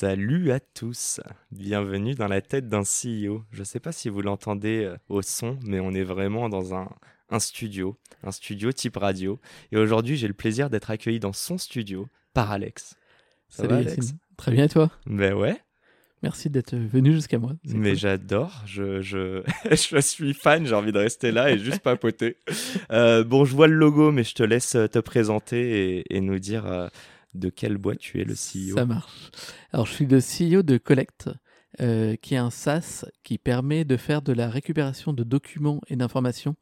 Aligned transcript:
Salut 0.00 0.50
à 0.50 0.60
tous, 0.60 1.20
bienvenue 1.52 2.14
dans 2.14 2.26
la 2.26 2.40
tête 2.40 2.70
d'un 2.70 2.84
CEO. 2.84 3.44
Je 3.52 3.58
ne 3.58 3.64
sais 3.64 3.80
pas 3.80 3.92
si 3.92 4.08
vous 4.08 4.22
l'entendez 4.22 4.84
euh, 4.84 4.96
au 5.10 5.20
son, 5.20 5.58
mais 5.62 5.78
on 5.78 5.90
est 5.90 6.04
vraiment 6.04 6.48
dans 6.48 6.74
un, 6.74 6.88
un 7.28 7.38
studio, 7.38 7.98
un 8.22 8.30
studio 8.30 8.72
type 8.72 8.96
radio. 8.96 9.38
Et 9.72 9.76
aujourd'hui, 9.76 10.16
j'ai 10.16 10.26
le 10.26 10.32
plaisir 10.32 10.70
d'être 10.70 10.90
accueilli 10.90 11.20
dans 11.20 11.34
son 11.34 11.58
studio 11.58 12.08
par 12.32 12.50
Alex. 12.50 12.96
Ça 13.50 13.64
Salut 13.64 13.74
va, 13.74 13.76
Alex? 13.90 14.14
Très 14.38 14.52
bien, 14.52 14.64
et 14.64 14.68
toi? 14.70 14.90
Ben 15.04 15.34
ouais. 15.34 15.60
Merci 16.22 16.48
d'être 16.48 16.76
venu 16.76 17.12
jusqu'à 17.12 17.38
moi. 17.38 17.52
Mais 17.64 17.94
j'adore, 17.94 18.62
je, 18.64 19.02
je, 19.02 19.42
je, 19.70 20.00
suis 20.00 20.32
fan, 20.32 20.66
j'ai 20.66 20.74
envie 20.74 20.92
de 20.92 20.98
rester 20.98 21.30
là 21.30 21.50
et 21.50 21.58
juste 21.58 21.80
papoter. 21.80 22.38
Euh, 22.90 23.22
bon, 23.22 23.44
je 23.44 23.54
vois 23.54 23.68
le 23.68 23.76
logo, 23.76 24.12
mais 24.12 24.24
je 24.24 24.34
te 24.34 24.42
laisse 24.42 24.70
te 24.70 24.98
présenter 24.98 25.98
et, 25.98 26.16
et 26.16 26.20
nous 26.22 26.38
dire 26.38 26.64
euh, 26.64 26.88
de 27.34 27.48
quelle 27.48 27.78
boîte 27.78 27.98
tu 27.98 28.20
es 28.20 28.24
le 28.24 28.34
CEO. 28.34 28.76
Ça 28.76 28.86
marche. 28.86 29.30
Alors, 29.72 29.86
je 29.86 29.92
suis 29.92 30.06
le 30.06 30.18
CEO 30.18 30.62
de 30.62 30.78
Collect, 30.78 31.30
euh, 31.80 32.16
qui 32.16 32.34
est 32.34 32.38
un 32.38 32.50
SaaS 32.50 33.04
qui 33.22 33.38
permet 33.38 33.84
de 33.84 33.96
faire 33.96 34.22
de 34.22 34.32
la 34.32 34.48
récupération 34.48 35.12
de 35.12 35.22
documents 35.22 35.80
et 35.88 35.96
d'informations 35.96 36.56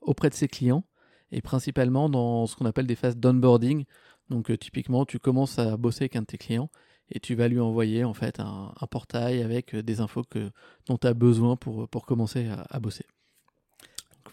auprès 0.00 0.30
de 0.30 0.34
ses 0.34 0.48
clients, 0.48 0.84
et 1.30 1.42
principalement 1.42 2.08
dans 2.08 2.46
ce 2.46 2.56
qu'on 2.56 2.66
appelle 2.66 2.86
des 2.86 2.96
phases 2.96 3.16
d'onboarding. 3.16 3.84
Donc, 4.30 4.50
euh, 4.50 4.56
typiquement, 4.56 5.04
tu 5.04 5.18
commences 5.18 5.58
à 5.58 5.76
bosser 5.76 6.04
avec 6.04 6.16
un 6.16 6.22
de 6.22 6.26
tes 6.26 6.38
clients 6.38 6.70
et 7.10 7.20
tu 7.20 7.34
vas 7.34 7.48
lui 7.48 7.60
envoyer 7.60 8.04
en 8.04 8.14
fait 8.14 8.40
un, 8.40 8.72
portail 8.90 9.42
avec 9.42 9.74
euh, 9.74 9.82
des 9.82 10.00
infos 10.00 10.24
que, 10.24 10.50
dont 10.86 10.96
tu 10.96 11.06
as 11.06 11.14
besoin 11.14 11.56
pour, 11.56 11.88
pour 11.88 12.06
commencer 12.06 12.48
à, 12.70 12.80
bosser. 12.80 13.04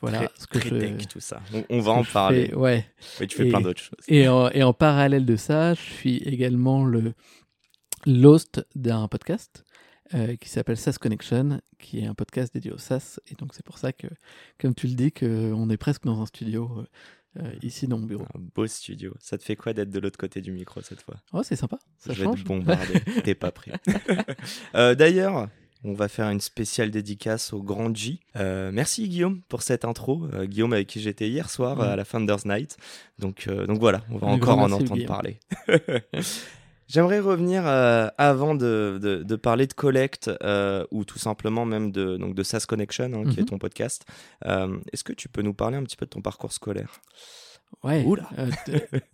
Voilà 0.02 0.30
ce 0.38 0.48
que 0.48 0.60
je, 0.60 1.06
tout 1.06 1.20
ça. 1.20 1.42
On, 1.70 1.80
va 1.80 1.92
en 1.92 2.04
parler. 2.04 2.54
ouais. 2.54 2.86
Mais 3.20 3.28
tu 3.28 3.38
fais 3.38 3.50
plein 3.50 3.62
d'autres 3.62 3.82
choses. 3.82 4.00
Et 4.08 4.28
en, 4.28 4.50
et 4.50 4.64
en, 4.64 4.74
parallèle 4.74 5.26
de 5.26 5.36
ça, 5.36 5.74
je 5.76 5.82
suis 5.82 6.18
également 6.18 6.84
le 6.84 7.14
l'host 8.06 8.66
d'un 8.76 9.08
podcast 9.08 9.64
euh, 10.14 10.36
qui 10.36 10.50
s'appelle 10.50 10.78
SaaS 10.78 10.98
Connection, 11.00 11.62
qui 11.80 12.00
est 12.00 12.08
un 12.08 12.16
podcast 12.16 12.54
dédié 12.54 12.72
au 12.72 12.78
SaaS. 12.78 13.20
Et 13.28 13.36
donc 13.36 13.54
c'est 13.54 13.66
pour 13.66 13.78
ça 13.78 13.94
que, 13.94 14.08
comme 14.60 14.74
tu 14.74 14.88
le 14.88 14.94
dis, 14.94 15.12
qu'on 15.12 15.70
est 15.70 15.78
presque 15.78 16.04
dans 16.04 16.20
un 16.22 16.26
studio 16.26 16.70
euh, 16.80 16.86
euh, 17.40 17.54
ici 17.62 17.88
dans 17.88 17.98
mon 17.98 18.06
bureau. 18.08 18.26
Un 18.36 18.40
beau 18.54 18.68
studio. 18.68 19.14
Ça 19.20 19.38
te 19.38 19.44
fait 19.44 19.56
quoi 19.56 19.74
d'être 19.74 19.90
de 19.90 20.00
l'autre 20.00 20.18
côté 20.18 20.42
du 20.42 20.52
micro 20.52 20.82
cette 20.82 21.02
fois? 21.02 21.16
Oh, 21.32 21.44
c'est 21.44 21.56
sympa. 21.56 21.80
Ça 21.98 22.12
Je 22.12 22.24
change. 22.24 22.38
vais 22.38 22.44
te 22.44 22.48
bombarder. 22.48 23.00
T'es 23.24 23.36
pas 23.36 23.52
prêt. 23.52 23.72
euh, 24.76 24.96
D'ailleurs, 24.96 25.48
on 25.84 25.94
va 25.94 26.08
faire 26.08 26.30
une 26.30 26.42
spéciale 26.42 26.92
dédicace 26.92 27.54
au 27.54 27.62
grand 27.62 27.96
J. 27.96 28.20
Euh, 28.36 28.72
merci 28.74 29.08
Guillaume 29.08 29.42
pour 29.50 29.62
cette 29.64 29.86
intro. 29.86 30.28
Euh, 30.34 30.46
Guillaume 30.46 30.74
avec 30.74 30.88
qui 30.88 31.02
j'étais 31.02 31.28
hier 31.28 31.50
soir 31.50 31.82
à 31.82 31.96
la 31.96 32.06
Founders 32.06 32.46
Night. 32.46 32.78
Donc, 33.20 33.46
euh, 33.48 33.66
donc 33.66 33.80
voilà, 33.80 34.02
on 34.12 34.18
va 34.18 34.28
encore 34.28 34.60
en 34.60 34.72
entendre 34.72 35.06
parler. 35.06 35.40
J'aimerais 36.88 37.20
revenir 37.20 37.66
avant 37.66 38.54
de, 38.54 39.00
de, 39.02 39.24
de, 39.24 39.36
parler 39.38 39.66
de 39.66 39.72
Collect 39.74 40.30
ou 40.92 41.06
tout 41.06 41.20
simplement 41.20 41.64
même 41.66 41.92
de, 41.92 42.18
donc 42.18 42.36
de 42.36 42.44
SaaS 42.44 42.66
Connection, 42.68 43.06
hein, 43.06 43.24
qui 43.32 43.40
est 43.40 43.44
mhm. 43.44 43.50
ton 43.50 43.58
podcast. 43.60 44.06
Est-ce 44.44 45.06
que 45.06 45.14
tu 45.14 45.30
peux 45.30 45.42
nous 45.42 45.54
parler 45.54 45.78
un 45.78 45.84
petit 45.84 45.96
peu 45.96 46.06
de 46.06 46.10
ton 46.10 46.22
parcours 46.22 46.52
scolaire? 46.52 47.00
Ouais, 47.82 48.06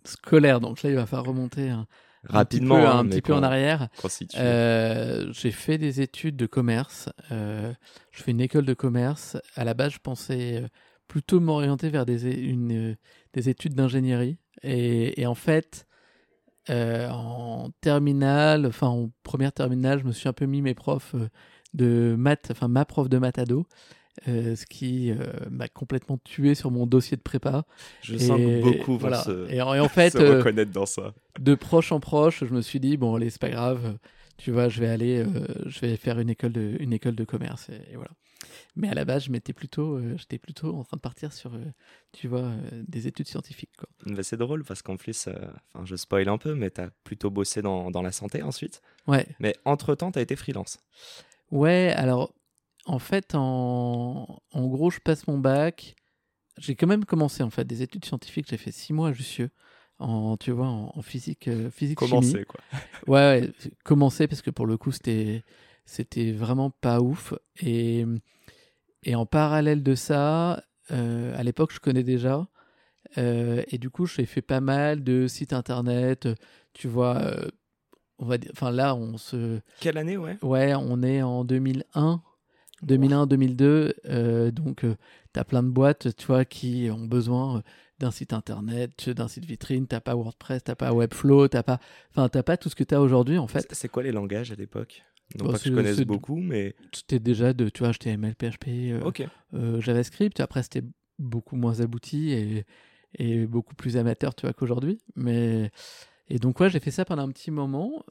scolaire. 0.02 0.60
Donc 0.60 0.82
là, 0.82 0.90
il 0.90 0.96
va 0.96 1.06
falloir 1.06 1.28
remonter 1.28 1.68
un, 1.68 1.86
rapidement, 2.28 2.76
un 2.76 2.80
petit 2.80 2.86
peu, 2.86 2.96
un 2.98 3.06
petit 3.08 3.22
peu 3.22 3.34
en 3.34 3.42
arrière. 3.42 3.88
Euh, 4.36 5.32
j'ai 5.32 5.50
fait 5.50 5.78
des 5.78 6.00
études 6.00 6.36
de 6.36 6.46
commerce. 6.46 7.08
Euh, 7.32 7.72
je 8.10 8.22
fais 8.22 8.30
une 8.30 8.40
école 8.40 8.64
de 8.64 8.74
commerce. 8.74 9.36
À 9.56 9.64
la 9.64 9.74
base, 9.74 9.92
je 9.92 9.98
pensais 9.98 10.64
plutôt 11.06 11.40
m'orienter 11.40 11.88
vers 11.88 12.06
des, 12.06 12.30
une, 12.32 12.96
des 13.32 13.48
études 13.48 13.74
d'ingénierie. 13.74 14.38
Et, 14.62 15.20
et, 15.20 15.26
en 15.26 15.34
fait, 15.34 15.86
euh, 16.70 17.08
en 17.08 17.70
terminale, 17.80 18.66
enfin 18.66 18.88
en 18.88 19.10
première 19.22 19.52
terminale, 19.52 20.00
je 20.00 20.04
me 20.04 20.12
suis 20.12 20.28
un 20.28 20.32
peu 20.32 20.44
mis 20.44 20.60
mes 20.60 20.74
profs 20.74 21.14
de 21.74 22.14
maths, 22.18 22.48
enfin 22.50 22.68
ma 22.68 22.84
prof 22.84 23.08
de 23.08 23.18
maths 23.18 23.38
ado. 23.38 23.66
Euh, 24.26 24.56
ce 24.56 24.66
qui 24.66 25.10
euh, 25.10 25.16
m'a 25.50 25.68
complètement 25.68 26.18
tué 26.18 26.54
sur 26.54 26.70
mon 26.70 26.86
dossier 26.86 27.16
de 27.16 27.22
prépa. 27.22 27.64
Je 28.02 28.16
sens 28.16 28.40
beaucoup 28.62 28.98
voilà. 28.98 29.22
se, 29.22 29.50
et, 29.50 29.60
en, 29.60 29.88
fait, 29.88 30.14
euh, 30.16 30.38
reconnaître 30.38 30.72
dans 30.72 30.86
ça. 30.86 31.14
De 31.38 31.54
proche 31.54 31.92
en 31.92 32.00
proche, 32.00 32.44
je 32.44 32.52
me 32.52 32.62
suis 32.62 32.80
dit 32.80 32.96
bon, 32.96 33.14
allez, 33.14 33.30
c'est 33.30 33.40
pas 33.40 33.50
grave, 33.50 33.96
tu 34.36 34.50
vois, 34.50 34.68
je 34.68 34.80
vais 34.80 34.88
aller, 34.88 35.24
je 35.66 35.80
vais 35.80 35.96
faire 35.96 36.18
une 36.18 36.30
école 36.30 36.52
de, 36.52 36.76
une 36.80 36.92
école 36.92 37.14
de 37.14 37.24
commerce 37.24 37.68
et, 37.68 37.94
voilà. 37.94 38.10
Mais 38.76 38.88
à 38.88 38.94
la 38.94 39.04
base, 39.04 39.24
je 39.24 39.32
m'étais 39.32 39.52
plutôt, 39.52 40.00
j'étais 40.16 40.38
plutôt 40.38 40.72
en 40.74 40.84
train 40.84 40.96
de 40.96 41.00
partir 41.00 41.32
sur, 41.32 41.52
tu 42.12 42.28
vois, 42.28 42.52
des 42.86 43.08
études 43.08 43.26
scientifiques. 43.26 43.72
Bah, 44.06 44.22
c'est 44.22 44.36
drôle 44.36 44.62
parce 44.62 44.82
qu'en 44.82 44.96
plus, 44.96 45.28
enfin, 45.74 45.84
je 45.84 45.96
spoil 45.96 46.28
un 46.28 46.38
peu, 46.38 46.54
mais 46.54 46.70
tu 46.70 46.80
as 46.80 46.90
plutôt 47.02 47.30
bossé 47.30 47.60
dans, 47.60 47.90
dans 47.90 48.02
la 48.02 48.12
santé 48.12 48.42
ensuite. 48.42 48.80
Ouais. 49.08 49.26
Mais 49.40 49.54
entre 49.64 49.96
temps, 49.96 50.12
tu 50.12 50.20
as 50.20 50.22
été 50.22 50.36
freelance. 50.36 50.78
Ouais, 51.50 51.92
alors 51.96 52.32
en 52.88 52.98
fait, 52.98 53.34
en, 53.34 54.40
gros, 54.54 54.90
je 54.90 54.98
passe 54.98 55.26
mon 55.26 55.38
bac. 55.38 55.94
J'ai 56.56 56.74
quand 56.74 56.86
même 56.86 57.04
commencé 57.04 57.42
en 57.42 57.50
fait 57.50 57.64
des 57.64 57.82
études 57.82 58.04
scientifiques. 58.04 58.46
J'ai 58.48 58.56
fait 58.56 58.72
six 58.72 58.92
mois 58.92 59.10
à 59.10 59.12
Jussieu, 59.12 59.50
en 59.98 60.36
tu 60.38 60.50
vois, 60.50 60.66
en, 60.66 61.02
physique, 61.02 61.48
euh, 61.48 61.70
physique 61.70 61.98
commencer, 61.98 62.44
quoi. 62.46 62.60
ouais, 63.06 63.42
ouais, 63.42 63.52
commencer 63.84 64.26
parce 64.26 64.42
que 64.42 64.50
pour 64.50 64.66
le 64.66 64.76
coup, 64.78 64.90
c'était 64.90 65.44
c'était 65.84 66.32
vraiment 66.32 66.70
pas 66.70 67.00
ouf. 67.00 67.34
Et 67.60 68.06
et 69.04 69.14
en 69.14 69.26
parallèle 69.26 69.82
de 69.82 69.94
ça, 69.94 70.64
euh, 70.90 71.38
à 71.38 71.42
l'époque, 71.42 71.72
je 71.72 71.78
connais 71.78 72.02
déjà. 72.02 72.48
Euh, 73.18 73.62
et 73.68 73.78
du 73.78 73.90
coup, 73.90 74.06
j'ai 74.06 74.26
fait 74.26 74.42
pas 74.42 74.60
mal 74.60 75.04
de 75.04 75.28
sites 75.28 75.52
internet. 75.52 76.26
Tu 76.72 76.88
vois, 76.88 77.36
on 78.18 78.24
va 78.24 78.38
dire. 78.38 78.50
Enfin 78.52 78.70
là, 78.70 78.94
on 78.94 79.18
se. 79.18 79.60
Quelle 79.78 79.98
année, 79.98 80.16
ouais? 80.16 80.38
Ouais, 80.42 80.74
on 80.74 81.02
est 81.02 81.22
en 81.22 81.44
2001. 81.44 82.22
2001-2002, 82.86 83.92
euh, 84.06 84.50
donc 84.50 84.84
euh, 84.84 84.94
tu 85.34 85.40
as 85.40 85.44
plein 85.44 85.62
de 85.62 85.68
boîtes, 85.68 86.14
tu 86.16 86.26
vois, 86.26 86.44
qui 86.44 86.88
ont 86.92 87.06
besoin 87.06 87.58
euh, 87.58 87.62
d'un 87.98 88.10
site 88.10 88.32
internet, 88.32 89.10
d'un 89.10 89.28
site 89.28 89.44
vitrine, 89.44 89.86
t'as 89.86 90.00
pas 90.00 90.14
WordPress, 90.14 90.64
t'as 90.64 90.74
pas 90.74 90.92
Webflow, 90.92 91.48
t'as 91.48 91.62
pas, 91.62 91.80
enfin 92.10 92.28
t'as 92.28 92.42
pas 92.42 92.56
tout 92.56 92.68
ce 92.68 92.76
que 92.76 92.84
tu 92.84 92.94
as 92.94 93.00
aujourd'hui 93.00 93.38
en 93.38 93.46
fait. 93.46 93.66
C'est 93.72 93.88
quoi 93.88 94.02
les 94.02 94.12
langages 94.12 94.52
à 94.52 94.54
l'époque? 94.54 95.02
Non 95.38 95.46
bah, 95.46 95.52
pas 95.52 95.58
que 95.58 95.68
je 95.68 95.74
connaisse 95.74 96.00
beaucoup, 96.02 96.36
mais 96.36 96.74
c'était 96.92 97.18
déjà 97.18 97.52
de, 97.52 97.68
tu 97.68 97.82
vois, 97.82 97.92
HTML, 97.92 98.34
PHP, 98.34 98.68
JavaScript. 99.80 100.40
Après 100.40 100.62
c'était 100.62 100.84
beaucoup 101.18 101.56
moins 101.56 101.80
abouti 101.80 102.30
et, 102.30 102.64
et 103.18 103.46
beaucoup 103.46 103.74
plus 103.74 103.96
amateur, 103.96 104.34
tu 104.34 104.46
vois, 104.46 104.52
qu'aujourd'hui. 104.52 105.00
Mais 105.16 105.70
et 106.28 106.38
donc 106.38 106.60
ouais, 106.60 106.70
j'ai 106.70 106.80
fait 106.80 106.92
ça 106.92 107.04
pendant 107.04 107.22
un 107.22 107.30
petit 107.30 107.50
moment 107.50 108.04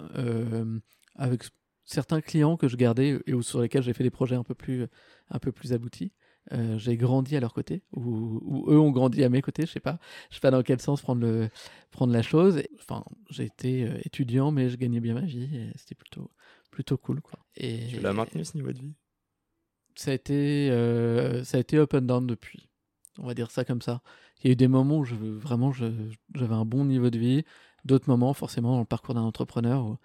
avec 1.15 1.43
certains 1.87 2.21
clients 2.21 2.57
que 2.57 2.67
je 2.67 2.75
gardais 2.75 3.19
et 3.25 3.41
sur 3.41 3.61
lesquels 3.61 3.81
j'ai 3.81 3.93
fait 3.93 4.03
des 4.03 4.11
projets 4.11 4.35
un 4.35 4.43
peu 4.43 4.53
plus, 4.53 4.85
un 5.31 5.39
peu 5.39 5.51
plus 5.51 5.73
aboutis. 5.73 6.11
Euh, 6.53 6.77
j'ai 6.77 6.95
grandi 6.95 7.35
à 7.35 7.41
leur 7.41 7.53
côté, 7.53 7.83
ou, 7.91 8.65
eux 8.69 8.79
ont 8.79 8.91
grandi 8.91 9.21
à 9.23 9.29
mes 9.29 9.41
côtés, 9.41 9.65
je 9.65 9.71
sais 9.71 9.81
pas, 9.81 9.99
je 10.29 10.35
sais 10.35 10.39
pas 10.39 10.51
dans 10.51 10.63
quel 10.63 10.79
sens 10.79 11.01
prendre, 11.01 11.21
le, 11.21 11.49
prendre 11.91 12.13
la 12.13 12.21
chose. 12.21 12.61
Enfin, 12.79 13.03
j'ai 13.29 13.43
été 13.43 13.83
euh, 13.83 13.97
étudiant, 14.05 14.51
mais 14.51 14.69
je 14.69 14.77
gagnais 14.77 15.01
bien 15.01 15.15
ma 15.15 15.25
vie, 15.25 15.53
et 15.53 15.71
c'était 15.75 15.95
plutôt, 15.95 16.31
plutôt 16.71 16.97
cool. 16.97 17.19
Quoi. 17.19 17.39
Et, 17.57 17.87
tu 17.87 17.99
l'as 17.99 18.13
maintenu 18.13 18.45
ce 18.45 18.55
niveau 18.55 18.71
de 18.71 18.79
vie? 18.79 18.93
ça 19.95 20.11
a, 20.11 20.13
été, 20.13 20.69
euh, 20.69 21.43
ça 21.43 21.57
a 21.57 21.59
été 21.59 21.77
up 21.77 21.93
and 21.95 22.01
down 22.01 22.27
depuis, 22.27 22.69
on 23.17 23.25
va 23.25 23.33
dire 23.33 23.51
ça 23.51 23.65
comme 23.65 23.81
ça. 23.81 24.01
Il 24.39 24.47
y 24.47 24.49
a 24.49 24.53
eu 24.53 24.55
des 24.55 24.67
moments 24.67 24.99
où 24.99 25.05
je, 25.05 25.15
vraiment 25.15 25.73
j'avais 25.73 26.53
un 26.53 26.65
bon 26.65 26.85
niveau 26.85 27.09
de 27.09 27.17
vie, 27.17 27.43
d'autres 27.83 28.09
moments, 28.09 28.33
forcément, 28.33 28.73
dans 28.73 28.79
le 28.79 28.85
parcours 28.85 29.15
d'un 29.15 29.21
entrepreneur, 29.21 29.83
où 29.83 29.97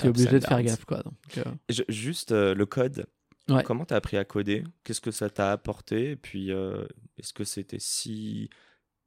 tu 0.00 0.06
es 0.06 0.08
obligé 0.08 0.38
de 0.38 0.44
faire 0.44 0.62
gaffe. 0.62 0.84
Quoi, 0.84 1.02
donc, 1.02 1.14
euh. 1.38 1.84
Juste 1.88 2.32
euh, 2.32 2.54
le 2.54 2.66
code. 2.66 3.06
Comment 3.64 3.84
tu 3.84 3.94
as 3.94 3.96
appris 3.96 4.16
à 4.16 4.24
coder? 4.24 4.62
Qu'est-ce 4.84 5.00
que 5.00 5.10
ça 5.10 5.28
t'a 5.28 5.50
apporté? 5.50 6.12
Et 6.12 6.16
puis, 6.16 6.52
euh, 6.52 6.86
est-ce 7.18 7.32
que 7.32 7.42
c'était 7.42 7.80
si 7.80 8.48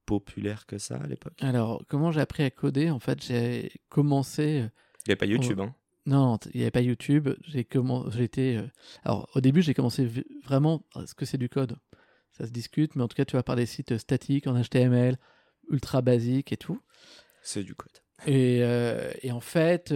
populaire 0.06 0.66
que 0.66 0.78
ça 0.78 0.98
à 0.98 1.08
l'époque? 1.08 1.34
Alors, 1.40 1.86
comment 1.88 2.12
j'ai 2.12 2.20
appris 2.20 2.44
à 2.44 2.52
coder? 2.52 2.90
En 2.90 3.00
fait, 3.00 3.24
j'ai 3.24 3.72
commencé. 3.88 4.44
Il 4.46 5.10
n'y 5.10 5.12
avait 5.12 5.16
pas 5.16 5.26
YouTube, 5.26 5.62
hein? 5.62 5.74
Non, 6.06 6.38
il 6.54 6.58
n'y 6.58 6.64
avait 6.64 6.72
pas 6.72 6.82
YouTube. 6.82 7.30
J'ai 7.48 7.66
J'étais. 8.12 8.60
Alors, 9.06 9.30
au 9.34 9.40
début, 9.40 9.62
j'ai 9.62 9.74
commencé 9.74 10.10
vraiment. 10.44 10.84
Est-ce 11.02 11.16
que 11.16 11.26
c'est 11.26 11.38
du 11.38 11.48
code 11.48 11.78
Ça 12.32 12.46
se 12.46 12.52
discute, 12.52 12.96
mais 12.96 13.04
en 13.04 13.08
tout 13.08 13.16
cas, 13.16 13.26
tu 13.26 13.38
vas 13.38 13.44
par 13.44 13.56
des 13.56 13.66
sites 13.66 13.98
statiques 13.98 14.48
en 14.48 14.62
HTML, 14.62 15.18
ultra 15.70 16.02
basiques 16.02 16.52
et 16.52 16.58
tout. 16.58 16.82
C'est 17.42 17.64
du 17.64 17.76
code. 17.76 18.03
Et, 18.28 18.60
et, 19.22 19.32
en 19.32 19.40
fait, 19.40 19.94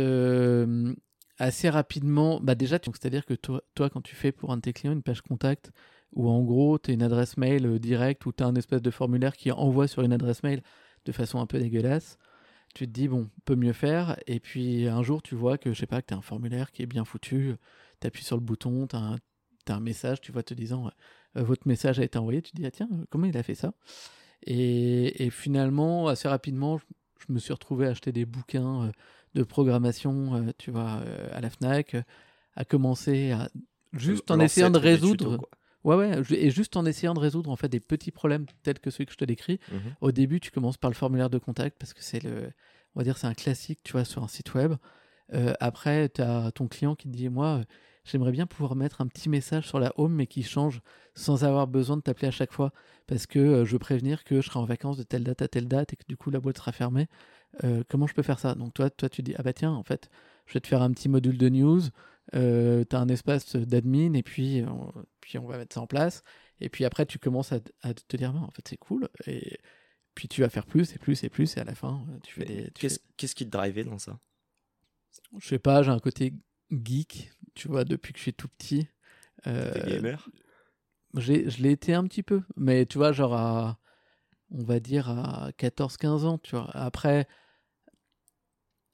assez 1.38 1.70
rapidement, 1.70 2.40
bah 2.42 2.56
déjà, 2.56 2.80
c'est-à-dire 2.84 3.26
que 3.26 3.34
toi, 3.34 3.90
quand 3.90 4.02
tu 4.02 4.16
fais 4.16 4.32
pour 4.32 4.52
un 4.52 4.58
de 4.58 4.62
tes 4.62 4.74
clients 4.74 4.94
une 4.94 5.04
page 5.04 5.22
contact, 5.22 5.72
où 6.14 6.30
en 6.30 6.42
gros, 6.44 6.80
tu 6.80 6.92
as 6.92 6.94
une 6.94 7.04
adresse 7.04 7.38
mail 7.38 7.80
directe, 7.80 8.26
ou 8.26 8.32
tu 8.32 8.44
as 8.44 8.48
un 8.48 8.56
espèce 8.56 8.82
de 8.82 8.92
formulaire 8.92 9.36
qui 9.36 9.52
envoie 9.52 9.88
sur 9.88 10.04
une 10.04 10.14
adresse 10.14 10.44
mail 10.44 10.62
de 11.06 11.12
façon 11.12 11.40
un 11.40 11.46
peu 11.46 11.60
dégueulasse, 11.60 12.18
tu 12.74 12.86
te 12.86 12.92
dis, 12.92 13.08
bon, 13.08 13.30
peut 13.46 13.56
mieux 13.56 13.74
faire. 13.74 14.18
Et 14.28 14.40
puis 14.40 14.88
un 14.88 15.04
jour, 15.04 15.22
tu 15.22 15.36
vois 15.36 15.58
que, 15.58 15.74
je 15.74 15.80
sais 15.80 15.88
pas, 15.88 16.02
que 16.02 16.08
tu 16.08 16.14
as 16.14 16.18
un 16.18 16.22
formulaire 16.22 16.72
qui 16.72 16.84
est 16.84 16.88
bien 16.88 17.06
foutu, 17.06 17.56
tu 18.02 18.08
appuies 18.08 18.24
sur 18.24 18.36
le 18.36 18.42
bouton, 18.42 18.88
tu 18.88 18.96
as, 18.96 19.16
un 19.70 19.80
message, 19.80 20.22
tu 20.22 20.32
vois, 20.32 20.44
te 20.44 20.54
disant, 20.54 20.92
euh, 21.36 21.44
votre 21.44 21.68
message 21.68 22.00
a 22.00 22.04
été 22.04 22.18
envoyé, 22.18 22.42
tu 22.42 22.52
te 22.52 22.58
dis, 22.58 22.66
ah 22.66 22.72
tiens, 22.72 22.90
comment 23.10 23.26
il 23.26 23.38
a 23.38 23.44
fait 23.44 23.56
ça? 23.56 23.74
Et, 24.46 25.30
finalement, 25.32 26.08
assez 26.08 26.28
rapidement, 26.28 26.80
je, 27.28 27.34
me 27.34 27.40
suis 27.40 27.54
retrouvé 27.54 27.88
à 27.88 27.92
acheter 27.92 28.12
des 28.12 28.26
bouquins 28.26 28.86
euh, 28.86 28.92
de 29.36 29.44
programmation, 29.44 30.36
euh, 30.36 30.52
tu 30.58 30.72
vois, 30.72 31.02
à 31.32 31.42
la 31.42 31.50
FNAC, 31.50 31.96
à 32.56 32.66
commencer 32.66 33.32
à, 33.32 33.50
juste 33.94 34.32
en 34.32 34.40
essayant 34.40 34.72
de 34.72 34.80
résoudre... 34.80 35.48
Ouais, 35.84 35.96
ouais, 35.96 36.22
et 36.32 36.50
juste 36.52 36.76
en 36.76 36.86
essayant 36.86 37.14
de 37.14 37.20
résoudre 37.20 37.50
en 37.50 37.56
fait 37.56 37.70
des 37.70 37.80
petits 37.80 38.12
problèmes 38.12 38.46
tels 38.64 38.80
que 38.80 38.90
ceux 38.90 39.06
que 39.06 39.12
je 39.14 39.18
te 39.18 39.24
décris. 39.24 39.60
Mmh 39.72 39.76
Au 40.02 40.12
début, 40.12 40.42
tu 40.42 40.52
commences 40.52 40.76
par 40.76 40.90
le 40.90 40.96
formulaire 40.96 41.30
de 41.30 41.38
contact 41.38 41.78
parce 41.80 41.94
que 41.94 42.04
c'est 42.04 42.22
le, 42.22 42.52
on 42.98 43.00
va 43.00 43.04
dire, 43.04 43.18
c'est 43.18 43.28
un 43.28 43.34
classique, 43.36 43.80
tu 43.84 43.94
vois, 43.94 44.04
sur 44.04 44.24
un 44.24 44.28
site 44.28 44.54
web. 44.54 44.74
Euh, 45.34 45.54
après, 45.60 46.10
tu 46.10 46.22
as 46.22 46.52
ton 46.52 46.68
client 46.68 46.96
qui 46.96 47.08
te 47.08 47.16
dit, 47.16 47.30
moi, 47.30 47.62
j'aimerais 48.08 48.32
bien 48.32 48.48
pouvoir 48.48 48.76
mettre 48.76 49.02
un 49.02 49.08
petit 49.08 49.30
message 49.30 49.68
sur 49.68 49.80
la 49.80 49.94
home, 49.98 50.14
mais 50.14 50.28
qui 50.28 50.44
change 50.44 50.82
sans 51.14 51.44
avoir 51.44 51.68
besoin 51.68 51.98
de 51.98 52.02
t'appeler 52.02 52.28
à 52.28 52.32
chaque 52.32 52.52
fois, 52.52 52.72
parce 53.06 53.28
que 53.28 53.40
euh, 53.40 53.66
je 53.66 53.74
veux 53.74 53.80
prévenir 53.80 54.24
que 54.24 54.42
je 54.42 54.48
serai 54.48 54.60
en 54.60 54.66
vacances 54.66 54.98
de 54.98 55.04
telle 55.04 55.24
date 55.24 55.42
à 55.42 55.48
telle 55.48 55.68
date 55.68 55.94
et 55.94 55.96
que 55.96 56.06
du 56.08 56.18
coup 56.18 56.30
la 56.32 56.40
boîte 56.40 56.58
sera 56.58 56.72
fermée. 56.72 57.08
Euh, 57.64 57.84
comment 57.90 58.08
je 58.08 58.14
peux 58.14 58.24
faire 58.24 58.40
ça? 58.40 58.56
Donc 58.56 58.74
toi, 58.74 58.90
toi, 58.90 59.10
tu 59.10 59.22
dis, 59.22 59.34
ah 59.38 59.44
bah 59.44 59.54
tiens, 59.54 59.72
en 59.72 59.84
fait, 59.84 60.10
je 60.46 60.54
vais 60.54 60.60
te 60.60 60.68
faire 60.68 60.82
un 60.82 60.92
petit 60.92 61.10
module 61.10 61.38
de 61.38 61.50
news 61.50 61.82
euh, 62.36 62.84
tu 62.90 62.96
as 62.96 63.00
un 63.00 63.08
espace 63.08 63.56
d'admin 63.56 64.14
et 64.14 64.24
puis 64.24 64.64
on, 64.68 64.92
puis 65.22 65.38
on 65.38 65.48
va 65.48 65.58
mettre 65.58 65.74
ça 65.74 65.82
en 65.82 65.88
place. 65.88 66.24
Et 66.60 66.70
puis 66.70 66.86
après, 66.86 67.06
tu 67.06 67.20
commences 67.20 67.52
à, 67.52 67.60
te 67.60 68.18
dire, 68.18 68.36
en 68.36 68.52
fait, 68.52 68.68
c'est 68.68 68.78
cool. 68.78 69.08
Et 69.28 69.60
puis 70.16 70.28
tu 70.28 70.42
vas 70.42 70.50
faire 70.50 70.66
plus 70.66 70.94
et 70.94 71.00
plus 71.00 71.24
et 71.24 71.30
plus. 71.30 71.56
Et 71.58 71.60
à 71.60 71.64
la 71.64 71.76
fin, 71.76 72.06
tu 72.24 72.34
fais 72.34 72.46
des. 72.46 72.72
Qu'est-ce 72.74 73.36
qui 73.36 73.46
te 73.46 73.52
drivait 73.52 73.84
dans 73.84 74.00
ça? 74.00 74.20
Je 75.40 75.48
sais 75.48 75.60
pas, 75.60 75.84
j'ai 75.84 75.92
un 75.92 76.00
côté 76.00 76.34
geek, 76.72 77.32
tu 77.56 77.68
vois, 77.68 77.84
depuis 77.84 78.14
que 78.14 78.20
je 78.20 78.24
suis 78.24 78.34
tout 78.34 78.48
petit. 78.48 78.88
Euh, 79.46 79.72
gamer? 79.86 80.30
Je 81.16 81.62
l'ai 81.62 81.72
été 81.72 81.94
un 81.94 82.04
petit 82.06 82.24
peu. 82.24 82.42
Mais 82.56 82.86
tu 82.86 82.98
vois, 82.98 83.12
genre 83.12 83.34
à. 83.34 83.80
On 84.50 84.64
va 84.64 84.80
dire 84.80 85.10
à 85.10 85.52
14-15 85.58 86.26
ans, 86.26 86.38
tu 86.38 86.56
vois. 86.56 86.70
Après. 86.74 87.28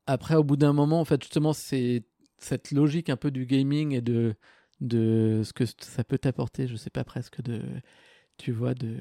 Après, 0.05 0.35
au 0.35 0.43
bout 0.43 0.57
d'un 0.57 0.73
moment, 0.73 0.99
en 0.99 1.05
fait, 1.05 1.21
justement, 1.21 1.53
c'est 1.53 2.03
cette 2.37 2.71
logique 2.71 3.09
un 3.09 3.15
peu 3.15 3.31
du 3.31 3.45
gaming 3.45 3.93
et 3.93 4.01
de, 4.01 4.35
de 4.81 5.41
ce 5.43 5.53
que 5.53 5.63
ça 5.65 6.03
peut 6.03 6.17
t'apporter, 6.17 6.67
je 6.67 6.75
sais 6.75 6.89
pas 6.89 7.03
presque 7.03 7.41
de, 7.41 7.61
tu 8.37 8.51
vois, 8.51 8.73
de, 8.73 8.97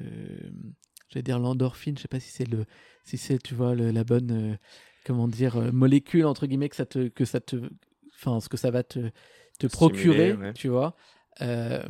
j'allais 1.09 1.23
dire 1.23 1.39
l'endorphine, 1.39 1.97
je 1.97 2.03
sais 2.03 2.07
pas 2.07 2.19
si 2.19 2.31
c'est 2.31 2.47
le, 2.47 2.65
si 3.03 3.17
c'est, 3.17 3.37
tu 3.41 3.53
vois, 3.53 3.75
la 3.75 4.03
bonne, 4.03 4.53
euh, 4.53 4.57
comment 5.05 5.27
dire, 5.27 5.57
euh, 5.57 5.71
molécule 5.71 6.25
entre 6.25 6.47
guillemets 6.47 6.69
que 6.69 6.75
ça 6.75 6.85
te, 6.85 7.09
que 7.09 7.25
ça 7.25 7.41
te, 7.41 7.57
enfin, 8.25 8.39
ce 8.39 8.49
que 8.49 8.57
ça 8.57 8.71
va 8.71 8.83
te, 8.83 9.11
te 9.59 9.67
procurer, 9.67 10.35
tu 10.53 10.67
vois. 10.67 10.95
Euh, 11.41 11.83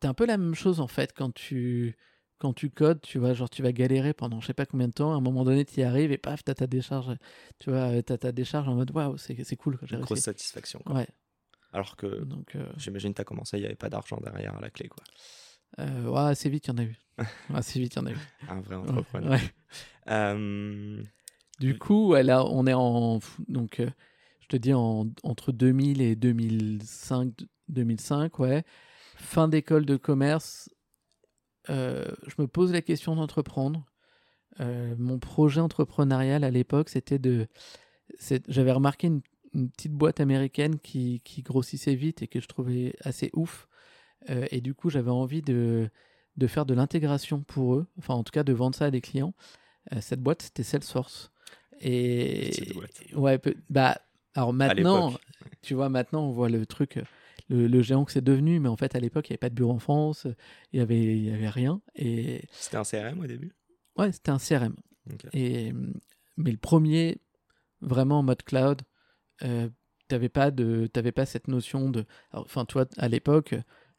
T'es 0.00 0.08
un 0.08 0.14
peu 0.14 0.26
la 0.26 0.36
même 0.36 0.54
chose 0.54 0.80
en 0.80 0.86
fait 0.86 1.14
quand 1.16 1.32
tu, 1.32 1.96
quand 2.38 2.52
tu 2.52 2.68
codes, 2.68 3.00
tu 3.00 3.18
vois, 3.18 3.32
genre 3.32 3.48
tu 3.48 3.62
vas 3.62 3.72
galérer 3.72 4.12
pendant 4.12 4.40
je 4.40 4.46
sais 4.48 4.54
pas 4.54 4.66
combien 4.66 4.88
de 4.88 4.92
temps, 4.92 5.12
à 5.14 5.16
un 5.16 5.20
moment 5.20 5.44
donné 5.44 5.64
tu 5.64 5.80
y 5.80 5.82
arrives 5.82 6.12
et 6.12 6.18
paf, 6.18 6.44
t'as 6.44 6.54
ta 6.54 6.66
décharge, 6.66 7.16
tu 7.58 7.70
vois, 7.70 7.90
euh, 7.90 8.02
t'as 8.02 8.18
ta 8.18 8.32
décharge 8.32 8.68
en 8.68 8.74
mode 8.74 8.90
waouh, 8.90 9.16
c'est 9.16 9.56
cool. 9.56 9.78
Grosse 9.82 10.20
satisfaction. 10.20 10.80
Quoi. 10.84 10.96
Ouais. 10.96 11.08
Alors 11.72 11.96
que 11.96 12.22
Donc, 12.24 12.54
euh... 12.54 12.66
j'imagine 12.76 13.14
t'as 13.14 13.24
commencé, 13.24 13.56
il 13.56 13.60
n'y 13.60 13.66
avait 13.66 13.74
pas 13.76 13.88
d'argent 13.88 14.18
derrière 14.22 14.60
la 14.60 14.70
clé, 14.70 14.88
quoi. 14.88 15.02
Euh, 15.80 16.06
ouais, 16.06 16.30
assez 16.30 16.48
vite, 16.48 16.66
il 16.66 16.70
y 16.70 16.72
en 16.74 16.78
a 16.78 16.84
eu. 16.84 16.96
assez 17.54 17.80
vite, 17.80 17.94
il 17.94 17.98
y 17.98 18.02
en 18.02 18.06
a 18.06 18.12
eu. 18.12 18.18
Un 18.48 18.60
vrai 18.60 18.76
entrepreneur. 18.76 19.32
Ouais. 19.32 19.40
Euh... 20.08 21.02
Du 21.60 21.78
coup, 21.78 22.08
ouais, 22.08 22.22
là, 22.22 22.44
on 22.44 22.66
est 22.66 22.74
en. 22.74 23.20
Donc, 23.48 23.80
je 24.44 24.48
te 24.48 24.56
dis, 24.56 24.74
en... 24.74 25.06
entre 25.22 25.52
2000 25.52 26.02
et 26.02 26.16
2005, 26.16 27.32
2005, 27.68 28.38
ouais. 28.38 28.62
Fin 29.16 29.48
d'école 29.48 29.86
de 29.86 29.96
commerce, 29.96 30.68
euh, 31.70 32.04
je 32.26 32.34
me 32.38 32.46
pose 32.46 32.72
la 32.72 32.82
question 32.82 33.16
d'entreprendre. 33.16 33.86
Euh, 34.60 34.94
mon 34.98 35.18
projet 35.18 35.60
entrepreneurial 35.60 36.44
à 36.44 36.50
l'époque, 36.50 36.90
c'était 36.90 37.18
de. 37.18 37.48
J'avais 38.48 38.72
remarqué 38.72 39.06
une, 39.06 39.22
petite 39.70 39.92
boîte 39.92 40.20
américaine 40.20 40.78
qui, 40.78 41.22
qui, 41.24 41.42
grossissait 41.42 41.94
vite 41.94 42.22
et 42.22 42.28
que 42.28 42.40
je 42.40 42.48
trouvais 42.48 42.94
assez 43.00 43.30
ouf. 43.32 43.66
Euh, 44.28 44.46
et 44.50 44.60
du 44.60 44.74
coup, 44.74 44.90
j'avais 44.90 45.10
envie 45.10 45.42
de, 45.42 45.88
de 46.36 46.46
faire 46.46 46.66
de 46.66 46.74
l'intégration 46.74 47.40
pour 47.40 47.76
eux, 47.76 47.86
enfin 47.98 48.14
en 48.14 48.24
tout 48.24 48.32
cas 48.32 48.42
de 48.42 48.52
vendre 48.52 48.76
ça 48.76 48.86
à 48.86 48.90
des 48.90 49.00
clients. 49.00 49.32
cette 50.00 50.20
boîte, 50.20 50.42
c'était 50.42 50.64
Salesforce. 50.64 51.30
Et 51.80 52.50
ouais, 53.14 53.40
bah 53.70 53.98
alors 54.34 54.52
maintenant, 54.52 55.12
tu 55.62 55.74
vois, 55.74 55.88
maintenant 55.88 56.24
on 56.26 56.30
voit 56.30 56.48
le 56.48 56.66
truc 56.66 56.98
le, 57.48 57.82
géant 57.82 58.04
que 58.04 58.12
c'est 58.12 58.24
devenu, 58.24 58.58
mais 58.60 58.68
en 58.68 58.76
fait, 58.76 58.94
à 58.94 59.00
l'époque, 59.00 59.28
il 59.28 59.32
n'y 59.32 59.34
avait 59.34 59.38
pas 59.38 59.50
de 59.50 59.54
bureau 59.54 59.72
en 59.72 59.78
France, 59.78 60.26
il 60.72 60.78
n'y 60.78 60.80
avait, 60.80 61.18
y 61.18 61.30
avait 61.30 61.48
rien. 61.48 61.80
Et... 61.94 62.44
C'était 62.52 62.76
un 62.76 62.84
CRM 62.84 63.20
au 63.20 63.26
début? 63.26 63.54
Ouais, 63.96 64.12
c'était 64.12 64.30
un 64.30 64.38
CRM. 64.38 64.74
Et, 65.32 65.72
mais 66.36 66.50
le 66.50 66.56
premier, 66.56 67.18
vraiment 67.80 68.20
en 68.20 68.22
mode 68.22 68.42
cloud, 68.42 68.82
euh, 69.42 69.68
tu 70.08 70.14
n'avais 70.14 70.28
pas, 70.28 70.50
pas 70.50 71.26
cette 71.26 71.48
notion 71.48 71.90
de. 71.90 72.06
Enfin, 72.32 72.64
toi, 72.64 72.86
à 72.96 73.08
l'époque, 73.08 73.54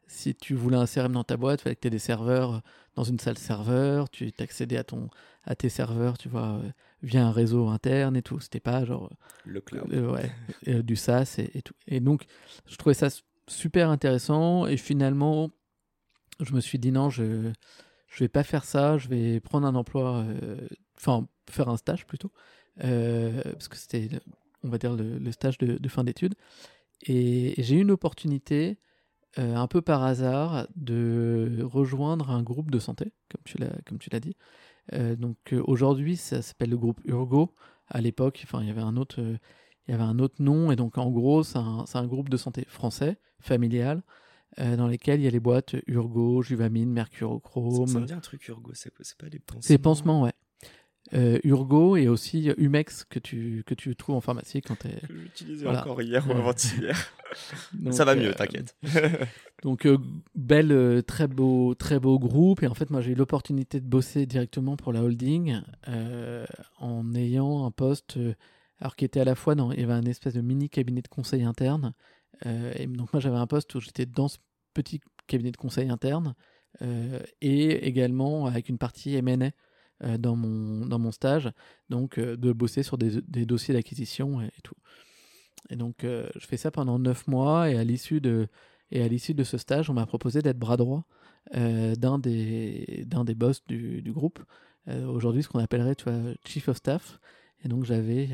si 0.08 0.34
tu 0.34 0.54
voulais 0.54 0.76
un 0.76 0.86
CRM 0.86 1.12
dans 1.12 1.24
ta 1.24 1.36
boîte, 1.36 1.60
il 1.60 1.62
fallait 1.64 1.76
que 1.76 1.80
tu 1.80 1.88
aies 1.88 1.90
des 1.90 1.98
serveurs 1.98 2.62
dans 2.94 3.04
une 3.04 3.18
salle 3.18 3.38
serveur, 3.38 4.08
tu 4.10 4.32
t'accédais 4.32 4.76
à, 4.76 4.84
ton, 4.84 5.08
à 5.44 5.54
tes 5.54 5.68
serveurs, 5.68 6.18
tu 6.18 6.28
vois, 6.28 6.60
via 7.06 7.26
un 7.26 7.30
réseau 7.30 7.68
interne 7.68 8.16
et 8.16 8.22
tout. 8.22 8.40
C'était 8.40 8.60
pas 8.60 8.84
genre. 8.84 9.10
Le 9.44 9.60
cloud. 9.60 9.92
Euh, 9.92 10.12
ouais, 10.12 10.82
du 10.82 10.96
SaaS 10.96 11.36
et, 11.38 11.50
et, 11.58 11.62
tout. 11.62 11.74
Et 11.86 12.00
donc, 12.00 12.26
je 12.66 12.76
trouvais 12.76 12.94
ça 12.94 13.08
super 13.48 13.90
intéressant. 13.90 14.66
Et 14.66 14.76
finalement, 14.76 15.50
je 16.40 16.52
me 16.54 16.60
suis 16.60 16.78
dit 16.78 16.92
non, 16.92 17.10
je 17.10 17.22
ne 17.22 17.52
vais 18.18 18.28
pas 18.28 18.42
faire 18.42 18.64
ça. 18.64 18.98
Je 18.98 19.08
vais 19.08 19.40
prendre 19.40 19.66
un 19.66 19.74
emploi, 19.74 20.24
euh, 20.24 20.68
enfin 20.96 21.26
faire 21.50 21.68
un 21.68 21.76
stage 21.76 22.06
plutôt, 22.06 22.32
euh, 22.84 23.40
parce 23.42 23.68
que 23.68 23.76
c'était, 23.76 24.08
on 24.62 24.68
va 24.68 24.78
dire, 24.78 24.94
le, 24.94 25.30
stage 25.32 25.58
de, 25.58 25.88
fin 25.88 26.04
d'études. 26.04 26.34
Et, 27.06 27.54
j'ai 27.58 27.76
eu 27.76 27.80
une 27.80 27.92
opportunité, 27.92 28.78
euh, 29.38 29.54
un 29.54 29.68
peu 29.68 29.80
par 29.80 30.02
hasard, 30.02 30.66
de 30.74 31.60
rejoindre 31.62 32.30
un 32.30 32.42
groupe 32.42 32.70
de 32.70 32.78
santé, 32.78 33.12
comme 33.30 33.42
tu 33.44 33.58
l'as, 33.58 33.76
comme 33.86 33.98
tu 33.98 34.10
l'as 34.10 34.20
dit. 34.20 34.36
Donc 34.92 35.54
aujourd'hui, 35.64 36.16
ça 36.16 36.42
s'appelle 36.42 36.70
le 36.70 36.78
groupe 36.78 37.00
Urgo. 37.04 37.52
À 37.88 38.00
l'époque, 38.00 38.40
enfin, 38.44 38.62
il 38.62 38.68
y 38.68 38.70
avait 38.70 38.80
un 38.80 38.96
autre 38.96 39.20
il 39.86 39.92
y 39.92 39.94
avait 39.94 40.04
un 40.04 40.18
autre 40.18 40.36
nom, 40.40 40.72
et 40.72 40.76
donc 40.76 40.98
en 40.98 41.10
gros, 41.10 41.42
c'est 41.44 41.58
un, 41.58 41.84
un, 41.92 42.06
groupe 42.06 42.28
de 42.28 42.36
santé 42.36 42.64
français, 42.66 43.18
familial, 43.40 44.02
euh, 44.58 44.76
dans 44.76 44.88
lesquels 44.88 45.20
il 45.20 45.24
y 45.24 45.28
a 45.28 45.30
les 45.30 45.40
boîtes 45.40 45.76
Urgo, 45.86 46.42
Juvamine, 46.42 46.90
Mercurochrome. 46.90 47.86
Ça, 47.86 47.92
ça 47.92 48.00
me 48.00 48.06
dit 48.06 48.12
un 48.12 48.20
truc 48.20 48.46
Urgo, 48.48 48.72
c'est 48.74 48.90
pas 49.16 49.28
des 49.28 49.38
pansements 49.38 49.62
C'est 49.62 49.78
pansements, 49.78 50.22
ouais. 50.22 50.32
Euh, 51.14 51.38
Urgo 51.44 51.96
et 51.96 52.08
aussi 52.08 52.50
Humex 52.56 53.04
que 53.04 53.18
tu, 53.18 53.62
que 53.64 53.74
tu 53.74 53.94
trouves 53.94 54.16
en 54.16 54.20
pharmacie 54.20 54.60
quand 54.60 54.76
tu 54.76 54.88
es. 54.88 55.00
Que 55.06 55.16
j'utilisais 55.16 55.66
encore 55.66 56.02
hier 56.02 56.26
ou 56.28 56.32
avant-hier. 56.32 57.12
ça 57.90 58.04
va 58.04 58.16
mieux, 58.16 58.30
euh, 58.30 58.34
t'inquiète. 58.34 58.76
donc, 59.62 59.86
belle, 60.34 61.02
très 61.04 61.28
beau, 61.28 61.74
très 61.74 62.00
beau 62.00 62.18
groupe. 62.18 62.62
Et 62.62 62.66
en 62.66 62.74
fait, 62.74 62.90
moi, 62.90 63.00
j'ai 63.00 63.12
eu 63.12 63.14
l'opportunité 63.14 63.80
de 63.80 63.86
bosser 63.86 64.26
directement 64.26 64.76
pour 64.76 64.92
la 64.92 65.02
holding 65.02 65.60
en 66.78 67.14
ayant 67.14 67.64
un 67.64 67.70
poste 67.70 68.18
alors 68.80 68.96
qui 68.96 69.04
était 69.04 69.20
à 69.20 69.24
la 69.24 69.34
fois 69.34 69.54
dans, 69.54 69.72
il 69.72 69.80
y 69.80 69.84
avait 69.84 69.92
un 69.92 70.04
espèce 70.04 70.34
de 70.34 70.40
mini 70.40 70.68
cabinet 70.68 71.02
de 71.02 71.08
conseil 71.08 71.42
interne. 71.44 71.92
Euh, 72.44 72.72
et 72.76 72.86
donc 72.86 73.12
moi 73.12 73.20
j'avais 73.20 73.36
un 73.36 73.46
poste 73.46 73.74
où 73.74 73.80
j'étais 73.80 74.06
dans 74.06 74.28
ce 74.28 74.38
petit 74.74 75.00
cabinet 75.26 75.52
de 75.52 75.56
conseil 75.56 75.88
interne 75.88 76.34
euh, 76.82 77.20
et 77.40 77.86
également 77.86 78.46
avec 78.46 78.68
une 78.68 78.76
partie 78.76 79.16
euh, 79.16 79.50
dans, 80.00 80.36
mon, 80.36 80.86
dans 80.86 80.98
mon 80.98 81.10
stage, 81.10 81.50
donc 81.88 82.18
de 82.20 82.52
bosser 82.52 82.82
sur 82.82 82.98
des, 82.98 83.22
des 83.22 83.46
dossiers 83.46 83.74
d'acquisition 83.74 84.40
et, 84.42 84.50
tout. 84.62 84.74
Et 85.70 85.76
donc 85.76 85.98
je 86.02 86.46
fais 86.46 86.56
ça 86.56 86.70
pendant 86.70 86.98
9 86.98 87.26
mois 87.28 87.70
et 87.70 87.78
à 87.78 87.84
l'issue 87.84 88.20
de, 88.20 88.48
et 88.90 89.02
à 89.02 89.08
l'issue 89.08 89.34
de 89.34 89.44
ce 89.44 89.58
stage, 89.58 89.88
on 89.90 89.94
m'a 89.94 90.06
proposé 90.06 90.42
d'être 90.42 90.58
bras 90.58 90.76
droit 90.76 91.06
d'un 91.54 92.18
des, 92.18 93.06
des 93.06 93.34
boss 93.34 93.64
du, 93.66 94.02
du 94.02 94.12
groupe. 94.12 94.40
Aujourd'hui, 94.86 95.42
ce 95.42 95.48
qu'on 95.48 95.58
appellerait 95.58 95.94
tu 95.94 96.04
vois, 96.04 96.34
Chief 96.44 96.68
of 96.68 96.76
Staff. 96.76 97.18
Et 97.64 97.68
donc 97.68 97.84
j'avais 97.84 98.28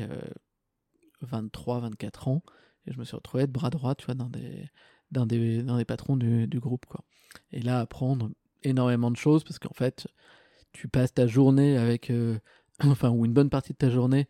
23, 1.21 1.77
euh, 1.77 1.79
24 1.81 2.27
ans 2.27 2.43
et 2.85 2.93
je 2.93 2.99
me 2.99 3.05
suis 3.05 3.15
retrouvé 3.15 3.43
être 3.43 3.51
bras 3.51 3.69
droit, 3.69 3.95
tu 3.95 4.05
vois, 4.05 4.15
dans 4.15 4.29
des, 4.29 4.69
dans 5.11 5.25
des, 5.25 5.63
dans 5.63 5.77
des 5.77 5.85
patrons 5.85 6.17
du, 6.17 6.47
du, 6.47 6.59
groupe, 6.59 6.85
quoi. 6.85 7.03
Et 7.51 7.61
là, 7.61 7.79
apprendre 7.79 8.29
énormément 8.63 9.09
de 9.09 9.15
choses 9.15 9.43
parce 9.43 9.59
qu'en 9.59 9.73
fait, 9.73 10.07
tu 10.73 10.87
passes 10.87 11.13
ta 11.13 11.27
journée 11.27 11.77
avec, 11.77 12.09
euh, 12.09 12.37
enfin, 12.83 13.09
ou 13.09 13.25
une 13.25 13.33
bonne 13.33 13.49
partie 13.49 13.73
de 13.73 13.77
ta 13.77 13.89
journée 13.89 14.27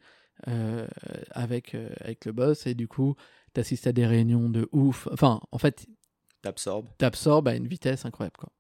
avec, 1.32 1.74
avec 2.02 2.26
le 2.26 2.34
boss 2.34 2.68
et 2.68 2.74
du 2.74 2.90
coup, 2.90 3.16
tu 3.54 3.62
assistes 3.62 3.88
à 3.88 3.94
des 3.94 4.06
réunions 4.06 4.50
de 4.50 4.68
ouf. 4.74 5.08
Enfin, 5.10 5.40
en 5.52 5.58
fait, 5.58 5.86
t'absorbes. 6.42 6.90
T'absorbes 6.98 7.48
à 7.48 7.56
une 7.56 7.68
vitesse 7.68 8.06
incroyable. 8.06 8.36
Quoi. 8.38 8.52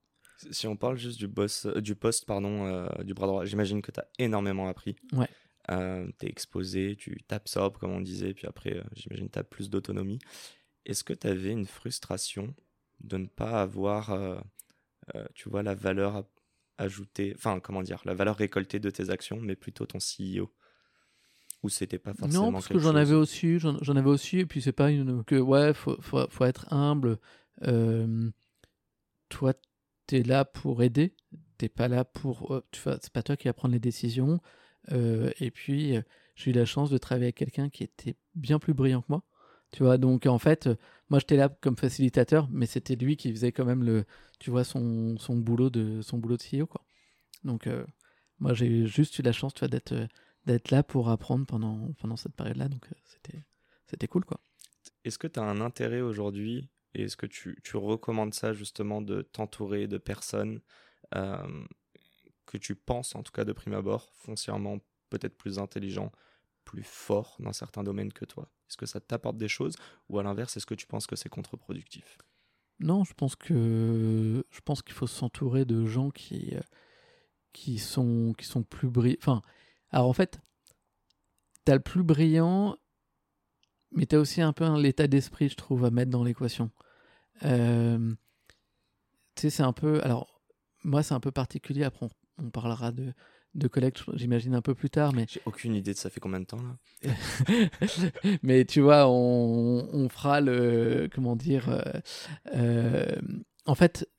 Si 0.51 0.65
on 0.65 0.77
parle 0.77 0.97
juste 0.97 1.19
du, 1.19 1.27
boss, 1.27 1.65
du 1.65 1.95
poste 1.95 2.25
pardon, 2.25 2.87
du 3.03 3.13
bras 3.13 3.27
droit, 3.27 3.43
j'imagine 3.43 3.81
que 3.81 3.91
tu 3.91 3.99
as 3.99 4.07
énormément 4.17 4.69
appris. 4.69 4.95
Ouais. 5.11 5.27
Euh, 5.71 6.07
tu 6.19 6.25
es 6.25 6.29
exposé, 6.29 6.95
tu 6.95 7.17
t'absorbes, 7.27 7.77
comme 7.77 7.91
on 7.91 8.01
disait, 8.01 8.33
puis 8.33 8.47
après, 8.47 8.83
j'imagine 8.95 9.29
tu 9.29 9.39
as 9.39 9.43
plus 9.43 9.69
d'autonomie. 9.69 10.19
Est-ce 10.85 11.03
que 11.03 11.13
tu 11.13 11.27
avais 11.27 11.51
une 11.51 11.65
frustration 11.65 12.53
de 13.01 13.17
ne 13.17 13.27
pas 13.27 13.61
avoir, 13.61 14.11
euh, 14.11 14.39
euh, 15.15 15.25
tu 15.33 15.49
vois, 15.49 15.63
la 15.63 15.75
valeur 15.75 16.25
ajoutée, 16.77 17.33
enfin, 17.35 17.59
comment 17.59 17.81
dire, 17.81 18.01
la 18.05 18.13
valeur 18.13 18.37
récoltée 18.37 18.79
de 18.79 18.89
tes 18.89 19.09
actions, 19.09 19.39
mais 19.41 19.55
plutôt 19.55 19.85
ton 19.85 19.99
CEO 19.99 20.51
Ou 21.63 21.69
c'était 21.69 21.99
pas 21.99 22.13
forcément 22.13 22.45
Non, 22.47 22.51
parce 22.51 22.67
que 22.67 22.79
j'en 22.79 22.95
avais 22.95 23.15
aussi, 23.15 23.59
j'en 23.59 23.95
avais 23.95 24.09
aussi, 24.09 24.39
et 24.39 24.45
puis 24.45 24.61
c'est 24.61 24.71
pas 24.71 24.91
une. 24.91 25.23
que, 25.23 25.35
ouais, 25.35 25.73
faut, 25.73 25.97
faut, 26.01 26.25
faut 26.29 26.45
être 26.45 26.71
humble. 26.73 27.19
Euh, 27.63 28.29
toi, 29.29 29.53
tu 30.07 30.17
es 30.17 30.23
là 30.23 30.45
pour 30.45 30.83
aider, 30.83 31.15
t'es 31.57 31.69
pas 31.69 31.87
là 31.87 32.03
pour. 32.05 32.63
tu 32.71 32.81
vois, 32.81 32.97
c'est 33.01 33.13
pas 33.13 33.23
toi 33.23 33.37
qui 33.37 33.47
vas 33.47 33.53
prendre 33.53 33.73
les 33.73 33.79
décisions. 33.79 34.39
et 34.91 35.51
puis, 35.51 35.97
j'ai 36.35 36.51
eu 36.51 36.53
la 36.53 36.65
chance 36.65 36.89
de 36.89 36.97
travailler 36.97 37.25
avec 37.25 37.35
quelqu'un 37.35 37.69
qui 37.69 37.83
était 37.83 38.15
bien 38.35 38.59
plus 38.59 38.73
brillant 38.73 39.01
que 39.01 39.07
moi. 39.09 39.23
Tu 39.71 39.81
vois, 39.81 39.97
donc 39.97 40.27
en 40.27 40.37
fait, 40.37 40.69
moi 41.09 41.17
j'étais 41.17 41.35
là 41.35 41.49
comme 41.49 41.75
facilitateur, 41.75 42.47
mais 42.51 42.67
c'était 42.67 42.95
lui 42.95 43.17
qui 43.17 43.31
faisait 43.31 43.51
quand 43.51 43.65
même 43.65 43.83
le, 43.83 44.05
tu 44.43 44.51
vois, 44.51 44.65
son, 44.65 45.17
son 45.17 45.37
boulot 45.37 45.69
de 45.69 46.01
son 46.01 46.17
boulot 46.17 46.35
de 46.35 46.43
CEO, 46.43 46.67
quoi. 46.67 46.85
Donc 47.45 47.65
euh, 47.65 47.85
moi 48.39 48.53
j'ai 48.53 48.85
juste 48.85 49.17
eu 49.17 49.21
la 49.21 49.31
chance, 49.31 49.53
tu 49.53 49.59
vois, 49.59 49.69
d'être 49.69 49.95
d'être 50.45 50.69
là 50.69 50.83
pour 50.83 51.09
apprendre 51.09 51.45
pendant 51.45 51.93
pendant 51.93 52.17
cette 52.17 52.35
période-là, 52.35 52.67
donc 52.67 52.85
euh, 52.91 52.95
c'était 53.05 53.41
c'était 53.87 54.09
cool, 54.09 54.25
quoi. 54.25 54.41
Est-ce 55.05 55.17
que 55.17 55.27
tu 55.27 55.39
as 55.39 55.43
un 55.43 55.61
intérêt 55.61 56.01
aujourd'hui 56.01 56.69
et 56.93 57.03
est-ce 57.03 57.15
que 57.15 57.25
tu, 57.25 57.57
tu, 57.63 57.77
recommandes 57.77 58.33
ça 58.33 58.51
justement 58.51 59.01
de 59.01 59.21
t'entourer 59.21 59.87
de 59.87 59.97
personnes 59.97 60.59
euh, 61.15 61.65
que 62.45 62.57
tu 62.57 62.75
penses, 62.75 63.15
en 63.15 63.23
tout 63.23 63.31
cas 63.31 63.45
de 63.45 63.53
prime 63.53 63.73
abord, 63.73 64.11
foncièrement 64.13 64.79
peut-être 65.09 65.37
plus 65.37 65.57
intelligents, 65.57 66.11
plus 66.65 66.83
forts 66.83 67.37
dans 67.39 67.53
certains 67.53 67.83
domaines 67.83 68.11
que 68.11 68.25
toi? 68.25 68.51
Est-ce 68.69 68.75
que 68.75 68.85
ça 68.85 68.99
t'apporte 68.99 69.37
des 69.37 69.47
choses 69.47 69.77
ou 70.09 70.19
à 70.19 70.23
l'inverse, 70.23 70.57
est-ce 70.57 70.65
que 70.65 70.75
tu 70.75 70.85
penses 70.85 71.07
que 71.07 71.15
c'est 71.15 71.29
contre-productif? 71.29 72.17
Non, 72.83 73.05
je 73.05 73.13
pense 73.13 73.37
que 73.37 74.45
je 74.49 74.61
pense 74.61 74.81
qu'il 74.81 74.93
faut 74.93 75.07
s'entourer 75.07 75.63
de 75.63 75.85
gens 75.85 76.09
qui 76.11 76.53
euh, 76.53 76.59
qui 77.53 77.79
sont 77.79 78.33
qui 78.37 78.45
sont 78.45 78.63
plus 78.63 78.89
brillants. 78.89 79.17
Enfin, 79.21 79.41
alors 79.91 80.09
en 80.09 80.13
fait, 80.13 80.41
t'as 81.63 81.75
le 81.75 81.79
plus 81.79 82.03
brillant, 82.03 82.75
mais 83.91 84.05
t'as 84.05 84.17
aussi 84.17 84.41
un 84.41 84.51
peu 84.53 84.65
l'état 84.77 85.07
d'esprit, 85.07 85.47
je 85.47 85.55
trouve, 85.55 85.85
à 85.85 85.91
mettre 85.91 86.11
dans 86.11 86.25
l'équation. 86.25 86.71
Euh, 87.43 88.13
tu 89.35 89.41
sais, 89.43 89.49
c'est 89.49 89.63
un 89.63 89.73
peu. 89.73 90.03
Alors, 90.03 90.41
moi, 90.83 91.03
c'est 91.03 91.13
un 91.13 91.19
peu 91.21 91.31
particulier. 91.31 91.83
Après, 91.85 92.07
on 92.37 92.49
parlera 92.49 92.91
de, 92.91 93.13
de 93.55 93.67
collecte, 93.67 94.03
j'imagine 94.13 94.55
un 94.55 94.61
peu 94.61 94.73
plus 94.73 94.89
tard. 94.89 95.13
Mais 95.13 95.25
j'ai 95.29 95.41
aucune 95.45 95.75
idée 95.75 95.93
de 95.93 95.97
ça 95.97 96.09
fait 96.09 96.19
combien 96.19 96.39
de 96.39 96.45
temps 96.45 96.61
là. 96.61 97.11
mais 98.43 98.65
tu 98.65 98.81
vois, 98.81 99.07
on, 99.07 99.89
on, 99.93 100.09
fera 100.09 100.41
le 100.41 101.09
comment 101.13 101.35
dire. 101.35 101.69
Euh, 101.69 101.81
euh, 102.55 103.15
en 103.65 103.75
fait, 103.75 104.09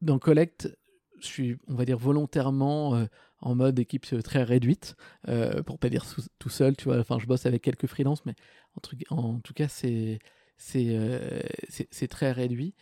dans 0.00 0.18
collecte, 0.18 0.76
je 1.20 1.26
suis, 1.26 1.58
on 1.68 1.74
va 1.74 1.84
dire 1.84 1.98
volontairement 1.98 2.96
euh, 2.96 3.06
en 3.40 3.54
mode 3.54 3.78
équipe 3.78 4.06
très 4.22 4.42
réduite, 4.42 4.96
pour 5.66 5.78
pas 5.78 5.88
dire 5.88 6.04
tout 6.38 6.48
seul. 6.48 6.76
Tu 6.76 6.84
vois, 6.84 6.98
enfin, 6.98 7.18
je 7.18 7.26
bosse 7.26 7.46
avec 7.46 7.62
quelques 7.62 7.86
freelances, 7.86 8.24
mais 8.24 8.34
en, 9.10 9.16
en 9.16 9.40
tout 9.40 9.54
cas, 9.54 9.68
c'est 9.68 10.18
c'est 10.56 10.96
c'est 11.68 12.08
très 12.08 12.32
réduit. 12.32 12.74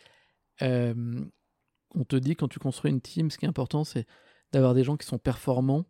on 0.61 2.03
te 2.07 2.15
dit 2.15 2.35
quand 2.35 2.47
tu 2.47 2.59
construis 2.59 2.91
une 2.91 3.01
team, 3.01 3.31
ce 3.31 3.37
qui 3.37 3.45
est 3.45 3.49
important, 3.49 3.83
c'est 3.83 4.05
d'avoir 4.51 4.73
des 4.73 4.83
gens 4.83 4.97
qui 4.97 5.07
sont 5.07 5.17
performants. 5.17 5.85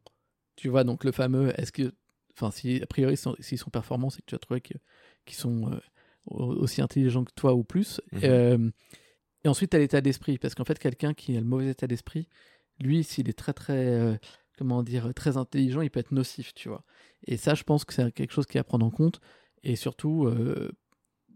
Tu 0.56 0.70
vois, 0.70 0.84
donc 0.84 1.04
le 1.04 1.12
fameux, 1.12 1.60
est-ce 1.60 1.72
que, 1.72 1.94
enfin, 2.34 2.52
si 2.52 2.82
a 2.82 2.86
priori, 2.86 3.18
s'ils 3.40 3.58
sont 3.58 3.70
performants, 3.70 4.10
c'est 4.10 4.22
que 4.22 4.28
tu 4.28 4.36
as 4.36 4.40
trouvé 4.40 4.62
qu'ils 4.62 4.80
sont 5.36 5.72
euh, 5.72 5.80
aussi 6.28 6.82
intelligents 6.82 7.24
que 7.24 7.34
toi 7.36 7.54
ou 7.54 7.64
plus. 7.64 8.02
Mhm. 8.12 8.20
Euh, 8.24 8.70
et 9.44 9.48
ensuite, 9.48 9.72
tu 9.72 9.78
as 9.78 9.80
l'état 9.80 10.02
d'esprit, 10.02 10.38
parce 10.38 10.54
qu'en 10.54 10.66
fait, 10.66 10.78
quelqu'un 10.78 11.14
qui 11.14 11.36
a 11.36 11.40
le 11.40 11.46
mauvais 11.46 11.70
état 11.70 11.88
d'esprit, 11.88 12.28
lui, 12.80 13.04
s'il 13.04 13.30
est 13.30 13.38
très, 13.38 13.54
très, 13.54 13.88
euh, 13.88 14.16
comment 14.58 14.84
dire, 14.84 15.14
très 15.16 15.38
intelligent, 15.38 15.82
il 15.82 15.90
peut 15.90 16.00
être 16.00 16.12
nocif, 16.12 16.54
tu 16.54 16.70
vois. 16.70 16.84
Et 17.26 17.38
ça, 17.38 17.56
je 17.56 17.64
pense 17.64 17.86
que 17.86 17.94
c'est 17.94 18.12
quelque 18.12 18.34
chose 18.34 18.46
qui 18.46 18.60
à 18.60 18.64
prendre 18.64 18.86
en 18.86 18.92
compte. 18.92 19.20
Et 19.64 19.76
surtout, 19.76 20.28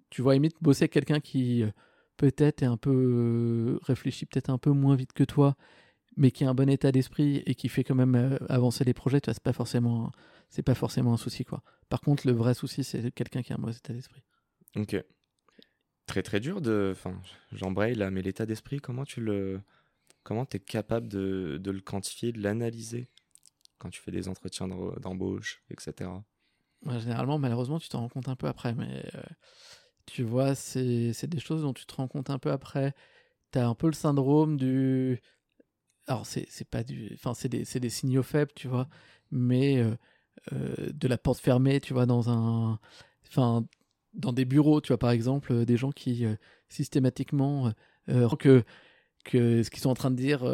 tu 0.09 0.23
vois, 0.23 0.33
limite, 0.33 0.55
bosser 0.61 0.83
avec 0.83 0.93
quelqu'un 0.93 1.19
qui 1.19 1.63
peut-être 2.17 2.63
est 2.63 2.67
un 2.67 2.77
peu 2.77 3.79
réfléchit 3.83 4.25
peut-être 4.25 4.49
un 4.49 4.57
peu 4.57 4.71
moins 4.71 4.95
vite 4.95 5.13
que 5.13 5.23
toi 5.23 5.55
mais 6.17 6.31
qui 6.31 6.43
a 6.43 6.49
un 6.49 6.53
bon 6.53 6.69
état 6.69 6.91
d'esprit 6.91 7.43
et 7.45 7.55
qui 7.55 7.69
fait 7.69 7.83
quand 7.83 7.95
même 7.95 8.15
euh, 8.15 8.37
avancer 8.49 8.83
les 8.83 8.93
projets, 8.93 9.21
tu 9.21 9.27
vois, 9.27 9.33
c'est 9.33 9.43
pas 9.43 9.53
forcément, 9.53 10.11
c'est 10.49 10.63
pas 10.63 10.75
forcément 10.75 11.13
un 11.13 11.17
souci, 11.17 11.43
quoi. 11.45 11.63
Par 11.89 12.01
contre, 12.01 12.27
le 12.27 12.33
vrai 12.33 12.53
souci, 12.53 12.83
c'est 12.83 13.11
quelqu'un 13.11 13.41
qui 13.41 13.53
a 13.53 13.55
un 13.55 13.59
mauvais 13.59 13.73
état 13.73 13.93
d'esprit. 13.93 14.23
Ok. 14.75 14.95
Très 16.05 16.21
très 16.21 16.39
dur 16.39 16.61
de, 16.61 16.91
enfin, 16.91 17.19
j'embraye 17.51 17.95
là, 17.95 18.11
mais 18.11 18.21
l'état 18.21 18.45
d'esprit, 18.45 18.79
comment 18.79 19.05
tu 19.05 19.21
le, 19.21 19.61
comment 20.23 20.45
es 20.51 20.59
capable 20.59 21.07
de, 21.07 21.59
de 21.61 21.71
le 21.71 21.81
quantifier, 21.81 22.31
de 22.31 22.41
l'analyser 22.41 23.09
quand 23.77 23.89
tu 23.89 24.01
fais 24.01 24.11
des 24.11 24.27
entretiens 24.27 24.67
d'embauche, 24.67 25.63
etc. 25.69 26.09
généralement, 26.99 27.39
malheureusement, 27.39 27.79
tu 27.79 27.89
t'en 27.89 28.01
rends 28.01 28.09
compte 28.09 28.29
un 28.29 28.35
peu 28.35 28.47
après, 28.47 28.73
mais 28.73 29.03
euh, 29.15 29.21
tu 30.05 30.23
vois, 30.23 30.55
c'est 30.55 31.27
des 31.27 31.39
choses 31.39 31.63
dont 31.63 31.73
tu 31.73 31.85
te 31.85 31.95
rends 31.95 32.07
compte 32.07 32.29
un 32.29 32.39
peu 32.39 32.51
après. 32.51 32.93
Tu 33.51 33.59
as 33.59 33.67
un 33.67 33.75
peu 33.75 33.87
le 33.87 33.93
syndrome 33.93 34.57
du 34.57 35.21
alors 36.07 36.25
c'est 36.25 36.69
pas 36.69 36.83
du 36.83 37.11
enfin 37.13 37.33
c'est 37.33 37.49
des, 37.49 37.63
des, 37.79 37.89
signaux 37.89 38.23
faibles 38.23 38.51
tu 38.55 38.67
vois 38.67 38.87
mais 39.31 39.77
euh, 39.77 39.95
euh, 40.53 40.91
de 40.93 41.07
la 41.07 41.17
porte 41.17 41.39
fermée 41.39 41.79
tu 41.79 41.93
vois 41.93 42.05
dans 42.05 42.29
un 42.29 42.79
enfin 43.27 43.65
dans 44.13 44.33
des 44.33 44.45
bureaux 44.45 44.81
tu 44.81 44.89
vois 44.89 44.99
par 44.99 45.11
exemple 45.11 45.51
euh, 45.51 45.65
des 45.65 45.77
gens 45.77 45.91
qui 45.91 46.25
systématiquement 46.69 47.71
que 48.39 48.63
que 49.23 49.63
ce 49.63 49.69
qu'ils 49.69 49.81
sont 49.81 49.89
en 49.89 49.95
train 49.95 50.11
de 50.11 50.15
dire 50.15 50.45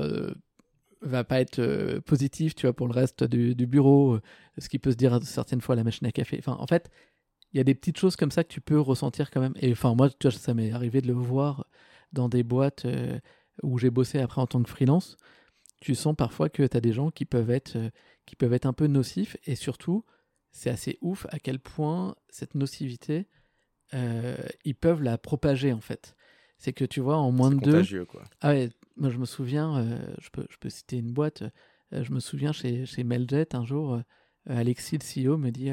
va 1.01 1.23
pas 1.23 1.41
être 1.41 1.99
positif 2.05 2.55
tu 2.55 2.65
vois 2.65 2.73
pour 2.73 2.87
le 2.87 2.93
reste 2.93 3.23
du, 3.23 3.55
du, 3.55 3.67
bureau 3.67 4.19
ce 4.57 4.69
qui 4.69 4.79
peut 4.79 4.91
se 4.91 4.97
dire 4.97 5.21
certaines 5.23 5.61
fois 5.61 5.73
à 5.73 5.75
la 5.77 5.83
machine 5.83 6.07
à 6.07 6.11
café. 6.11 6.37
Enfin 6.39 6.55
en 6.59 6.67
fait 6.67 6.89
il 7.53 7.57
y 7.57 7.59
a 7.59 7.65
des 7.65 7.75
petites 7.75 7.97
choses 7.97 8.15
comme 8.15 8.31
ça 8.31 8.45
que 8.45 8.49
tu 8.49 8.61
peux 8.61 8.79
ressentir 8.79 9.29
quand 9.31 9.41
même. 9.41 9.53
Et 9.59 9.71
enfin 9.73 9.93
moi 9.95 10.09
ça 10.29 10.53
m'est 10.53 10.71
arrivé 10.71 11.01
de 11.01 11.07
le 11.07 11.13
voir 11.13 11.65
dans 12.13 12.29
des 12.29 12.43
boîtes 12.43 12.85
où 13.63 13.77
j'ai 13.77 13.89
bossé 13.89 14.19
après 14.19 14.41
en 14.41 14.47
tant 14.47 14.63
que 14.63 14.69
freelance 14.69 15.17
tu 15.81 15.95
sens 15.95 16.15
parfois 16.15 16.47
que 16.47 16.63
tu 16.63 16.77
as 16.77 16.79
des 16.79 16.93
gens 16.93 17.11
qui 17.11 17.25
peuvent, 17.25 17.49
être, 17.49 17.75
euh, 17.75 17.89
qui 18.25 18.37
peuvent 18.37 18.53
être 18.53 18.67
un 18.67 18.73
peu 18.73 18.87
nocifs 18.87 19.35
et 19.45 19.55
surtout, 19.55 20.05
c'est 20.51 20.69
assez 20.69 20.97
ouf 21.01 21.25
à 21.29 21.39
quel 21.39 21.59
point 21.59 22.15
cette 22.29 22.55
nocivité, 22.55 23.27
euh, 23.93 24.37
ils 24.63 24.75
peuvent 24.75 25.01
la 25.01 25.17
propager 25.17 25.73
en 25.73 25.81
fait. 25.81 26.15
C'est 26.57 26.71
que 26.71 26.85
tu 26.85 26.99
vois, 26.99 27.17
en 27.17 27.31
moins 27.31 27.49
de 27.49 27.59
deux. 27.59 28.05
Quoi. 28.05 28.23
Ah 28.41 28.51
ouais, 28.51 28.69
moi 28.95 29.09
je 29.09 29.17
me 29.17 29.25
souviens, 29.25 29.77
euh, 29.77 30.15
je, 30.19 30.29
peux, 30.29 30.45
je 30.49 30.57
peux 30.57 30.69
citer 30.69 30.97
une 30.97 31.11
boîte, 31.11 31.43
je 31.91 32.11
me 32.13 32.19
souviens 32.19 32.53
chez, 32.53 32.85
chez 32.85 33.03
Meljet 33.03 33.55
un 33.55 33.65
jour, 33.65 33.99
Alexis, 34.45 34.99
le 34.99 35.29
CEO, 35.29 35.37
me 35.37 35.49
dit 35.49 35.71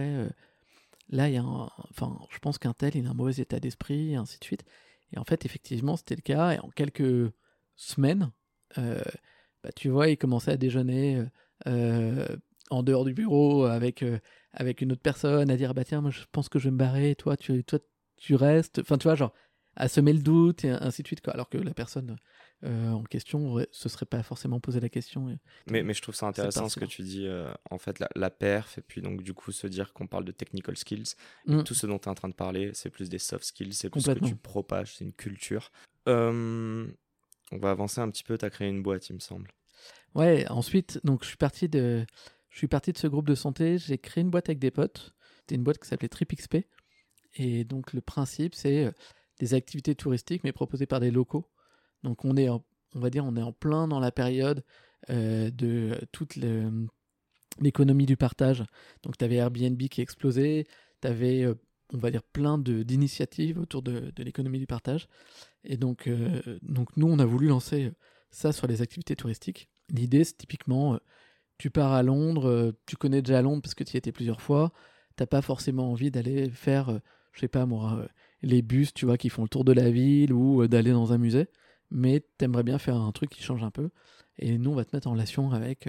là, 1.11 1.29
il 1.29 1.35
y 1.35 1.37
a 1.37 1.43
un, 1.43 1.71
enfin, 1.91 2.19
je 2.31 2.39
pense 2.39 2.59
qu'un 2.59 2.73
tel, 2.73 2.97
il 2.97 3.07
a 3.07 3.11
un 3.11 3.15
mauvais 3.15 3.41
état 3.41 3.61
d'esprit, 3.61 4.13
et 4.13 4.17
ainsi 4.17 4.39
de 4.39 4.45
suite. 4.45 4.65
Et 5.13 5.19
en 5.19 5.25
fait, 5.25 5.45
effectivement, 5.45 5.97
c'était 5.97 6.17
le 6.17 6.23
cas. 6.23 6.53
Et 6.53 6.59
en 6.59 6.71
quelques 6.71 7.31
semaines, 7.77 8.33
bah, 9.69 9.73
tu 9.77 9.91
vois, 9.91 10.09
il 10.09 10.17
commençait 10.17 10.53
à 10.53 10.57
déjeuner 10.57 11.17
euh, 11.17 11.27
euh, 11.67 12.37
en 12.71 12.83
dehors 12.83 13.05
du 13.05 13.13
bureau 13.13 13.67
avec, 13.67 14.03
euh, 14.03 14.19
avec 14.53 14.81
une 14.81 14.93
autre 14.93 15.03
personne, 15.03 15.51
à 15.51 15.57
dire 15.59 15.75
bah 15.75 15.85
tiens, 15.85 16.01
moi 16.01 16.11
je 16.11 16.21
pense 16.33 16.49
que 16.49 16.59
je 16.59 16.65
vais 16.65 16.71
me 16.71 16.79
barrer, 16.79 17.15
toi 17.15 17.37
tu, 17.37 17.63
toi, 17.65 17.79
tu 18.17 18.35
restes. 18.35 18.79
Enfin, 18.79 18.97
tu 18.97 19.05
vois, 19.05 19.15
genre, 19.15 19.35
à 19.77 19.89
semer 19.89 20.15
le 20.15 20.21
doute 20.21 20.65
et 20.65 20.71
ainsi 20.71 21.03
de 21.03 21.07
suite, 21.07 21.21
quoi. 21.21 21.35
Alors 21.35 21.51
que 21.51 21.59
la 21.59 21.75
personne 21.75 22.17
en 22.65 23.05
question 23.05 23.65
se 23.71 23.89
serait 23.89 24.07
pas 24.07 24.21
forcément 24.25 24.59
posé 24.59 24.81
la 24.81 24.89
question. 24.89 25.39
mais, 25.71 25.85
mais 25.85 25.95
je 25.95 26.03
trouve 26.03 26.17
ça 26.17 26.27
intéressant 26.27 26.69
ce 26.69 26.81
que 26.81 26.87
tu 26.87 27.03
dis, 27.03 27.29
en 27.71 27.79
fait, 27.79 27.99
la, 28.01 28.09
la, 28.17 28.31
perf, 28.31 28.79
et 28.79 28.81
puis 28.81 29.03
donc 29.03 29.23
du 29.23 29.35
coup 29.35 29.53
se 29.53 29.67
dire 29.67 29.93
qu'on 29.93 30.07
parle 30.07 30.25
de 30.25 30.33
technical 30.33 30.77
skills. 30.77 31.15
Mmh. 31.47 31.63
Tout 31.63 31.75
ce 31.75 31.87
dont 31.87 31.99
tu 31.99 32.07
es 32.07 32.09
en 32.09 32.15
train 32.15 32.29
de 32.29 32.35
parler, 32.35 32.71
c'est 32.73 32.91
plus 32.91 33.11
des 33.11 33.19
soft 33.19 33.45
skills, 33.45 33.75
c'est 33.75 33.91
plus 33.91 34.01
ce 34.01 34.11
que 34.11 34.25
tu 34.25 34.35
propages, 34.35 34.97
c'est 34.97 35.05
une 35.05 35.13
culture. 35.13 35.71
On 37.51 37.59
va 37.59 37.71
avancer 37.71 38.01
un 38.01 38.11
petit 38.11 38.25
peu. 38.25 38.37
Tu 38.37 38.45
as 38.45 38.51
créé 38.51 38.69
une 38.69 38.83
boîte, 38.83 39.09
il 39.09 39.15
me 39.15 39.21
semble. 39.21 39.51
Ouais, 40.15 40.49
ensuite, 40.49 41.01
donc 41.05 41.23
je 41.23 41.29
suis 41.29 41.37
parti 41.37 41.69
de, 41.69 42.05
je 42.51 42.59
suis 42.59 42.69
parti 42.69 42.93
de 42.93 42.99
ce 42.99 43.07
groupe 43.07 43.27
de 43.29 43.35
santé. 43.35 43.79
J'ai 43.79 43.99
créé 43.99 44.23
une 44.23 44.31
boîte 44.31 44.49
avec 44.49 44.59
des 44.59 44.71
potes. 44.71 45.15
C'était 45.41 45.55
une 45.55 45.63
boîte 45.63 45.79
qui 45.79 45.89
s'appelait 45.89 46.09
TripXP. 46.09 46.59
Et 47.35 47.65
donc 47.65 47.93
le 47.93 48.01
principe, 48.01 48.55
c'est 48.55 48.87
euh, 48.87 48.93
des 49.39 49.55
activités 49.55 49.95
touristiques, 49.95 50.45
mais 50.45 50.53
proposées 50.53 50.87
par 50.87 51.01
des 51.01 51.11
locaux. 51.11 51.49
Donc 52.03 52.25
on 52.25 52.37
est, 52.37 52.49
on 52.49 52.63
va 52.95 53.11
dire, 53.11 53.25
on 53.25 53.37
est 53.37 53.43
en 53.43 53.53
plein 53.53 53.87
dans 53.87 54.01
la 54.01 54.11
période 54.11 54.65
euh, 55.11 55.51
de 55.51 56.01
toute 56.11 56.37
l'économie 57.61 58.07
du 58.07 58.17
partage. 58.17 58.65
Donc, 59.03 59.17
tu 59.17 59.25
avais 59.25 59.37
Airbnb 59.37 59.79
qui 59.79 60.01
explosait, 60.01 60.67
tu 61.03 61.09
avais, 61.09 61.47
on 61.93 61.99
va 61.99 62.11
dire, 62.11 62.23
plein 62.23 62.59
d'initiatives 62.59 63.59
autour 63.59 63.83
de, 63.83 64.13
de 64.15 64.23
l'économie 64.23 64.59
du 64.59 64.67
partage. 64.67 65.09
Et 65.65 65.77
donc, 65.77 66.09
donc, 66.63 66.97
nous, 66.97 67.07
on 67.07 67.19
a 67.19 67.25
voulu 67.25 67.49
lancer 67.49 67.93
ça 68.31 68.53
sur 68.53 68.67
les 68.67 68.83
activités 68.83 69.17
touristiques. 69.17 69.69
L'idée, 69.91 70.25
c'est 70.25 70.37
typiquement, 70.37 70.99
tu 71.57 71.71
pars 71.71 71.93
à 71.93 72.03
Londres, 72.03 72.75
tu 72.87 72.97
connais 72.97 73.23
déjà 73.23 73.43
Londres 73.43 73.63
parce 73.63 73.75
que 73.75 73.85
tu 73.85 73.95
y 73.95 73.97
étais 73.97 74.13
plusieurs 74.13 74.41
fois, 74.41 74.73
t'as 75.17 75.27
pas 75.27 75.43
forcément 75.43 75.91
envie 75.91 76.11
d'aller 76.11 76.51
faire, 76.51 77.01
je 77.33 77.41
sais 77.41 77.49
pas 77.49 77.67
moi, 77.67 78.07
les 78.43 78.63
bus, 78.63 78.93
tu 78.93 79.07
vois, 79.07 79.17
qui 79.17 79.29
font 79.29 79.43
le 79.43 79.49
tour 79.49 79.65
de 79.65 79.73
la 79.73 79.91
ville 79.91 80.33
ou 80.33 80.67
d'aller 80.69 80.93
dans 80.93 81.13
un 81.13 81.19
musée, 81.19 81.49
mais 81.91 82.21
t'aimerais 82.37 82.63
bien 82.63 82.79
faire 82.79 82.97
un 82.97 83.13
truc 83.13 83.31
qui 83.31 83.43
change 83.43 83.63
un 83.63 83.71
peu. 83.71 83.91
Et 84.39 84.59
nous, 84.59 84.71
on 84.71 84.75
va 84.75 84.85
te 84.85 84.95
mettre 84.95 85.09
en 85.09 85.13
relation 85.13 85.51
avec, 85.53 85.89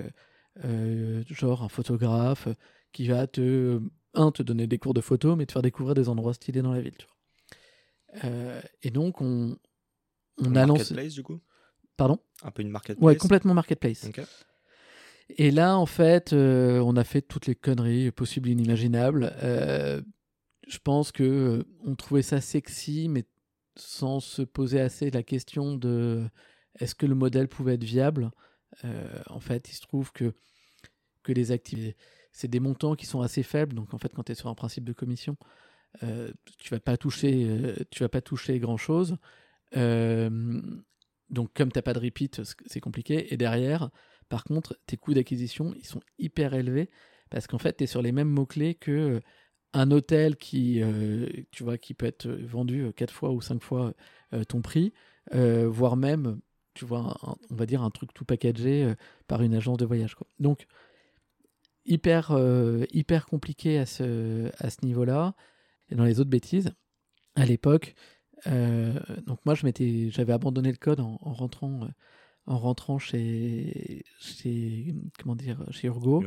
genre, 1.29 1.63
un 1.63 1.69
photographe 1.69 2.48
qui 2.91 3.08
va 3.08 3.27
te, 3.27 3.81
un, 4.13 4.31
te 4.31 4.41
donner 4.41 4.65
des 4.65 4.79
cours 4.79 4.93
de 4.93 5.01
photo, 5.01 5.36
mais 5.36 5.46
te 5.46 5.51
faire 5.51 5.62
découvrir 5.62 5.93
des 5.93 6.10
endroits 6.10 6.34
stylés 6.34 6.62
dans 6.62 6.74
la 6.74 6.81
ville, 6.81 6.96
tu 6.98 7.05
vois. 7.05 8.29
et 8.81 8.91
donc, 8.91 9.22
on, 9.22 9.58
on 10.39 10.55
a 10.55 10.65
lancé. 10.65 10.96
Du 11.10 11.24
coup? 11.24 11.41
Pardon 12.00 12.18
Un 12.44 12.51
peu 12.51 12.62
une 12.62 12.70
marketplace 12.70 13.03
Ouais, 13.03 13.15
complètement 13.18 13.53
marketplace. 13.53 14.10
Et 15.38 15.51
là, 15.51 15.77
en 15.77 15.86
fait, 15.86 16.34
euh, 16.34 16.79
on 16.79 16.96
a 16.96 17.03
fait 17.03 17.22
toutes 17.22 17.46
les 17.46 17.56
conneries 17.56 18.10
possibles 18.12 18.50
et 18.50 18.53
inimaginables. 18.53 19.34
Euh, 19.44 20.01
je 20.68 20.77
pense 20.79 21.12
que 21.12 21.24
euh, 21.24 21.63
on 21.86 21.96
trouvait 21.96 22.22
ça 22.22 22.41
sexy, 22.41 23.10
mais 23.10 23.25
sans 23.75 24.22
se 24.22 24.41
poser 24.41 24.79
assez 24.79 25.12
la 25.12 25.24
question 25.24 25.75
de 25.75 26.27
est-ce 26.79 26.96
que 26.96 27.06
le 27.06 27.15
modèle 27.15 27.48
pouvait 27.48 27.75
être 27.75 27.84
viable? 27.84 28.32
en 29.29 29.39
fait, 29.39 29.68
il 29.70 29.74
se 29.74 29.82
trouve 29.82 30.13
que, 30.13 30.32
que 31.24 31.34
les 31.34 31.51
activités, 31.51 31.98
c'est 32.32 32.48
des 32.48 32.60
montants 32.60 32.96
qui 32.96 33.08
sont 33.08 33.20
assez 33.22 33.44
faibles. 33.44 33.75
Donc, 33.75 33.94
en 33.94 33.98
fait, 33.98 34.13
quand 34.13 34.24
tu 34.24 34.32
es 34.32 34.36
sur 34.36 34.48
un 34.48 34.53
principe 34.53 34.86
de 34.86 34.94
commission, 34.94 35.36
tu 36.00 36.70
vas 36.70 36.79
pas 36.79 36.96
toucher, 36.96 37.75
tu 37.89 38.03
vas 38.03 38.10
pas 38.10 38.22
toucher 38.22 38.60
grand 38.60 38.77
chose. 38.77 39.18
Donc, 41.29 41.51
comme 41.53 41.71
tu 41.71 41.77
n'as 41.77 41.83
pas 41.83 41.93
de 41.93 42.00
repeat, 42.00 42.41
c'est 42.65 42.79
compliqué. 42.79 43.33
Et 43.33 43.38
derrière, 43.38 43.89
par 44.29 44.43
contre, 44.43 44.79
tes 44.86 44.98
coûts 44.98 45.13
d'acquisition, 45.13 45.74
ils 45.77 45.86
sont 45.86 46.01
hyper 46.17 46.53
élevés 46.53 46.89
parce 47.29 47.48
qu'en 47.48 47.57
fait, 47.57 47.77
tu 47.77 47.83
es 47.83 47.88
sur 47.88 48.01
les 48.01 48.12
mêmes 48.12 48.29
mots-clés 48.29 48.75
que 48.75 48.91
euh, 48.91 49.19
un 49.74 49.91
hôtel 49.91 50.36
qui, 50.36 50.81
euh, 50.81 51.27
tu 51.51 51.63
vois, 51.63 51.77
qui 51.77 51.93
peut 51.93 52.07
être 52.07 52.27
vendu 52.27 52.91
4 52.95 53.13
fois 53.13 53.31
ou 53.31 53.41
5 53.41 53.62
fois 53.62 53.93
euh, 54.33 54.43
ton 54.43 54.62
prix, 54.62 54.93
voire 55.31 55.95
même, 55.95 56.39
tu 56.74 56.86
vois, 56.86 57.15
on 57.51 57.55
va 57.55 57.67
dire 57.67 57.83
un 57.83 57.91
truc 57.91 58.13
tout 58.15 58.25
packagé 58.25 58.95
par 59.27 59.43
une 59.43 59.53
agence 59.53 59.77
de 59.77 59.86
voyage. 59.86 60.15
Donc, 60.39 60.65
hyper, 61.86 62.36
hyper 62.91 63.27
compliqué 63.27 63.77
à 63.77 63.86
ce, 63.86 64.50
à 64.57 64.71
ce 64.71 64.83
niveau-là. 64.83 65.36
Et 65.89 65.95
dans 65.95 66.05
les 66.05 66.19
autres 66.19 66.31
bêtises, 66.31 66.71
à 67.36 67.45
l'époque, 67.45 67.93
euh, 67.95 68.18
donc 68.46 69.39
moi, 69.46 69.55
je 69.55 69.65
m'étais, 69.65 70.10
j'avais 70.12 70.34
abandonné 70.34 70.72
le 70.72 70.77
code 70.77 71.00
en, 71.00 71.17
rentrant, 71.17 71.84
euh, 71.84 71.88
en 72.46 72.58
rentrant 72.58 73.00
chez, 73.00 74.03
chez, 74.19 74.96
comment 75.19 75.36
dire, 75.36 75.63
chez 75.72 75.88
Urgo. 75.88 76.24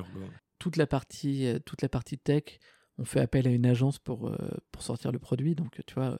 Toute 0.58 0.76
la 0.76 0.86
partie, 0.86 1.46
euh, 1.46 1.58
toute 1.58 1.82
la 1.82 1.88
partie 1.88 2.18
tech, 2.18 2.58
on 2.98 3.04
fait 3.04 3.20
appel 3.20 3.48
à 3.48 3.50
une 3.50 3.66
agence 3.66 3.98
pour, 3.98 4.30
pour 4.70 4.82
sortir 4.82 5.12
le 5.12 5.18
produit. 5.18 5.54
Donc, 5.54 5.80
tu 5.86 5.94
vois, 5.94 6.18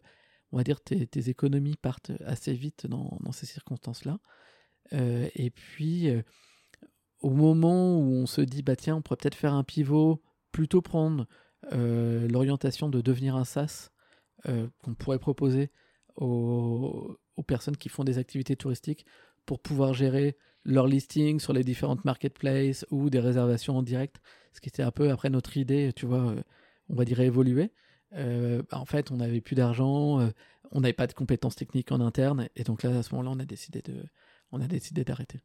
on 0.50 0.56
va 0.56 0.64
dire 0.64 0.80
tes, 0.80 1.06
tes 1.06 1.28
économies 1.28 1.76
partent 1.76 2.12
assez 2.24 2.54
vite 2.54 2.86
dans, 2.86 3.18
dans 3.20 3.32
ces 3.32 3.46
circonstances-là. 3.46 4.18
et 4.90 5.50
puis, 5.50 6.10
au 7.20 7.30
moment 7.30 7.98
où 7.98 8.14
on 8.14 8.26
se 8.26 8.40
dit, 8.40 8.62
bah 8.62 8.74
tiens, 8.74 8.96
on 8.96 9.02
pourrait 9.02 9.18
peut-être 9.18 9.34
faire 9.34 9.52
un 9.52 9.64
pivot, 9.64 10.22
plutôt 10.50 10.80
prendre 10.80 11.28
l'orientation 11.70 12.88
de 12.88 13.02
devenir 13.02 13.36
un 13.36 13.44
SaaS 13.44 13.90
qu'on 14.44 14.94
pourrait 14.94 15.18
proposer 15.18 15.70
aux, 16.16 17.18
personnes 17.46 17.76
qui 17.76 17.88
font 17.88 18.04
des 18.04 18.18
activités 18.18 18.56
touristiques 18.56 19.04
pour 19.46 19.60
pouvoir 19.60 19.94
gérer 19.94 20.36
leur 20.64 20.86
listing 20.86 21.40
sur 21.40 21.52
les 21.52 21.64
différentes 21.64 22.04
marketplaces 22.04 22.86
ou 22.90 23.10
des 23.10 23.18
réservations 23.18 23.76
en 23.76 23.82
direct, 23.82 24.20
ce 24.52 24.60
qui 24.60 24.68
était 24.68 24.82
un 24.82 24.92
peu 24.92 25.10
après 25.10 25.28
notre 25.28 25.56
idée, 25.56 25.92
tu 25.94 26.06
vois, 26.06 26.30
euh, 26.30 26.42
on 26.88 26.94
va 26.94 27.04
dire 27.04 27.20
évoluer. 27.20 27.72
Euh, 28.12 28.62
bah, 28.70 28.78
en 28.78 28.84
fait, 28.84 29.10
on 29.10 29.16
n'avait 29.16 29.40
plus 29.40 29.56
d'argent, 29.56 30.20
euh, 30.20 30.30
on 30.70 30.80
n'avait 30.80 30.92
pas 30.92 31.08
de 31.08 31.14
compétences 31.14 31.56
techniques 31.56 31.90
en 31.90 32.00
interne, 32.00 32.48
et 32.54 32.62
donc 32.62 32.84
là, 32.84 32.96
à 32.96 33.02
ce 33.02 33.12
moment-là, 33.14 33.36
on 33.36 33.40
a 33.40 33.44
décidé 33.44 33.82
de, 33.82 34.04
on 34.52 34.60
a 34.60 34.68
décidé 34.68 35.02
d'arrêter. 35.02 35.40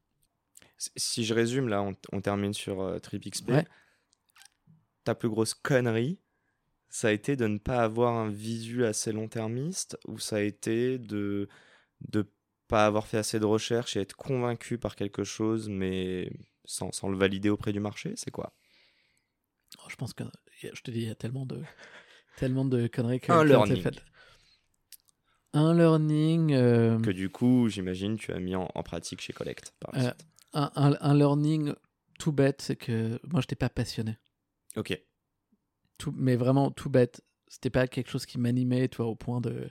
Si 0.77 1.25
je 1.25 1.33
résume, 1.33 1.67
là, 1.67 1.83
on, 2.11 2.21
termine 2.21 2.53
sur 2.53 3.01
TripXP. 3.01 3.51
Ta 5.03 5.15
plus 5.15 5.29
grosse 5.29 5.55
connerie, 5.55 6.19
ça 6.89 7.09
a 7.09 7.11
été 7.11 7.35
de 7.35 7.47
ne 7.47 7.57
pas 7.57 7.83
avoir 7.83 8.13
un 8.13 8.29
visu 8.29 8.85
assez 8.85 9.11
long-termiste 9.11 9.97
ou 10.07 10.19
ça 10.19 10.37
a 10.37 10.41
été 10.41 10.97
de 10.97 11.47
ne 12.13 12.23
pas 12.67 12.85
avoir 12.85 13.07
fait 13.07 13.17
assez 13.17 13.39
de 13.39 13.45
recherches 13.45 13.97
et 13.97 14.01
être 14.01 14.15
convaincu 14.15 14.77
par 14.77 14.95
quelque 14.95 15.23
chose 15.23 15.69
mais 15.69 16.31
sans, 16.65 16.91
sans 16.91 17.09
le 17.09 17.17
valider 17.17 17.49
auprès 17.49 17.73
du 17.73 17.79
marché? 17.79 18.13
C'est 18.15 18.31
quoi? 18.31 18.53
Oh, 19.79 19.87
Je 19.89 19.95
pense 19.95 20.13
que, 20.13 20.23
je 20.61 20.81
te 20.81 20.91
dis, 20.91 21.01
il 21.01 21.07
y 21.07 21.09
a 21.09 21.15
tellement 21.15 21.45
de, 21.45 21.61
tellement 22.37 22.65
de 22.65 22.87
conneries 22.87 23.19
que 23.19 23.31
un 23.31 23.43
learning. 23.43 23.81
Fait. 23.81 24.03
Un 25.53 25.73
learning. 25.73 26.53
Euh, 26.53 26.99
que 26.99 27.11
du 27.11 27.29
coup, 27.29 27.67
j'imagine, 27.67 28.17
tu 28.17 28.31
as 28.31 28.39
mis 28.39 28.55
en, 28.55 28.67
pratique 28.83 29.21
chez 29.21 29.33
Collect. 29.33 29.73
Euh, 29.95 30.11
un, 30.53 30.71
un, 30.75 30.97
un, 30.99 31.15
learning 31.15 31.73
tout 32.19 32.31
bête, 32.31 32.61
c'est 32.61 32.75
que 32.75 33.19
moi, 33.23 33.41
je 33.41 33.45
n'étais 33.45 33.55
pas 33.55 33.69
passionné. 33.69 34.17
Ok 34.75 34.99
mais 36.15 36.35
vraiment 36.35 36.71
tout 36.71 36.89
bête. 36.89 37.21
C'était 37.47 37.69
pas 37.69 37.87
quelque 37.87 38.09
chose 38.09 38.25
qui 38.25 38.37
m'animait, 38.37 38.87
toi, 38.87 39.05
au 39.05 39.15
point 39.15 39.41
de, 39.41 39.69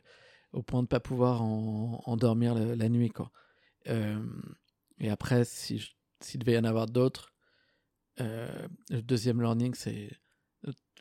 au 0.53 0.63
point 0.63 0.83
de 0.83 0.89
pas 0.89 1.01
pouvoir 1.01 1.43
en, 1.43 2.17
dormir 2.17 2.55
la, 2.55 2.89
nuit, 2.89 3.11
quoi. 3.11 3.31
Euh, 3.89 4.25
et 4.99 5.11
après, 5.11 5.45
si 5.45 5.97
s'il 6.21 6.41
devait 6.41 6.55
y 6.55 6.59
en 6.59 6.65
avoir 6.65 6.87
d'autres, 6.87 7.35
euh, 8.21 8.69
le 8.91 9.03
deuxième 9.03 9.41
learning, 9.41 9.75
c'est 9.75 10.11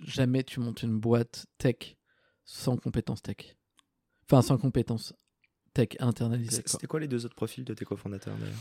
jamais 0.04 0.44
tu 0.44 0.60
montes 0.60 0.84
une 0.84 1.00
boîte 1.00 1.46
tech 1.58 1.96
sans 2.44 2.78
compétences 2.78 3.22
tech. 3.22 3.56
Enfin, 4.26 4.42
sans 4.42 4.58
compétences 4.58 5.14
tech 5.74 5.90
internalisées. 6.00 6.64
C'était 6.66 6.88
quoi 6.88 7.00
les 7.00 7.08
deux 7.08 7.26
autres 7.26 7.36
profils 7.36 7.64
de 7.64 7.74
tes 7.74 7.86
cofondateurs 7.86 8.36
d'ailleurs? 8.38 8.56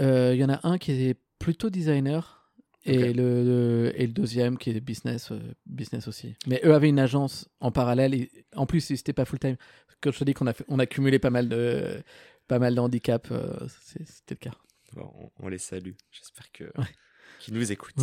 Euh, 0.00 0.34
Il 0.34 0.40
y 0.40 0.44
en 0.44 0.48
a 0.48 0.66
un 0.66 0.78
qui 0.78 0.92
est 0.92 1.20
plutôt 1.38 1.70
designer 1.70 2.41
et, 2.84 3.12
le, 3.12 3.92
et 3.94 4.06
le 4.06 4.12
deuxième 4.12 4.58
qui 4.58 4.70
est 4.70 4.80
business, 4.80 5.30
euh, 5.30 5.38
business 5.66 6.08
aussi. 6.08 6.34
Mais 6.46 6.60
eux 6.64 6.74
avaient 6.74 6.88
une 6.88 6.98
agence 6.98 7.48
en 7.60 7.70
parallèle. 7.70 8.14
Et 8.14 8.30
en 8.54 8.66
plus, 8.66 8.80
c'était 8.80 9.12
pas 9.12 9.24
full 9.24 9.38
time. 9.38 9.56
Comme 10.00 10.12
je 10.12 10.18
te 10.18 10.24
dis 10.24 10.34
qu'on 10.34 10.48
a, 10.48 10.52
on 10.68 10.78
a 10.78 10.86
cumulé 10.86 11.18
pas 11.18 11.30
mal 11.30 11.48
de, 11.48 12.02
pas 12.48 12.58
mal 12.58 12.74
d'handicaps, 12.74 13.30
euh, 13.30 13.68
c'était 14.04 14.34
le 14.34 14.50
cas. 14.50 14.56
on, 15.38 15.48
les 15.48 15.58
salue. 15.58 15.92
J'espère 16.10 16.50
que 16.52 16.64
qu'ils 17.38 17.54
nous 17.54 17.72
écoutent. 17.72 17.94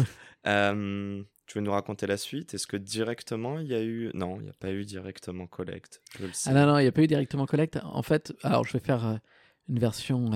Euh, 0.48 1.22
tu 1.46 1.58
veux 1.58 1.64
nous 1.64 1.72
raconter 1.72 2.08
la 2.08 2.18
suite? 2.18 2.54
Est-ce 2.54 2.68
que 2.68 2.78
directement 2.78 3.60
il 3.60 3.68
y 3.68 3.74
a 3.74 3.82
eu 3.82 4.12
Non, 4.14 4.38
il 4.40 4.44
n'y 4.44 4.50
a 4.50 4.54
pas 4.54 4.72
eu 4.72 4.86
directement 4.86 5.48
Collect. 5.48 6.02
Je 6.18 6.26
le 6.26 6.34
sais. 6.34 6.50
Ah 6.50 6.54
non, 6.54 6.66
non, 6.72 6.80
il 6.80 6.84
n'y 6.84 6.88
a 6.88 6.92
pas 6.92 7.02
eu 7.02 7.08
directement 7.08 7.46
Collect. 7.46 7.80
En 7.84 8.04
fait, 8.04 8.34
alors 8.44 8.66
je 8.66 8.74
vais 8.74 8.80
faire 8.80 9.20
une 9.68 9.80
version 9.80 10.32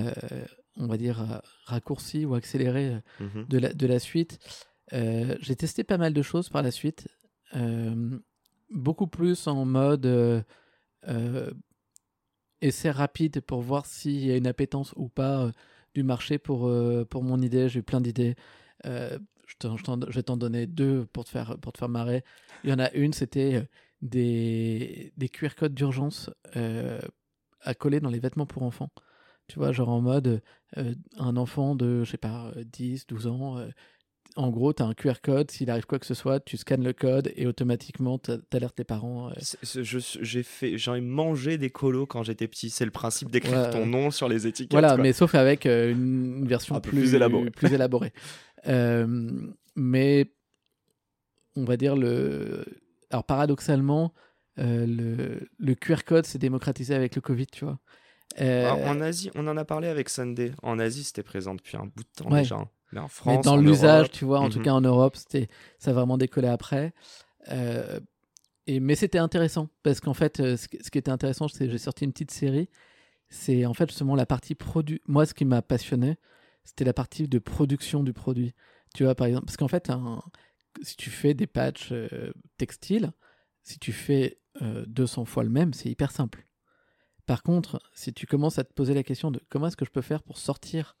on 0.76 0.86
va 0.86 0.96
dire, 0.96 1.20
euh, 1.20 1.38
raccourci 1.66 2.24
ou 2.24 2.34
accéléré 2.34 2.94
euh, 2.94 3.00
mhm. 3.20 3.46
de, 3.48 3.58
la, 3.58 3.72
de 3.72 3.86
la 3.86 3.98
suite. 3.98 4.38
Euh, 4.92 5.36
j'ai 5.40 5.56
testé 5.56 5.84
pas 5.84 5.98
mal 5.98 6.12
de 6.12 6.22
choses 6.22 6.48
par 6.48 6.62
la 6.62 6.70
suite. 6.70 7.08
beaucoup 8.70 9.06
plus 9.06 9.46
en 9.46 9.64
mode 9.64 10.44
essai 12.60 12.90
rapide 12.90 13.40
pour 13.40 13.60
voir 13.60 13.86
s'il 13.86 14.24
y 14.24 14.32
a 14.32 14.36
une 14.36 14.46
appétence 14.46 14.92
ou 14.96 15.08
pas 15.08 15.52
du 15.94 16.02
marché 16.02 16.38
pour, 16.38 16.70
pour 17.08 17.22
mon 17.22 17.40
idée. 17.40 17.68
J'ai 17.68 17.80
eu 17.80 17.82
plein 17.82 18.00
d'idées. 18.00 18.34
je, 18.84 19.18
je, 19.62 20.12
vais 20.12 20.22
t'en 20.22 20.36
donner 20.36 20.66
deux 20.66 21.06
pour 21.06 21.24
te, 21.24 21.30
faire, 21.30 21.56
pour 21.60 21.72
te 21.72 21.78
faire 21.78 21.88
marrer. 21.88 22.24
Il 22.64 22.70
y 22.70 22.72
en 22.72 22.80
a 22.80 22.90
une, 22.92 23.12
c'était 23.12 23.68
des, 24.02 25.12
des 25.16 25.28
QR 25.28 25.54
codes 25.56 25.74
d'urgence 25.74 26.30
à 27.60 27.74
coller 27.74 28.00
dans 28.00 28.10
les 28.10 28.18
vêtements 28.18 28.46
pour 28.46 28.64
enfants. 28.64 28.90
Tu 29.48 29.58
vois, 29.58 29.72
genre 29.72 29.90
en 29.90 30.00
mode 30.00 30.42
euh, 30.78 30.94
un 31.18 31.36
enfant 31.36 31.74
de, 31.74 32.02
je 32.04 32.10
sais 32.10 32.16
pas, 32.16 32.52
10, 32.56 33.02
euh, 33.02 33.04
12 33.08 33.26
ans. 33.26 33.58
Euh, 33.58 33.68
en 34.36 34.50
gros, 34.50 34.72
tu 34.72 34.82
as 34.82 34.86
un 34.86 34.94
QR 34.94 35.20
code, 35.22 35.50
s'il 35.50 35.70
arrive 35.70 35.86
quoi 35.86 35.98
que 35.98 36.06
ce 36.06 36.14
soit, 36.14 36.40
tu 36.40 36.56
scannes 36.56 36.82
le 36.82 36.92
code 36.92 37.30
et 37.36 37.46
automatiquement 37.46 38.18
tu 38.18 38.32
alertes 38.52 38.74
tes 38.74 38.84
parents. 38.84 39.30
J'ai 39.62 40.42
fait, 40.42 40.76
j'ai 40.76 41.00
mangé 41.00 41.56
des 41.56 41.70
colos 41.70 42.06
quand 42.06 42.24
j'étais 42.24 42.48
petit. 42.48 42.70
C'est 42.70 42.84
le 42.84 42.90
principe 42.90 43.30
d'écrire 43.30 43.70
ton 43.70 43.86
nom 43.86 44.10
sur 44.10 44.28
les 44.28 44.48
étiquettes. 44.48 44.72
Voilà, 44.72 44.96
mais 44.96 45.12
sauf 45.12 45.36
avec 45.36 45.66
une, 45.66 46.48
version 46.48 46.80
plus, 46.80 46.90
plus, 46.90 47.14
élaborée. 47.14 47.50
Plus 47.50 47.72
élaborée. 47.72 48.12
mais 49.76 50.32
on 51.54 51.64
va 51.64 51.76
dire 51.76 51.94
le. 51.94 52.64
Alors 53.10 53.22
paradoxalement, 53.22 54.12
le, 54.56 55.48
le 55.58 55.74
QR 55.76 56.02
code 56.04 56.26
s'est 56.26 56.38
démocratisé 56.38 56.92
avec 56.92 57.14
le 57.14 57.20
Covid, 57.20 57.46
tu 57.46 57.64
vois. 57.64 57.78
Euh, 58.40 58.70
en 58.70 59.00
Asie, 59.00 59.30
on 59.34 59.46
en 59.46 59.56
a 59.56 59.64
parlé 59.64 59.88
avec 59.88 60.08
Sunday. 60.08 60.52
En 60.62 60.78
Asie, 60.78 61.04
c'était 61.04 61.22
présent 61.22 61.54
depuis 61.54 61.76
un 61.76 61.86
bout 61.86 62.02
de 62.02 62.08
temps 62.16 62.30
déjà. 62.30 62.58
Mais 62.92 63.00
en 63.00 63.08
France, 63.08 63.44
dans 63.44 63.56
l'usage, 63.56 64.10
tu 64.10 64.24
vois, 64.24 64.40
en 64.40 64.48
tout 64.48 64.58
mhm. 64.58 64.64
cas 64.64 64.72
en 64.72 64.80
Europe, 64.80 65.16
c'était 65.16 65.48
ça 65.78 65.90
a 65.90 65.94
vraiment 65.94 66.18
décollé 66.18 66.48
après. 66.48 66.92
Euh, 67.50 68.00
et, 68.66 68.80
mais 68.80 68.94
c'était 68.94 69.18
intéressant 69.18 69.68
parce 69.82 70.00
qu'en 70.00 70.14
fait, 70.14 70.40
euh, 70.40 70.56
ce, 70.56 70.68
qui 70.68 70.98
était 70.98 71.10
intéressant, 71.10 71.48
c'est 71.48 71.68
j'ai 71.68 71.78
sorti 71.78 72.04
une 72.04 72.12
petite 72.12 72.30
série. 72.30 72.68
C'est 73.28 73.66
en 73.66 73.74
fait 73.74 73.88
justement 73.88 74.14
la 74.14 74.26
partie 74.26 74.54
produit. 74.54 75.00
Moi, 75.06 75.26
ce 75.26 75.34
qui 75.34 75.44
m'a 75.44 75.62
passionné, 75.62 76.16
c'était 76.64 76.84
la 76.84 76.92
partie 76.92 77.28
de 77.28 77.38
production 77.38 78.02
du 78.02 78.12
produit. 78.12 78.54
Tu 78.94 79.04
vois, 79.04 79.14
par 79.14 79.26
exemple, 79.26 79.46
parce 79.46 79.56
qu'en 79.56 79.68
fait, 79.68 79.90
si 80.82 80.96
tu 80.96 81.10
fais 81.10 81.34
des 81.34 81.46
patchs 81.48 81.90
euh, 81.92 82.32
textiles, 82.58 83.12
si 83.62 83.78
tu 83.78 83.92
fais 83.92 84.38
200 84.60 85.24
fois 85.24 85.42
le 85.42 85.50
même, 85.50 85.72
c'est 85.72 85.88
hyper 85.88 86.12
simple. 86.12 86.46
Par 87.26 87.42
contre, 87.42 87.80
si 87.94 88.12
tu 88.12 88.26
commences 88.26 88.58
à 88.58 88.64
te 88.64 88.72
poser 88.72 88.94
la 88.94 89.02
question 89.02 89.30
de 89.30 89.40
comment 89.48 89.68
est-ce 89.68 89.76
que 89.76 89.84
je 89.84 89.90
peux 89.90 90.02
faire 90.02 90.22
pour 90.22 90.38
sortir 90.38 90.96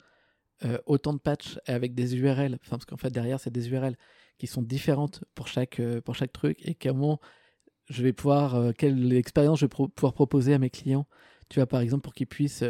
euh, 0.64 0.78
autant 0.86 1.12
de 1.12 1.18
patchs 1.18 1.58
avec 1.66 1.94
des 1.94 2.16
URL, 2.16 2.54
enfin, 2.62 2.76
parce 2.76 2.84
qu'en 2.84 2.96
fait 2.96 3.10
derrière 3.10 3.40
c'est 3.40 3.50
des 3.50 3.70
URL 3.70 3.96
qui 4.38 4.46
sont 4.46 4.62
différentes 4.62 5.24
pour 5.34 5.48
chaque, 5.48 5.80
euh, 5.80 6.00
pour 6.00 6.14
chaque 6.14 6.32
truc 6.32 6.58
et 6.62 6.74
comment 6.74 7.20
je 7.86 8.02
vais 8.02 8.12
pouvoir, 8.12 8.54
euh, 8.54 8.72
quelle 8.72 9.12
expérience 9.12 9.58
je 9.58 9.66
vais 9.66 9.68
pouvoir 9.68 10.14
proposer 10.14 10.54
à 10.54 10.58
mes 10.58 10.70
clients, 10.70 11.06
tu 11.48 11.58
vois 11.58 11.66
par 11.66 11.80
exemple 11.80 12.02
pour 12.02 12.14
qu'ils 12.14 12.28
puissent 12.28 12.64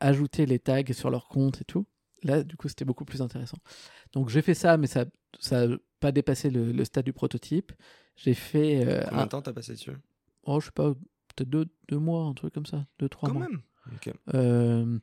ajouter 0.00 0.46
les 0.46 0.58
tags 0.58 0.92
sur 0.92 1.10
leur 1.10 1.28
compte 1.28 1.60
et 1.60 1.64
tout. 1.64 1.86
Là 2.22 2.42
du 2.42 2.56
coup 2.56 2.68
c'était 2.68 2.84
beaucoup 2.84 3.04
plus 3.04 3.22
intéressant. 3.22 3.58
Donc 4.12 4.28
j'ai 4.28 4.42
fait 4.42 4.54
ça 4.54 4.76
mais 4.76 4.86
ça 4.86 5.04
ça 5.38 5.66
n'a 5.66 5.76
pas 6.00 6.12
dépassé 6.12 6.50
le, 6.50 6.84
stade 6.84 7.04
du 7.04 7.12
prototype. 7.12 7.72
J'ai 8.16 8.34
fait... 8.34 8.84
Combien 9.08 9.24
de 9.24 9.28
temps 9.30 9.42
t'as 9.42 9.52
passé 9.52 9.72
dessus? 9.72 9.92
Oh 10.44 10.60
je 10.60 10.66
sais 10.66 10.72
pas, 10.72 10.94
peut-être 11.32 11.50
deux, 11.50 11.66
deux, 11.88 11.98
mois, 11.98 12.24
un 12.24 12.34
truc 12.34 12.54
comme 12.54 12.66
ça, 12.66 12.86
deux, 12.98 13.08
trois 13.08 13.28
Quand 13.28 13.34
mois. 13.38 13.48
même 13.48 13.62
euh, 14.34 14.98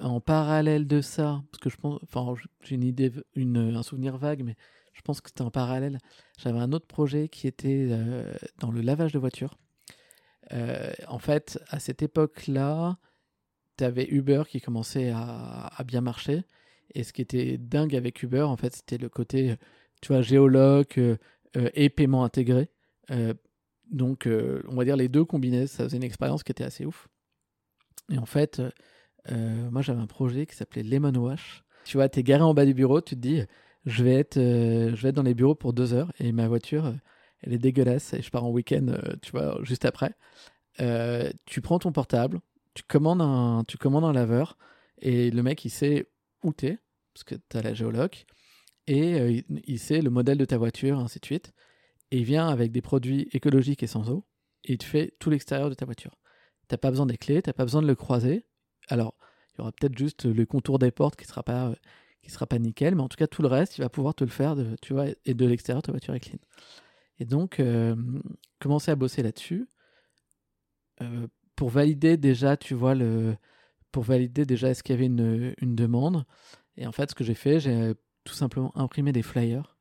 en 0.00 0.20
parallèle 0.20 0.86
de 0.86 1.00
ça, 1.00 1.42
parce 1.50 1.60
que 1.60 1.70
je 1.70 1.76
pense, 1.76 2.00
enfin, 2.02 2.34
j'ai 2.62 2.74
une 2.74 2.84
idée, 2.84 3.12
une, 3.34 3.76
un 3.76 3.82
souvenir 3.82 4.16
vague, 4.16 4.42
mais 4.44 4.56
je 4.92 5.00
pense 5.02 5.20
que 5.20 5.30
c'était 5.30 5.42
en 5.42 5.50
parallèle. 5.50 5.98
J'avais 6.38 6.58
un 6.58 6.72
autre 6.72 6.86
projet 6.86 7.28
qui 7.28 7.46
était 7.46 7.88
euh, 7.90 8.32
dans 8.58 8.70
le 8.70 8.80
lavage 8.80 9.12
de 9.12 9.18
voitures. 9.18 9.56
Euh, 10.52 10.92
en 11.08 11.18
fait, 11.18 11.60
à 11.68 11.78
cette 11.78 12.02
époque-là, 12.02 12.98
tu 13.76 13.84
avais 13.84 14.06
Uber 14.08 14.42
qui 14.48 14.60
commençait 14.60 15.10
à, 15.10 15.66
à, 15.66 15.84
bien 15.84 16.00
marcher. 16.00 16.42
Et 16.94 17.04
ce 17.04 17.12
qui 17.12 17.22
était 17.22 17.58
dingue 17.58 17.94
avec 17.94 18.22
Uber, 18.22 18.42
en 18.42 18.56
fait, 18.56 18.74
c'était 18.74 18.98
le 18.98 19.08
côté, 19.08 19.56
tu 20.00 20.12
vois, 20.12 20.22
géologue 20.22 21.18
et 21.54 21.90
paiement 21.90 22.24
intégré. 22.24 22.70
Donc, 23.90 24.26
euh, 24.26 24.62
on 24.68 24.76
va 24.76 24.84
dire 24.84 24.96
les 24.96 25.08
deux 25.08 25.24
combinés, 25.24 25.66
ça 25.66 25.84
faisait 25.84 25.96
une 25.96 26.02
expérience 26.02 26.42
qui 26.42 26.52
était 26.52 26.64
assez 26.64 26.84
ouf. 26.84 27.08
Et 28.10 28.18
en 28.18 28.26
fait, 28.26 28.62
euh, 29.30 29.70
moi 29.70 29.82
j'avais 29.82 30.00
un 30.00 30.06
projet 30.06 30.46
qui 30.46 30.56
s'appelait 30.56 30.82
Lemon 30.82 31.14
Wash. 31.14 31.64
Tu 31.84 31.96
vois, 31.96 32.08
tu 32.08 32.20
es 32.20 32.22
garé 32.22 32.42
en 32.42 32.54
bas 32.54 32.66
du 32.66 32.74
bureau, 32.74 33.00
tu 33.00 33.14
te 33.14 33.20
dis, 33.20 33.42
je 33.86 34.04
vais 34.04 34.14
être, 34.14 34.36
euh, 34.36 34.94
je 34.94 35.02
vais 35.02 35.10
être 35.10 35.14
dans 35.14 35.22
les 35.22 35.34
bureaux 35.34 35.54
pour 35.54 35.72
deux 35.72 35.94
heures 35.94 36.12
et 36.18 36.32
ma 36.32 36.48
voiture, 36.48 36.94
elle 37.40 37.52
est 37.52 37.58
dégueulasse 37.58 38.12
et 38.14 38.22
je 38.22 38.30
pars 38.30 38.44
en 38.44 38.50
week-end, 38.50 38.94
tu 39.22 39.30
vois, 39.32 39.58
juste 39.62 39.84
après. 39.84 40.14
tu 41.46 41.60
prends 41.60 41.78
ton 41.78 41.92
portable, 41.92 42.40
tu 42.74 42.82
commandes 42.82 43.22
un, 43.22 43.64
tu 43.66 43.78
commandes 43.78 44.04
un 44.04 44.12
laveur 44.12 44.58
et 44.98 45.30
le 45.30 45.42
mec 45.42 45.64
il 45.64 45.70
sait 45.70 46.10
où 46.42 46.52
t'es 46.52 46.78
parce 47.14 47.24
que 47.24 47.34
tu 47.34 47.56
as 47.56 47.62
la 47.62 47.74
géologue 47.74 48.16
et 48.86 49.44
il 49.66 49.78
sait 49.78 50.00
le 50.00 50.10
modèle 50.10 50.38
de 50.38 50.44
ta 50.44 50.58
voiture, 50.58 50.98
ainsi 50.98 51.20
de 51.20 51.24
suite 51.24 51.52
et 52.10 52.18
il 52.18 52.24
vient 52.24 52.48
avec 52.48 52.72
des 52.72 52.82
produits 52.82 53.28
écologiques 53.32 53.82
et 53.82 53.86
sans 53.86 54.10
eau, 54.10 54.26
et 54.64 54.72
il 54.72 54.78
te 54.78 54.84
fait 54.84 55.14
tout 55.18 55.30
l'extérieur 55.30 55.70
de 55.70 55.74
ta 55.74 55.84
voiture. 55.84 56.18
T'as 56.68 56.76
pas 56.76 56.90
besoin 56.90 57.06
des 57.06 57.16
clés, 57.16 57.42
t'as 57.42 57.52
pas 57.52 57.64
besoin 57.64 57.82
de 57.82 57.86
le 57.86 57.94
croiser. 57.94 58.46
Alors, 58.88 59.14
il 59.52 59.58
y 59.58 59.60
aura 59.62 59.72
peut-être 59.72 59.96
juste 59.96 60.24
le 60.26 60.46
contour 60.46 60.78
des 60.78 60.90
portes 60.90 61.16
qui 61.16 61.26
sera 61.26 61.42
pas 61.42 61.68
euh, 61.68 61.74
sera 62.28 62.46
pas 62.46 62.58
nickel, 62.58 62.94
mais 62.94 63.02
en 63.02 63.08
tout 63.08 63.16
cas 63.16 63.26
tout 63.26 63.42
le 63.42 63.48
reste, 63.48 63.78
il 63.78 63.80
va 63.80 63.88
pouvoir 63.88 64.14
te 64.14 64.24
le 64.24 64.30
faire, 64.30 64.56
tu 64.82 64.92
vois, 64.92 65.06
et 65.24 65.34
de 65.34 65.46
l'extérieur 65.46 65.82
ta 65.82 65.92
voiture 65.92 66.14
est 66.14 66.20
clean. 66.20 66.38
Et 67.18 67.24
donc, 67.24 67.58
euh, 67.60 67.96
commencer 68.60 68.90
à 68.90 68.96
bosser 68.96 69.22
là-dessus 69.22 69.68
euh, 71.00 71.26
pour 71.56 71.70
valider 71.70 72.16
déjà, 72.16 72.56
tu 72.56 72.74
vois 72.74 72.94
le, 72.94 73.36
pour 73.92 74.02
valider 74.04 74.44
déjà 74.44 74.68
est-ce 74.68 74.82
qu'il 74.82 74.94
y 74.94 74.98
avait 74.98 75.06
une, 75.06 75.54
une 75.58 75.74
demande. 75.74 76.24
Et 76.76 76.86
en 76.86 76.92
fait, 76.92 77.10
ce 77.10 77.14
que 77.14 77.24
j'ai 77.24 77.34
fait, 77.34 77.60
j'ai 77.60 77.94
tout 78.24 78.34
simplement 78.34 78.76
imprimé 78.76 79.12
des 79.12 79.22
flyers 79.22 79.77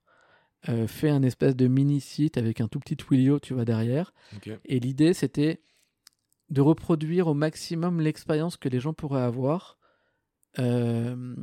euh, 0.70 0.86
fait 0.86 1.10
un 1.10 1.24
espèce 1.24 1.56
de 1.56 1.68
mini 1.68 2.02
site 2.02 2.38
avec 2.38 2.60
un 2.60 2.68
tout 2.68 2.80
petit 2.80 2.98
Twilio, 2.98 3.40
tu 3.40 3.54
vois, 3.54 3.64
derrière. 3.64 4.14
Et 4.66 4.80
l'idée, 4.80 5.14
c'était 5.14 5.62
de 6.50 6.62
reproduire 6.62 7.28
au 7.28 7.34
maximum 7.34 8.02
l'expérience 8.02 8.58
que 8.58 8.68
les 8.68 8.80
gens 8.80 8.94
pourraient 8.94 9.22
avoir, 9.22 9.78
euh, 10.60 11.36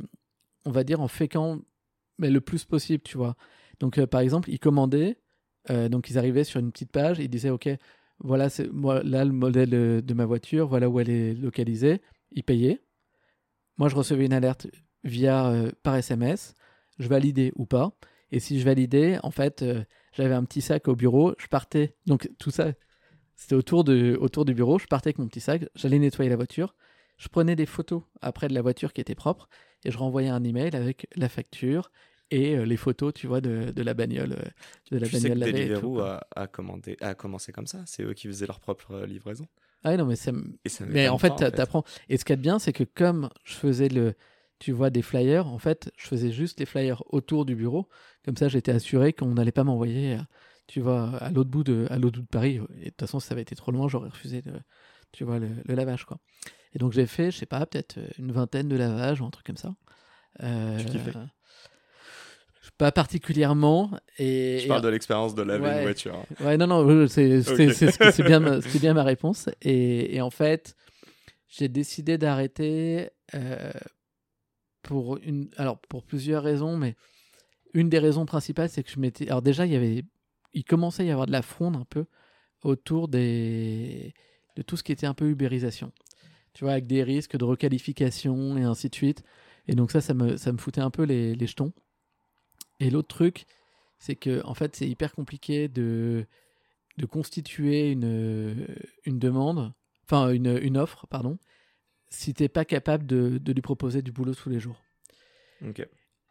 on 0.65 0.71
va 0.71 0.83
dire 0.83 1.01
en 1.01 1.07
féquant 1.07 1.59
mais 2.17 2.29
le 2.29 2.39
plus 2.39 2.63
possible, 2.63 3.03
tu 3.03 3.17
vois. 3.17 3.35
Donc, 3.79 3.97
euh, 3.97 4.07
par 4.07 4.21
exemple, 4.21 4.49
ils 4.49 4.59
commandaient, 4.59 5.17
donc 5.89 6.11
ils 6.11 6.17
arrivaient 6.19 6.43
sur 6.43 6.59
une 6.59 6.71
petite 6.71 6.91
page, 6.91 7.17
ils 7.17 7.27
disaient, 7.27 7.49
OK, 7.49 7.67
voilà, 8.19 8.49
c'est 8.49 8.71
moi 8.71 9.01
là 9.03 9.25
le 9.25 9.31
modèle 9.33 9.69
de 10.05 10.13
ma 10.13 10.25
voiture, 10.25 10.67
voilà 10.67 10.87
où 10.87 10.99
elle 10.99 11.09
est 11.09 11.33
localisée, 11.33 12.01
ils 12.31 12.43
payaient. 12.43 12.79
Moi, 13.77 13.89
je 13.89 13.95
recevais 13.95 14.27
une 14.27 14.33
alerte 14.33 14.67
via 15.03 15.51
par 15.81 15.95
SMS, 15.95 16.53
je 16.99 17.07
validais 17.07 17.51
ou 17.55 17.65
pas. 17.65 17.97
Et 18.31 18.39
si 18.39 18.59
je 18.59 18.65
validais, 18.65 19.19
en 19.23 19.31
fait, 19.31 19.61
euh, 19.61 19.83
j'avais 20.13 20.33
un 20.33 20.43
petit 20.43 20.61
sac 20.61 20.87
au 20.87 20.95
bureau, 20.95 21.33
je 21.37 21.47
partais. 21.47 21.95
Donc 22.05 22.29
tout 22.39 22.51
ça, 22.51 22.73
c'était 23.35 23.55
autour, 23.55 23.83
de, 23.83 24.17
autour 24.19 24.45
du 24.45 24.53
bureau. 24.53 24.79
Je 24.79 24.87
partais 24.87 25.09
avec 25.09 25.19
mon 25.19 25.27
petit 25.27 25.41
sac, 25.41 25.63
j'allais 25.75 25.99
nettoyer 25.99 26.29
la 26.29 26.35
voiture. 26.35 26.75
Je 27.17 27.27
prenais 27.29 27.55
des 27.55 27.65
photos 27.65 28.03
après 28.21 28.47
de 28.47 28.53
la 28.53 28.61
voiture 28.61 28.91
qui 28.91 29.01
était 29.01 29.15
propre 29.15 29.47
et 29.85 29.91
je 29.91 29.97
renvoyais 29.97 30.29
un 30.29 30.43
email 30.43 30.75
avec 30.75 31.07
la 31.15 31.29
facture 31.29 31.91
et 32.31 32.55
euh, 32.57 32.65
les 32.65 32.77
photos, 32.77 33.13
tu 33.13 33.27
vois, 33.27 33.39
de, 33.39 33.71
de 33.71 33.83
la 33.83 33.93
bagnole. 33.93 34.33
Euh, 34.33 34.49
de 34.91 34.97
la 34.97 35.07
tu 35.07 35.13
bagnole 35.13 35.43
sais 35.43 35.51
que 35.51 35.57
Deliveroo 35.57 35.99
a, 35.99 36.25
a, 36.35 36.47
commandé, 36.47 36.97
a 37.01 37.15
commencé 37.15 37.51
comme 37.51 37.67
ça. 37.67 37.83
C'est 37.85 38.03
eux 38.03 38.13
qui 38.13 38.27
faisaient 38.27 38.47
leur 38.47 38.59
propre 38.59 39.05
livraison. 39.05 39.47
Ah 39.83 39.95
non, 39.97 40.05
mais, 40.05 40.15
ça, 40.15 40.31
mais 40.87 41.07
en 41.09 41.19
fait, 41.19 41.31
tu 41.35 41.43
apprends. 41.61 41.83
Et 42.09 42.17
ce 42.17 42.25
qu'il 42.25 42.33
y 42.33 42.33
a 42.33 42.37
de 42.37 42.41
bien, 42.41 42.57
c'est 42.57 42.73
que 42.73 42.83
comme 42.83 43.29
je 43.43 43.53
faisais 43.53 43.87
le, 43.87 44.15
tu 44.57 44.71
vois, 44.71 44.89
des 44.89 45.03
flyers, 45.03 45.47
en 45.47 45.59
fait, 45.59 45.91
je 45.95 46.07
faisais 46.07 46.31
juste 46.31 46.59
les 46.59 46.65
flyers 46.65 47.03
autour 47.13 47.45
du 47.45 47.55
bureau. 47.55 47.87
Comme 48.25 48.35
ça, 48.35 48.47
j'étais 48.47 48.71
assuré 48.71 49.13
qu'on 49.13 49.35
n'allait 49.35 49.51
pas 49.51 49.63
m'envoyer, 49.63 50.17
tu 50.67 50.81
vois, 50.81 51.15
à 51.17 51.29
l'autre 51.29 51.51
bout 51.51 51.63
de, 51.63 51.85
à 51.91 51.99
l'autre 51.99 52.17
bout 52.17 52.25
de 52.25 52.27
Paris. 52.27 52.59
Et 52.81 52.85
de 52.85 52.89
toute 52.89 53.01
façon, 53.01 53.19
si 53.19 53.27
ça 53.27 53.33
avait 53.33 53.43
été 53.43 53.55
trop 53.55 53.71
loin, 53.71 53.87
j'aurais 53.87 54.09
refusé, 54.09 54.41
de, 54.41 54.53
tu 55.11 55.23
vois, 55.23 55.37
le, 55.39 55.49
lavage, 55.67 56.05
quoi. 56.05 56.17
Et 56.73 56.79
donc, 56.79 56.91
j'ai 56.91 57.05
fait, 57.05 57.31
je 57.31 57.37
sais 57.37 57.45
pas, 57.45 57.65
peut-être 57.65 57.99
une 58.17 58.31
vingtaine 58.31 58.67
de 58.67 58.75
lavages 58.75 59.21
ou 59.21 59.25
un 59.25 59.29
truc 59.29 59.45
comme 59.45 59.57
ça. 59.57 59.75
Euh, 60.43 60.77
tu 60.91 60.99
pas 62.77 62.91
particulièrement. 62.91 63.91
Et, 64.17 64.59
je 64.63 64.67
parle 64.67 64.81
de 64.81 64.89
l'expérience 64.89 65.35
de 65.35 65.43
laver 65.43 65.69
une 65.69 65.83
voiture. 65.83 66.25
Ouais, 66.41 66.57
non, 66.57 66.67
non, 66.67 67.07
c'est 67.07 67.41
bien, 68.23 68.59
bien 68.79 68.93
ma 68.93 69.03
réponse. 69.03 69.49
Et, 69.61 70.15
et 70.15 70.21
en 70.21 70.31
fait, 70.31 70.75
j'ai 71.47 71.69
décidé 71.69 72.17
d'arrêter 72.17 73.11
euh, 73.33 73.71
pour 74.81 75.17
une, 75.17 75.49
alors 75.57 75.79
pour 75.79 76.03
plusieurs 76.03 76.43
raisons, 76.43 76.77
mais 76.77 76.95
une 77.75 77.89
des 77.89 77.99
raisons 77.99 78.25
principales, 78.25 78.69
c'est 78.69 78.83
que 78.83 78.89
je 78.89 78.99
m'étais, 78.99 79.27
alors 79.27 79.41
déjà 79.41 79.65
il 79.65 79.73
y 79.73 79.75
avait, 79.75 80.05
il 80.53 80.63
commençait 80.63 81.03
à 81.03 81.05
y 81.05 81.11
avoir 81.11 81.27
de 81.27 81.31
la 81.31 81.41
fronde 81.41 81.75
un 81.75 81.85
peu 81.85 82.05
autour 82.63 83.09
des, 83.09 84.13
de 84.55 84.61
tout 84.61 84.77
ce 84.77 84.83
qui 84.83 84.93
était 84.93 85.05
un 85.05 85.13
peu 85.13 85.29
ubérisation. 85.29 85.91
Tu 86.53 86.63
vois, 86.63 86.71
avec 86.71 86.87
des 86.87 87.03
risques 87.03 87.35
de 87.35 87.43
requalification 87.43 88.57
et 88.57 88.63
ainsi 88.63 88.89
de 88.89 88.95
suite. 88.95 89.23
Et 89.67 89.75
donc 89.75 89.91
ça, 89.91 89.99
ça 89.99 90.13
me, 90.13 90.37
ça 90.37 90.53
me 90.53 90.57
foutait 90.57 90.79
un 90.79 90.89
peu 90.89 91.03
les, 91.03 91.35
les 91.35 91.47
jetons. 91.47 91.73
Et 92.79 92.89
l'autre 92.89 93.09
truc, 93.09 93.45
c'est 93.99 94.15
que 94.15 94.41
en 94.45 94.53
fait, 94.53 94.73
c'est 94.75 94.87
hyper 94.87 95.13
compliqué 95.13 95.67
de, 95.67 96.25
de 96.97 97.05
constituer 97.05 97.91
une, 97.91 98.67
une 99.03 99.19
demande, 99.19 99.73
enfin 100.05 100.29
une, 100.31 100.57
une 100.61 100.77
offre, 100.77 101.07
pardon, 101.07 101.37
si 102.07 102.33
t'es 102.33 102.47
pas 102.47 102.63
capable 102.63 103.05
de, 103.05 103.37
de, 103.37 103.51
lui 103.51 103.61
proposer 103.61 104.01
du 104.01 104.13
boulot 104.13 104.33
tous 104.33 104.49
les 104.49 104.61
jours. 104.61 104.81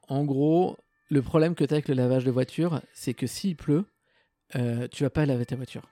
En 0.08 0.24
gros, 0.24 0.76
le 1.10 1.22
problème 1.22 1.54
que 1.54 1.64
tu 1.64 1.72
as 1.72 1.76
avec 1.76 1.88
le 1.88 1.94
lavage 1.94 2.24
de 2.24 2.30
voiture, 2.30 2.80
c'est 2.92 3.14
que 3.14 3.26
s'il 3.26 3.56
pleut, 3.56 3.86
euh, 4.56 4.88
tu 4.88 5.02
vas 5.02 5.10
pas 5.10 5.26
laver 5.26 5.46
ta 5.46 5.56
voiture. 5.56 5.88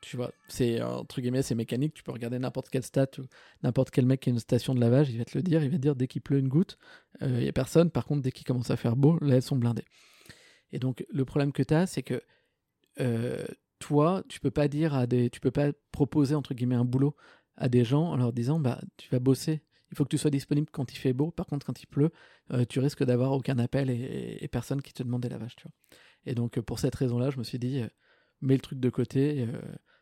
Tu 0.00 0.16
vois, 0.16 0.32
c'est 0.46 0.80
entre 0.80 1.20
guillemets, 1.20 1.42
c'est 1.42 1.56
mécanique. 1.56 1.92
Tu 1.94 2.02
peux 2.04 2.12
regarder 2.12 2.38
n'importe 2.38 2.68
quel 2.70 2.84
stat 2.84 3.08
ou 3.18 3.22
n'importe 3.62 3.90
quel 3.90 4.06
mec 4.06 4.20
qui 4.20 4.30
a 4.30 4.32
une 4.32 4.38
station 4.38 4.74
de 4.74 4.80
lavage, 4.80 5.10
il 5.10 5.18
va 5.18 5.24
te 5.24 5.36
le 5.36 5.42
dire. 5.42 5.62
Il 5.62 5.70
va 5.70 5.76
te 5.76 5.82
dire 5.82 5.96
dès 5.96 6.06
qu'il 6.06 6.22
pleut 6.22 6.38
une 6.38 6.48
goutte, 6.48 6.78
il 7.20 7.26
euh, 7.26 7.42
y 7.42 7.48
a 7.48 7.52
personne. 7.52 7.90
Par 7.90 8.06
contre, 8.06 8.22
dès 8.22 8.30
qu'il 8.30 8.46
commence 8.46 8.70
à 8.70 8.76
faire 8.76 8.94
beau, 8.94 9.18
là, 9.20 9.36
elles 9.36 9.42
sont 9.42 9.56
blindées. 9.56 9.84
Et 10.70 10.78
donc, 10.78 11.04
le 11.10 11.24
problème 11.24 11.52
que 11.52 11.62
tu 11.62 11.74
as, 11.74 11.86
c'est 11.86 12.02
que 12.02 12.22
euh, 13.00 13.44
toi, 13.78 14.22
tu 14.28 14.40
peux 14.40 14.50
pas 14.50 14.68
dire 14.68 14.94
à 14.94 15.06
des, 15.06 15.30
tu 15.30 15.40
peux 15.40 15.50
pas 15.50 15.72
proposer 15.92 16.34
entre 16.34 16.54
guillemets 16.54 16.74
un 16.74 16.84
boulot 16.84 17.16
à 17.56 17.68
des 17.68 17.84
gens 17.84 18.04
en 18.04 18.16
leur 18.16 18.32
disant 18.32 18.60
bah 18.60 18.80
tu 18.96 19.08
vas 19.10 19.18
bosser. 19.18 19.62
Il 19.90 19.96
faut 19.96 20.04
que 20.04 20.10
tu 20.10 20.18
sois 20.18 20.30
disponible 20.30 20.68
quand 20.70 20.92
il 20.92 20.96
fait 20.96 21.12
beau. 21.12 21.30
Par 21.30 21.46
contre, 21.46 21.64
quand 21.66 21.82
il 21.82 21.86
pleut, 21.86 22.10
euh, 22.52 22.64
tu 22.68 22.78
risques 22.78 23.04
d'avoir 23.04 23.32
aucun 23.32 23.58
appel 23.58 23.90
et, 23.90 24.48
personne 24.48 24.82
qui 24.82 24.92
te 24.92 25.02
demande 25.02 25.22
des 25.22 25.28
lavages. 25.28 25.56
Tu 25.56 25.64
vois. 25.64 25.72
Et 26.26 26.34
donc, 26.34 26.60
pour 26.60 26.78
cette 26.78 26.94
raison-là, 26.94 27.30
je 27.30 27.38
me 27.38 27.44
suis 27.44 27.58
dit, 27.58 27.80
euh, 27.80 27.88
mets 28.42 28.54
le 28.54 28.60
truc 28.60 28.80
de 28.80 28.90
côté, 28.90 29.46
euh, 29.48 29.60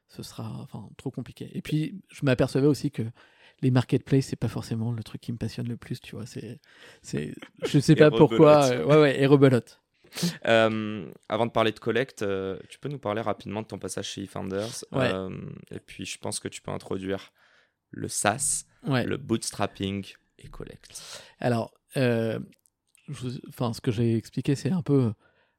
ce 0.09 0.23
sera 0.23 0.61
enfin, 0.63 0.89
trop 0.97 1.11
compliqué. 1.11 1.51
Et 1.55 1.63
puis, 1.63 2.01
je 2.11 2.25
m'apercevais 2.25 2.67
aussi 2.67 2.91
que 2.91 3.03
les 3.63 3.71
marketplaces, 3.71 4.27
c'est 4.27 4.37
pas 4.37 4.49
forcément 4.49 4.93
le 4.93 5.03
truc 5.03 5.21
qui 5.21 5.33
me 5.33 5.39
passionne 5.39 5.69
le 5.69 5.77
plus, 5.77 6.01
tu 6.01 6.15
vois. 6.15 6.27
C'est, 6.27 6.61
c'est, 7.03 7.35
je 7.65 7.79
sais 7.79 7.97
pas 7.97 8.11
pourquoi. 8.11 8.67
Euh, 8.67 8.85
ouais, 8.85 9.01
ouais, 9.01 9.21
et 9.21 9.27
rebelote. 9.27 9.81
Euh, 10.47 11.11
avant 11.29 11.47
de 11.47 11.51
parler 11.51 11.73
de 11.73 11.81
Collect, 11.81 12.23
euh, 12.23 12.59
tu 12.71 12.79
peux 12.79 12.89
nous 12.89 12.99
parler 12.99 13.21
rapidement 13.21 13.61
de 13.61 13.67
ton 13.67 13.79
passage 13.79 14.07
chez 14.07 14.23
eFounders. 14.23 14.85
et 14.95 15.81
puis, 15.81 16.07
je 16.07 16.17
pense 16.17 16.39
que 16.39 16.49
tu 16.49 16.63
peux 16.63 16.71
introduire 16.71 17.33
le 17.91 18.09
SaaS, 18.09 18.65
le 18.87 19.17
bootstrapping 19.17 20.07
et 20.39 20.49
Collect. 20.49 21.23
Alors, 21.41 21.75
enfin, 21.95 23.73
ce 23.73 23.81
que 23.81 23.91
j'ai 23.91 24.17
expliqué, 24.17 24.55
c'est 24.55 24.73
un 24.73 24.83
peu 24.83 25.13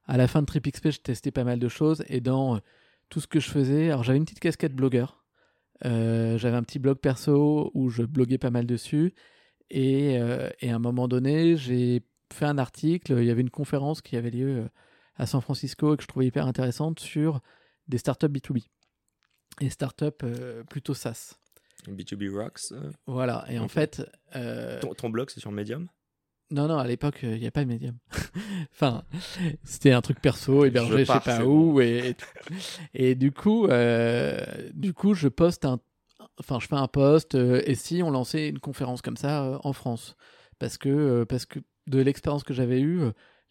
à 0.06 0.16
la 0.16 0.26
fin 0.26 0.40
de 0.40 0.46
TripXP, 0.46 0.90
je 0.90 1.00
testais 1.00 1.30
pas 1.30 1.44
mal 1.44 1.58
de 1.58 1.68
choses 1.68 2.02
et 2.08 2.20
dans 2.20 2.60
tout 3.08 3.20
ce 3.20 3.26
que 3.26 3.40
je 3.40 3.50
faisais, 3.50 3.90
alors 3.90 4.04
j'avais 4.04 4.18
une 4.18 4.24
petite 4.24 4.40
casquette 4.40 4.74
blogueur. 4.74 5.24
Euh, 5.84 6.38
j'avais 6.38 6.56
un 6.56 6.62
petit 6.62 6.78
blog 6.78 6.98
perso 6.98 7.70
où 7.74 7.88
je 7.90 8.02
bloguais 8.02 8.38
pas 8.38 8.50
mal 8.50 8.66
dessus. 8.66 9.14
Et, 9.70 10.18
euh, 10.18 10.48
et 10.60 10.70
à 10.70 10.76
un 10.76 10.78
moment 10.78 11.08
donné, 11.08 11.56
j'ai 11.56 12.02
fait 12.32 12.46
un 12.46 12.58
article. 12.58 13.16
Il 13.18 13.24
y 13.24 13.30
avait 13.30 13.42
une 13.42 13.50
conférence 13.50 14.02
qui 14.02 14.16
avait 14.16 14.30
lieu 14.30 14.58
euh, 14.58 14.68
à 15.16 15.26
San 15.26 15.40
Francisco 15.40 15.94
et 15.94 15.96
que 15.96 16.02
je 16.02 16.08
trouvais 16.08 16.26
hyper 16.26 16.46
intéressante 16.46 17.00
sur 17.00 17.40
des 17.86 17.98
startups 17.98 18.26
B2B 18.26 18.66
et 19.60 19.70
startups 19.70 20.24
plutôt 20.68 20.94
SaaS. 20.94 21.38
B2B 21.86 22.34
Rocks. 22.34 22.72
Voilà. 23.06 23.44
Et 23.48 23.58
en 23.58 23.68
fait. 23.68 24.02
Ton, 24.32 24.94
ton, 24.94 25.10
blog, 25.10 25.30
c'est 25.30 25.40
sur 25.40 25.52
Medium? 25.52 25.88
Non, 26.50 26.66
non, 26.66 26.78
à 26.78 26.86
l'époque, 26.86 27.20
il 27.22 27.38
n'y 27.40 27.46
a 27.46 27.50
pas 27.50 27.62
de 27.64 27.68
Medium. 27.68 27.96
enfin, 28.72 29.04
c'était 29.64 29.92
un 29.92 30.00
truc 30.00 30.20
perso, 30.20 30.64
hébergé 30.64 31.04
je 31.04 31.12
sais 31.12 31.20
pas 31.20 31.44
où. 31.44 31.80
Et, 31.80 32.16
et, 32.94 33.14
du, 33.14 33.32
coup, 33.32 33.66
euh, 33.66 34.40
du 34.72 34.94
coup, 34.94 35.12
je 35.12 35.28
poste 35.28 35.66
un. 35.66 35.78
Enfin, 36.40 36.58
je 36.58 36.66
fais 36.66 36.76
un 36.76 36.88
post. 36.88 37.34
Euh, 37.34 37.60
et 37.66 37.74
si 37.74 38.02
on 38.02 38.10
lançait 38.10 38.48
une 38.48 38.60
conférence 38.60 39.02
comme 39.02 39.18
ça 39.18 39.44
euh, 39.44 39.58
en 39.62 39.74
France? 39.74 40.16
Parce 40.58 40.78
que, 40.78 41.24
parce 41.24 41.44
que 41.44 41.60
de 41.86 42.00
l'expérience 42.00 42.44
que 42.44 42.54
j'avais 42.54 42.80
eue, 42.80 43.00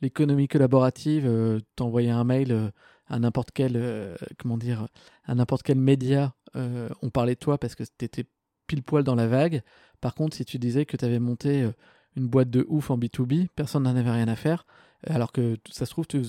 l'économie 0.02 0.48
collaborative, 0.48 1.62
t'envoyais 1.76 2.10
un 2.10 2.24
mail 2.24 2.72
à 3.08 3.20
n'importe 3.20 3.52
quel. 3.54 4.18
comment 4.38 4.58
dire 4.58 4.88
À 5.24 5.36
n'importe 5.36 5.64
quel 5.64 5.78
média, 5.78 6.36
on 6.56 7.10
parlait 7.10 7.36
de 7.36 7.40
toi 7.40 7.58
parce 7.58 7.76
que 7.76 7.84
t'étais 7.84 8.26
pile 8.68 8.84
poil 8.84 9.04
dans 9.04 9.16
la 9.16 9.28
vague. 9.28 9.62
Par 10.02 10.16
contre, 10.16 10.36
si 10.36 10.46
tu 10.46 10.60
disais 10.60 10.86
que 10.86 10.98
tu 10.98 11.06
avais 11.06 11.20
monté 11.20 11.70
une 12.16 12.28
boîte 12.28 12.50
de 12.50 12.66
ouf 12.68 12.92
en 12.92 12.98
B2B, 12.98 13.48
personne 13.56 13.84
n'en 13.84 13.96
avait 13.96 14.12
rien 14.12 14.28
à 14.28 14.36
faire, 14.36 14.66
alors 15.06 15.32
que 15.32 15.58
ça 15.72 15.86
se 15.86 15.92
trouve, 15.92 16.08
tu, 16.08 16.22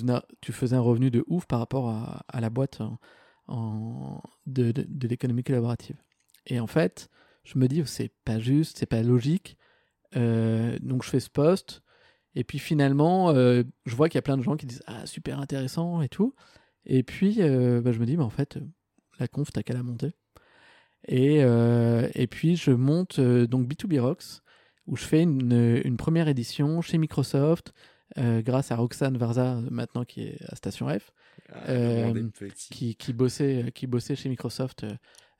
faisais 0.52 0.76
un 0.76 0.80
revenu 0.80 1.10
de 1.10 1.24
ouf 1.26 1.46
par 1.46 1.58
rapport 1.58 1.88
à, 1.88 2.40
la 2.40 2.50
boîte 2.50 2.80
en, 3.48 4.20
de, 4.46 4.72
l'économie 5.06 5.42
collaborative. 5.42 5.96
Et 6.46 6.60
en 6.60 6.66
fait, 6.66 7.08
je 7.44 7.58
me 7.58 7.66
dis, 7.68 7.82
c'est 7.86 8.12
pas 8.24 8.38
juste, 8.38 8.78
c'est 8.78 8.86
pas 8.86 9.02
logique. 9.02 9.56
Euh, 10.16 10.78
donc 10.80 11.02
je 11.04 11.10
fais 11.10 11.20
ce 11.20 11.30
post, 11.30 11.82
et 12.34 12.44
puis 12.44 12.58
finalement, 12.58 13.30
euh, 13.30 13.62
je 13.86 13.96
vois 13.96 14.08
qu'il 14.08 14.16
y 14.16 14.20
a 14.20 14.22
plein 14.22 14.36
de 14.36 14.42
gens 14.42 14.56
qui 14.56 14.66
disent 14.66 14.82
Ah, 14.86 15.06
super 15.06 15.40
intéressant 15.40 16.02
et 16.02 16.08
tout. 16.08 16.34
Et 16.84 17.02
puis, 17.02 17.36
euh, 17.40 17.80
bah, 17.82 17.92
je 17.92 17.98
me 17.98 18.06
dis, 18.06 18.16
mais 18.16 18.22
en 18.22 18.30
fait, 18.30 18.58
la 19.18 19.28
conf, 19.28 19.50
t'as 19.52 19.62
qu'à 19.62 19.74
la 19.74 19.82
monter. 19.82 20.12
Et, 21.06 21.38
et 21.38 22.26
puis, 22.26 22.56
je 22.56 22.70
monte 22.70 23.20
donc 23.20 23.68
B2B 23.68 24.00
Rocks, 24.00 24.42
où 24.88 24.96
je 24.96 25.04
fais 25.04 25.22
une, 25.22 25.96
première 25.96 26.28
édition 26.28 26.80
chez 26.80 26.98
Microsoft, 26.98 27.72
euh, 28.16 28.40
grâce 28.40 28.72
à 28.72 28.76
Roxane 28.76 29.18
Varza, 29.18 29.60
maintenant 29.70 30.04
qui 30.04 30.22
est 30.22 30.38
à 30.48 30.56
Station 30.56 30.88
F, 30.88 31.12
ah, 31.50 31.68
euh, 31.68 32.30
qui, 32.70 32.96
qui, 32.96 33.12
bossait, 33.12 33.70
qui 33.74 33.86
bossait 33.86 34.16
chez 34.16 34.30
Microsoft 34.30 34.84
euh, 34.84 34.92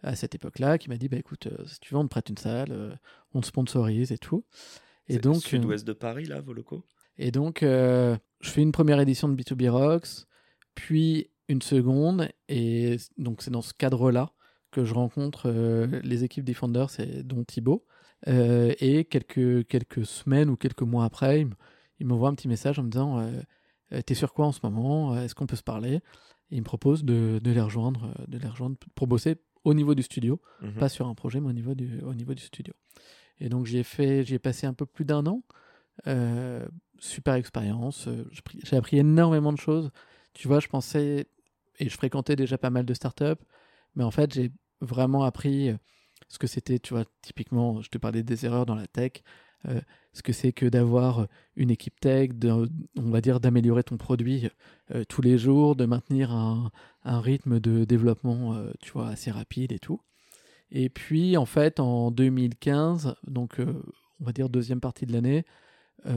à 0.03 0.15
cette 0.15 0.35
époque-là, 0.35 0.77
qui 0.77 0.91
m'a 0.91 0.99
dit 0.99 1.09
bah, 1.09 1.17
écoute, 1.17 1.49
si 1.67 1.81
tu 1.81 1.95
veux, 1.95 1.99
on 1.99 2.05
te 2.05 2.11
prête 2.11 2.29
une 2.29 2.37
salle, 2.37 2.99
on 3.33 3.41
te 3.41 3.47
sponsorise 3.47 4.13
et 4.13 4.19
tout. 4.19 4.45
Et 5.09 5.19
donc, 5.19 5.43
sud-ouest 5.43 5.87
de 5.87 5.95
Paris, 5.95 6.27
là, 6.27 6.43
vos 6.43 6.53
locaux 6.53 6.85
Et 7.17 7.31
donc, 7.31 7.61
je 7.63 8.19
fais 8.43 8.61
une 8.61 8.73
première 8.73 9.01
édition 9.01 9.29
de 9.31 9.43
B2B 9.43 9.71
Rocks, 9.71 10.27
puis 10.75 11.31
une 11.49 11.63
seconde, 11.63 12.29
et 12.49 12.97
donc 13.17 13.43
c'est 13.43 13.51
dans 13.51 13.63
ce 13.63 13.73
cadre-là 13.75 14.33
que 14.71 14.85
je 14.85 14.93
rencontre 14.93 15.51
les 16.03 16.25
équipes 16.25 16.45
Defenders, 16.45 16.91
dont 17.25 17.43
Thibaut. 17.45 17.87
Euh, 18.27 18.75
et 18.81 19.05
quelques, 19.05 19.67
quelques 19.67 20.05
semaines 20.05 20.51
ou 20.51 20.57
quelques 20.57 20.83
mois 20.83 21.05
après, 21.05 21.47
il 22.01 22.07
m'envoie 22.07 22.29
un 22.29 22.35
petit 22.35 22.49
message 22.49 22.79
en 22.79 22.83
me 22.83 22.91
disant 22.91 23.21
euh, 23.21 23.41
euh, 23.93 24.03
T'es 24.03 24.15
sur 24.15 24.33
quoi 24.33 24.47
en 24.47 24.53
ce 24.53 24.61
moment? 24.63 25.17
Est-ce 25.17 25.35
qu'on 25.35 25.47
peut 25.47 25.57
se 25.57 25.63
parler? 25.63 26.01
Et 26.51 26.57
il 26.57 26.61
me 26.61 26.65
propose 26.65 27.05
de, 27.05 27.39
de, 27.43 27.51
les 27.51 27.61
rejoindre, 27.61 28.13
de 28.27 28.39
les 28.39 28.49
rejoindre 28.49 28.77
pour 28.95 29.07
bosser 29.07 29.37
au 29.65 29.75
niveau 29.75 29.95
du 29.95 30.03
studio, 30.03 30.41
mhm. 30.63 30.75
pas 30.75 30.89
sur 30.89 31.07
un 31.07 31.15
projet, 31.15 31.41
mais 31.41 31.49
au 31.49 31.53
niveau 31.53 31.75
du, 31.75 32.01
au 32.01 32.15
niveau 32.15 32.35
du 32.35 32.43
studio. 32.43 32.73
Et 33.39 33.49
donc 33.49 33.67
j'y 33.67 33.79
ai, 33.79 33.83
fait, 33.83 34.25
j'y 34.25 34.35
ai 34.35 34.39
passé 34.39 34.67
un 34.67 34.73
peu 34.73 34.87
plus 34.87 35.05
d'un 35.05 35.27
an. 35.27 35.43
super 36.99 37.35
expérience. 37.35 38.09
J'ai 38.65 38.77
appris 38.77 38.99
énormément 38.99 39.53
de 39.53 39.59
choses. 39.59 39.91
Tu 40.33 40.49
vois, 40.49 40.61
je 40.61 40.69
pensais, 40.69 41.27
et 41.79 41.89
je 41.89 41.95
fréquentais 41.97 42.37
déjà 42.37 42.59
pas 42.59 42.71
mal 42.71 42.85
de 42.85 42.95
startups, 42.95 43.43
mais 43.95 44.05
en 44.05 44.11
fait, 44.11 44.35
j'ai 44.35 44.53
vraiment 44.81 45.25
appris 45.25 45.73
ce 46.29 46.39
que 46.39 46.47
c'était, 46.47 46.79
tu 46.79 46.95
vois, 46.95 47.05
typiquement, 47.23 47.81
je 47.83 47.89
te 47.89 47.99
parlais 47.99 48.23
des 48.23 48.45
erreurs 48.45 48.67
dans 48.67 48.75
la 48.75 48.87
tech, 48.87 49.23
euh, 49.67 49.81
ce 50.13 50.23
que 50.23 50.33
c'est 50.33 50.53
que 50.53 50.67
d'avoir 50.67 51.27
une 51.57 51.71
équipe 51.71 51.99
tech, 52.01 52.31
on 52.45 53.11
va 53.11 53.21
dire 53.21 53.41
d'améliorer 53.41 53.83
ton 53.83 53.97
produit 53.97 54.49
euh, 54.95 55.05
tous 55.05 55.23
les 55.23 55.39
jours, 55.39 55.75
de 55.77 55.85
maintenir 55.85 56.33
un, 56.33 56.71
rythme 57.05 57.59
de 57.59 57.85
développement, 57.85 58.55
euh, 58.55 58.71
tu 58.81 58.93
vois, 58.93 59.09
assez 59.09 59.31
rapide 59.31 59.73
et 59.73 59.79
tout. 59.79 60.01
Et 60.71 60.91
puis, 60.91 61.37
en 61.37 61.47
fait, 61.47 61.81
en 61.81 62.11
2015, 62.11 63.15
donc 63.27 63.59
on 64.21 64.25
va 64.25 64.33
dire 64.33 64.51
deuxième 64.51 64.81
partie 64.81 65.07
de 65.07 65.13
l'année, 65.13 65.47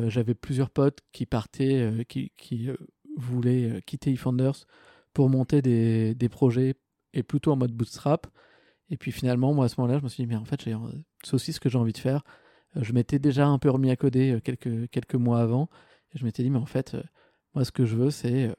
j'avais 0.07 0.35
plusieurs 0.35 0.69
potes 0.69 0.99
qui 1.13 1.25
partaient, 1.25 2.05
qui, 2.09 2.33
qui 2.37 2.69
voulaient 3.15 3.81
quitter 3.85 4.11
eFounders 4.11 4.67
pour 5.13 5.29
monter 5.29 5.61
des, 5.61 6.15
des 6.15 6.29
projets 6.29 6.75
et 7.13 7.23
plutôt 7.23 7.51
en 7.51 7.55
mode 7.55 7.73
bootstrap. 7.73 8.27
Et 8.89 8.97
puis 8.97 9.11
finalement, 9.11 9.53
moi 9.53 9.65
à 9.65 9.69
ce 9.69 9.79
moment-là, 9.79 9.99
je 9.99 10.03
me 10.03 10.09
suis 10.09 10.23
dit, 10.23 10.27
mais 10.27 10.35
en 10.35 10.45
fait, 10.45 10.61
c'est 11.23 11.33
aussi 11.33 11.53
ce 11.53 11.59
que 11.59 11.69
j'ai 11.69 11.77
envie 11.77 11.93
de 11.93 11.97
faire. 11.97 12.23
Euh, 12.75 12.83
je 12.83 12.93
m'étais 12.93 13.19
déjà 13.19 13.47
un 13.47 13.59
peu 13.59 13.69
remis 13.69 13.89
à 13.89 13.95
coder 13.95 14.33
euh, 14.33 14.39
quelques, 14.39 14.89
quelques 14.89 15.15
mois 15.15 15.39
avant. 15.41 15.69
Et 16.13 16.19
je 16.19 16.25
m'étais 16.25 16.43
dit, 16.43 16.49
mais 16.49 16.59
en 16.59 16.65
fait, 16.65 16.93
euh, 16.93 17.03
moi 17.53 17.65
ce 17.65 17.71
que 17.71 17.85
je 17.85 17.95
veux, 17.95 18.11
c'est 18.11 18.53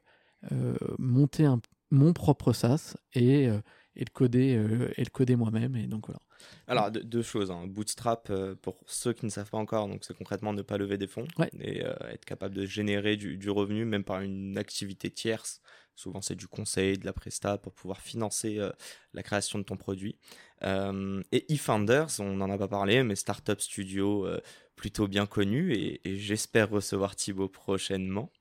monter 0.99 1.45
un, 1.45 1.61
mon 1.93 2.13
propre 2.13 2.53
SaaS 2.53 2.97
et, 3.15 3.45
et 3.45 4.05
le 4.05 4.11
coder, 4.13 4.61
et 4.97 5.05
le 5.05 5.11
coder 5.11 5.37
moi-même. 5.37 5.77
Et 5.77 5.87
donc 5.87 6.07
voilà. 6.09 6.19
Alors, 6.67 6.91
deux 6.91 7.23
choses. 7.23 7.53
Hein. 7.53 7.69
Bootstrap, 7.69 8.33
pour 8.61 8.81
ceux 8.87 9.13
qui 9.13 9.25
ne 9.25 9.31
savent 9.31 9.51
pas 9.51 9.59
encore, 9.59 9.87
donc 9.87 10.03
c'est 10.03 10.17
concrètement 10.17 10.53
ne 10.53 10.63
pas 10.63 10.79
lever 10.79 10.99
des 10.99 11.07
fonds 11.07 11.29
et 11.61 11.85
être 12.11 12.25
capable 12.25 12.57
de 12.57 12.67
générer 12.67 13.17
du, 13.17 13.37
du, 13.37 13.51
revenu, 13.51 13.85
même 13.85 14.03
par 14.03 14.21
une 14.21 14.59
activité 14.59 15.13
tierce 15.13 15.61
Souvent, 15.95 16.23
c'est 16.23 16.35
du 16.35 16.49
conseil, 16.49 16.97
de 16.99 17.05
la 17.05 17.13
presta 17.13 17.59
pour 17.59 17.75
pouvoir 17.75 18.01
financer 18.01 18.59
euh, 18.59 18.71
la 19.13 19.23
création 19.23 19.59
de 19.59 19.65
ton 19.65 19.77
produit. 19.77 20.17
Euh, 20.63 21.23
et 21.33 21.53
eFounders, 21.53 22.09
on 22.19 22.37
n'en 22.37 22.51
a 22.51 22.57
pas 22.57 22.69
parlé, 22.69 23.03
mais 23.03 23.15
startup 23.15 23.61
studio 23.61 24.27
euh, 24.27 24.41
plutôt 24.75 25.07
bien 25.07 25.27
connu 25.27 25.75
et, 25.75 26.01
j'espère 26.17 26.71
recevoir 26.71 27.15
Thibaut 27.15 27.49
prochainement. 27.49 28.33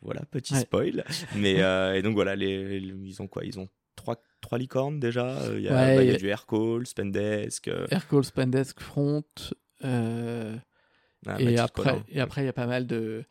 Voilà, 0.00 0.24
petit 0.26 0.54
spoil. 0.56 1.04
Mais 1.36 1.56
et 1.96 2.02
donc 2.02 2.14
voilà, 2.14 2.36
les, 2.36 2.78
ils 2.78 3.20
ont 3.20 3.26
quoi? 3.28 3.44
Ils 3.44 3.58
ont 3.58 3.68
trois, 3.94 4.22
trois 4.40 4.58
licornes 4.58 4.98
déjà? 4.98 5.38
Il 5.54 5.60
y, 5.60 5.68
a, 5.68 5.94
bah, 5.94 6.02
y 6.02 6.10
a 6.10 6.16
du 6.16 6.28
Aircall, 6.28 6.86
Spendesk. 6.86 7.68
Aircall, 7.90 8.24
Spendesk, 8.24 8.80
Front. 8.80 9.24
Ah, 11.26 11.40
et, 11.40 11.56
après, 11.58 12.02
et 12.08 12.20
après, 12.20 12.42
il 12.42 12.46
y 12.46 12.48
a 12.48 12.52
pas 12.52 12.66
mal 12.66 12.86
de 12.86 13.24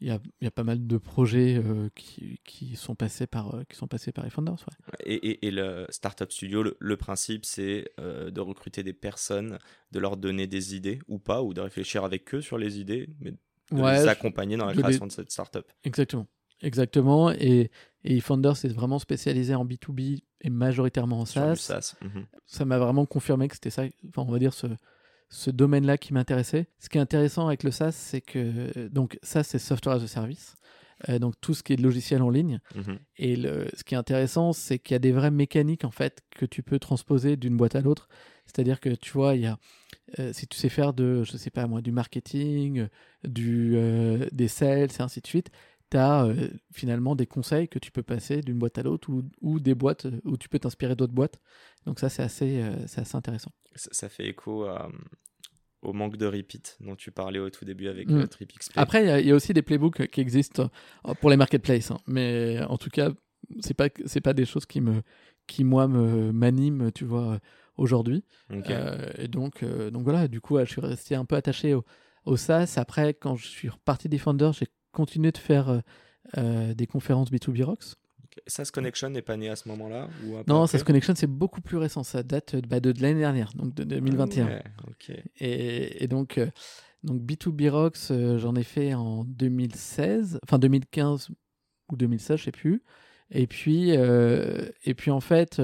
il 0.00 0.08
y, 0.08 0.10
a, 0.10 0.18
y 0.40 0.46
a, 0.46 0.50
pas 0.50 0.64
mal 0.64 0.86
de 0.86 0.98
projets 0.98 1.56
euh, 1.56 1.88
qui, 1.94 2.40
qui, 2.44 2.76
sont 2.76 2.94
passés 2.94 3.26
par, 3.26 3.54
euh, 3.54 3.62
qui 3.68 3.76
sont 3.76 3.86
passés 3.86 4.12
par 4.12 4.26
eFounders. 4.26 4.54
Ouais. 4.54 5.04
Et, 5.06 5.46
et, 5.46 5.50
le 5.50 5.86
Startup 5.88 6.30
Studio, 6.30 6.64
le, 6.78 6.96
principe, 6.96 7.44
c'est 7.44 7.90
euh, 8.00 8.30
de 8.30 8.40
recruter 8.40 8.82
des 8.82 8.92
personnes, 8.92 9.58
de 9.92 9.98
leur 9.98 10.16
donner 10.16 10.46
des 10.46 10.74
idées 10.74 10.98
ou 11.08 11.18
pas, 11.18 11.42
ou 11.42 11.54
de 11.54 11.60
réfléchir 11.60 12.04
avec 12.04 12.34
eux 12.34 12.40
sur 12.40 12.58
les 12.58 12.80
idées, 12.80 13.08
mais 13.20 13.30
de 13.30 13.36
les 13.76 14.08
accompagner 14.08 14.56
dans 14.56 14.66
la 14.66 14.74
création 14.74 15.06
de 15.06 15.12
cette 15.12 15.30
startup. 15.30 15.66
Exactement. 15.84 16.26
Exactement. 16.60 17.30
Et, 17.32 17.70
et 18.04 18.16
eFounders 18.16 18.56
c'est 18.56 18.72
vraiment 18.72 18.98
spécialisé 18.98 19.54
en 19.54 19.64
B2B 19.64 20.22
et 20.40 20.50
majoritairement 20.50 21.20
en 21.20 21.24
SaaS. 21.24 21.56
SaaS. 21.56 21.96
Mhm. 22.02 22.26
Ça 22.46 22.64
m'a 22.64 22.78
vraiment 22.78 23.06
confirmé 23.06 23.48
que 23.48 23.54
c'était 23.54 23.70
ça, 23.70 23.84
enfin, 24.08 24.22
on 24.26 24.30
va 24.30 24.38
dire, 24.38 24.54
ce, 24.54 24.66
ce 25.34 25.50
domaine-là 25.50 25.98
qui 25.98 26.14
m'intéressait. 26.14 26.68
Ce 26.78 26.88
qui 26.88 26.98
est 26.98 27.00
intéressant 27.00 27.48
avec 27.48 27.64
le 27.64 27.72
SaaS, 27.72 27.90
c'est 27.90 28.20
que 28.20 28.88
donc 28.88 29.18
ça 29.22 29.42
c'est 29.42 29.58
software 29.58 29.96
as 29.96 30.04
a 30.04 30.06
service, 30.06 30.54
euh, 31.08 31.18
donc 31.18 31.34
tout 31.40 31.54
ce 31.54 31.64
qui 31.64 31.72
est 31.72 31.76
de 31.76 31.82
logiciel 31.82 32.22
en 32.22 32.30
ligne. 32.30 32.60
Mhm. 32.76 32.98
Et 33.16 33.34
le, 33.34 33.66
ce 33.74 33.82
qui 33.82 33.94
est 33.94 33.98
intéressant, 33.98 34.52
c'est 34.52 34.78
qu'il 34.78 34.94
y 34.94 34.96
a 34.96 35.00
des 35.00 35.10
vraies 35.10 35.32
mécaniques 35.32 35.84
en 35.84 35.90
fait 35.90 36.22
que 36.30 36.46
tu 36.46 36.62
peux 36.62 36.78
transposer 36.78 37.36
d'une 37.36 37.56
boîte 37.56 37.74
à 37.74 37.80
l'autre. 37.80 38.08
C'est-à-dire 38.46 38.78
que 38.78 38.90
tu 38.90 39.10
vois, 39.10 39.34
il 39.34 39.42
y 39.42 39.46
a 39.46 39.58
euh, 40.20 40.32
si 40.32 40.46
tu 40.46 40.56
sais 40.56 40.68
faire 40.68 40.92
de, 40.92 41.24
je 41.24 41.36
sais 41.36 41.50
pas 41.50 41.66
moi, 41.66 41.80
du 41.80 41.90
marketing, 41.90 42.86
du 43.24 43.72
euh, 43.74 44.28
des 44.30 44.48
sales 44.48 44.90
et 44.90 45.02
ainsi 45.02 45.20
de 45.20 45.26
suite, 45.26 45.50
tu 45.94 45.98
as 45.98 46.28
finalement 46.72 47.14
des 47.14 47.26
conseils 47.26 47.68
que 47.68 47.78
tu 47.78 47.92
peux 47.92 48.02
passer 48.02 48.40
d'une 48.40 48.58
boîte 48.58 48.78
à 48.78 48.82
l'autre 48.82 49.08
ou, 49.10 49.22
ou, 49.40 49.60
des 49.60 49.74
boîtes 49.74 50.06
où 50.24 50.36
tu 50.36 50.48
peux 50.48 50.58
t'inspirer 50.58 50.96
d'autres 50.96 51.12
boîtes. 51.12 51.40
Donc 51.86 52.00
ça, 52.00 52.08
c'est 52.08 52.22
assez, 52.22 52.64
c'est 52.86 53.00
assez 53.02 53.16
intéressant. 53.16 53.52
Ça, 53.76 54.08
fait 54.08 54.26
écho 54.26 54.66
au 55.82 55.92
manque 55.92 56.16
de 56.16 56.26
repeat 56.26 56.76
dont 56.80 56.96
tu 56.96 57.12
parlais 57.12 57.38
au 57.38 57.50
tout 57.50 57.64
début 57.64 57.88
avec 57.88 58.08
mm. 58.08 58.26
TripXP. 58.26 58.72
Après, 58.76 59.20
il 59.20 59.26
y, 59.26 59.30
a 59.30 59.34
aussi 59.34 59.52
des 59.52 59.62
playbooks 59.62 60.08
qui 60.08 60.20
existent 60.20 60.70
pour 61.20 61.30
les 61.30 61.36
marketplaces. 61.36 61.90
Hein. 61.90 61.98
Mais 62.06 62.60
en 62.68 62.78
tout 62.78 62.90
cas, 62.90 63.10
c'est 63.60 63.74
pas, 63.74 63.88
c'est 64.06 64.20
pas 64.20 64.32
des 64.32 64.46
choses 64.46 64.66
qui, 64.66 64.80
me, 64.80 65.02
qui 65.46 65.62
moi, 65.64 65.86
me, 65.86 66.32
m'animent, 66.32 66.90
tu 66.90 67.04
vois, 67.04 67.38
aujourd'hui. 67.76 68.24
et 68.50 69.28
donc, 69.28 69.64
donc 69.64 70.02
voilà, 70.02 70.26
du 70.26 70.40
coup, 70.40 70.58
je 70.58 70.64
suis 70.64 70.80
resté 70.80 71.14
un 71.14 71.24
peu 71.24 71.36
attaché 71.36 71.74
au, 71.74 71.84
au 72.24 72.36
SaaS. 72.36 72.74
Après, 72.76 73.14
quand 73.14 73.36
je 73.36 73.46
suis 73.46 73.68
reparti 73.68 74.08
Defender, 74.08 74.50
j'ai 74.52 74.66
continué 74.94 75.32
de 75.32 75.38
faire 75.38 75.68
euh, 75.68 75.80
euh, 76.38 76.74
des 76.74 76.86
conférences 76.86 77.30
B2B 77.30 77.62
Rocks. 77.64 77.96
SaaS 78.46 78.70
Connection 78.72 79.10
n'est 79.10 79.22
pas 79.22 79.36
né 79.36 79.48
à 79.48 79.56
ce 79.56 79.68
moment-là 79.68 80.08
Non, 80.48 80.66
SaaS 80.66 80.82
Connection, 80.82 81.14
c'est 81.14 81.28
beaucoup 81.28 81.60
plus 81.60 81.76
récent. 81.76 82.02
Ça 82.02 82.22
date 82.22 82.56
bah, 82.66 82.80
de, 82.80 82.92
l'année 83.00 83.20
dernière, 83.20 83.52
donc 83.54 83.74
de 83.74 83.84
2021. 83.84 84.60
et, 85.38 86.08
donc, 86.08 86.38
euh, 86.38 86.50
donc, 87.04 87.22
B2B 87.22 87.68
Rocks, 87.68 88.10
j'en 88.38 88.56
ai 88.56 88.64
fait 88.64 88.94
en 88.94 89.24
2016, 89.24 90.40
enfin 90.42 90.58
2015 90.58 91.28
ou 91.90 91.96
2016, 91.96 92.38
je 92.38 92.44
sais 92.44 92.50
plus. 92.50 92.82
Et 93.30 93.46
puis, 93.46 93.90
et 93.90 94.94
puis 94.96 95.10
en 95.10 95.20
fait, 95.20 95.60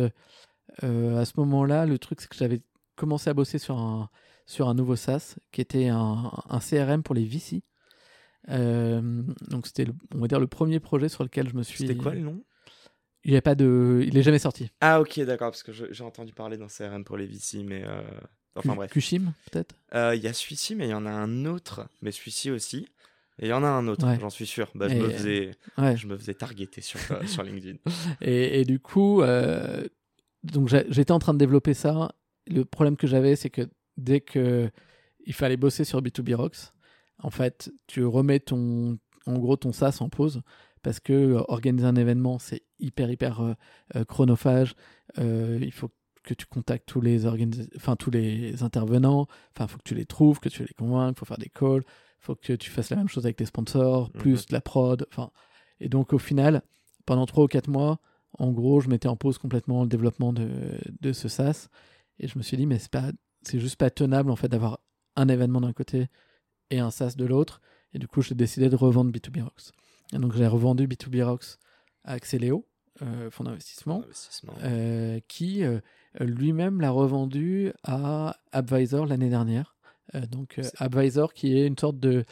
à 0.82 1.24
ce 1.24 1.32
moment-là, 1.38 1.86
le 1.86 1.98
truc, 1.98 2.20
c'est 2.20 2.28
que 2.28 2.36
j'avais 2.36 2.60
commencé 2.94 3.30
à 3.30 3.34
bosser 3.34 3.58
sur 3.58 3.78
un, 3.78 4.10
sur 4.50 4.68
un 4.68 4.74
nouveau 4.74 4.96
SaaS 4.96 5.36
qui 5.52 5.60
était 5.60 5.88
un, 5.88 6.32
CRM 6.60 7.02
pour 7.04 7.14
les 7.14 7.24
VC. 7.24 7.62
Euh, 8.48 9.22
donc 9.48 9.66
c'était, 9.66 9.86
on 10.14 10.18
va 10.18 10.28
dire, 10.28 10.40
le 10.40 10.46
premier 10.46 10.80
projet 10.80 11.08
sur 11.08 11.22
lequel 11.22 11.48
je 11.48 11.54
me 11.54 11.62
suis. 11.62 11.78
C'était 11.78 11.96
quoi 11.96 12.14
le 12.14 12.20
nom? 12.20 12.42
Il 13.22 13.32
n'est 13.32 13.42
pas 13.42 13.54
de, 13.54 14.02
il 14.06 14.16
est 14.16 14.22
jamais 14.22 14.38
sorti. 14.38 14.70
Ah 14.80 15.00
ok 15.00 15.20
d'accord 15.20 15.50
parce 15.50 15.62
que 15.62 15.72
j'ai 15.72 16.04
entendu 16.04 16.32
parler 16.32 16.56
d'un 16.56 16.68
CRM 16.68 17.04
pour 17.04 17.18
les 17.18 17.26
VC 17.26 17.62
mais 17.64 17.84
euh... 17.86 18.00
enfin 18.56 18.74
bref. 18.74 18.90
Kushim 18.90 19.34
peut-être? 19.50 19.74
Euh, 19.94 20.14
il 20.16 20.22
y 20.22 20.26
a 20.26 20.32
celui-ci 20.32 20.74
mais 20.74 20.86
il 20.86 20.90
y 20.90 20.94
en 20.94 21.04
a 21.04 21.10
un 21.10 21.44
autre 21.44 21.86
mais 22.00 22.12
celui-ci 22.12 22.50
aussi 22.50 22.88
et 23.38 23.46
il 23.46 23.48
y 23.48 23.52
en 23.52 23.62
a 23.62 23.68
un 23.68 23.88
autre 23.88 24.06
j'en 24.18 24.30
suis 24.30 24.46
sûr. 24.46 24.70
Bah, 24.74 24.88
je, 24.88 24.94
me 24.94 25.10
faisais, 25.10 25.50
je 25.76 26.06
me 26.06 26.16
faisais 26.16 26.32
targeter 26.32 26.80
sur 26.80 26.98
sur 27.28 27.42
LinkedIn. 27.42 27.76
Et, 28.22 28.60
et, 28.60 28.64
du 28.64 28.80
coup 28.80 29.22
donc 30.42 30.68
j'étais 30.68 31.12
en 31.12 31.18
train 31.18 31.34
de 31.34 31.38
développer 31.38 31.74
ça. 31.74 32.12
Le 32.46 32.64
problème 32.64 32.96
que 32.96 33.06
j'avais 33.06 33.36
c'est 33.36 33.50
que 33.50 33.68
dès 33.98 34.22
que 34.22 34.70
il 35.26 35.34
fallait 35.34 35.58
bosser 35.58 35.84
sur 35.84 36.00
B2B 36.00 36.34
Rocks, 36.34 36.72
en 37.22 37.30
fait, 37.30 37.72
tu 37.86 38.04
remets 38.04 38.40
ton, 38.40 38.98
en 39.26 39.38
gros 39.38 39.56
ton 39.56 39.72
SaaS 39.72 39.98
en 40.00 40.08
pause 40.08 40.42
parce 40.82 41.00
que 41.00 41.12
euh, 41.12 41.42
organiser 41.48 41.86
un 41.86 41.96
événement, 41.96 42.38
c'est 42.38 42.62
hyper, 42.78 43.10
hyper 43.10 43.40
euh, 43.40 43.54
euh, 43.96 44.04
chronophage. 44.04 44.74
il 45.18 45.72
faut 45.72 45.90
que 46.22 46.34
tu 46.34 46.46
contactes 46.46 46.86
tous 46.86 47.00
les, 47.00 47.26
enfin, 47.76 47.96
tous 47.96 48.10
les 48.10 48.62
intervenants. 48.62 49.26
Enfin, 49.54 49.64
il 49.64 49.68
faut 49.68 49.78
que 49.78 49.88
tu 49.88 49.94
les 49.94 50.06
trouves, 50.06 50.38
que 50.38 50.48
tu 50.48 50.62
les 50.62 50.74
convainques, 50.74 51.16
il 51.16 51.18
faut 51.18 51.26
faire 51.26 51.38
des 51.38 51.48
calls. 51.48 51.82
Il 51.86 52.24
faut 52.24 52.34
que 52.34 52.52
tu 52.52 52.70
fasses 52.70 52.90
la 52.90 52.96
même 52.96 53.08
chose 53.08 53.24
avec 53.24 53.36
tes 53.36 53.46
sponsors, 53.46 54.10
mhm. 54.14 54.20
plus 54.20 54.50
la 54.50 54.60
prod. 54.60 55.06
Enfin, 55.10 55.30
et 55.80 55.88
donc, 55.88 56.12
au 56.12 56.18
final, 56.18 56.62
pendant 57.06 57.24
3 57.24 57.44
ou 57.44 57.46
4 57.46 57.68
mois, 57.68 57.98
en 58.38 58.52
gros, 58.52 58.80
je 58.80 58.88
mettais 58.88 59.08
en 59.08 59.16
pause 59.16 59.38
complètement 59.38 59.82
le 59.82 59.88
développement 59.88 60.34
de, 60.34 60.48
de 61.00 61.12
ce 61.14 61.28
SaaS. 61.28 61.68
Et 62.18 62.28
je 62.28 62.36
me 62.36 62.42
suis 62.42 62.58
dit, 62.58 62.66
mais 62.66 62.78
c'est 62.78 62.90
pas 62.90 63.10
c'est 63.42 63.58
juste 63.58 63.76
pas 63.76 63.90
tenable 63.90 64.30
en 64.30 64.36
fait 64.36 64.48
d'avoir 64.48 64.80
un 65.16 65.28
événement 65.28 65.60
d'un 65.60 65.72
côté 65.72 66.08
et 66.70 66.78
un 66.78 66.90
SaaS 66.90 67.14
de 67.16 67.24
l'autre. 67.24 67.60
Et 67.94 67.98
du 67.98 68.06
coup, 68.06 68.22
j'ai 68.22 68.34
décidé 68.34 68.68
de 68.68 68.76
revendre 68.76 69.10
B2B 69.10 69.42
Rocks. 69.42 69.72
Et 70.12 70.18
donc, 70.18 70.34
j'ai 70.34 70.46
revendu 70.46 70.86
B2B 70.86 71.22
Rocks 71.22 71.58
à 72.04 72.12
Axeléo, 72.12 72.66
euh, 73.02 73.30
fonds 73.30 73.44
d'investissement, 73.44 74.04
euh, 74.62 75.20
qui 75.28 75.64
euh, 75.64 75.80
lui-même 76.20 76.80
l'a 76.80 76.90
revendu 76.90 77.72
à 77.82 78.36
Advisor 78.52 79.06
l'année 79.06 79.30
dernière. 79.30 79.76
donc, 80.30 80.60
Advisor, 80.78 81.32
qui 81.34 81.56
est 81.56 81.66
une 81.66 81.78
sorte 81.78 81.98
de, 81.98 82.24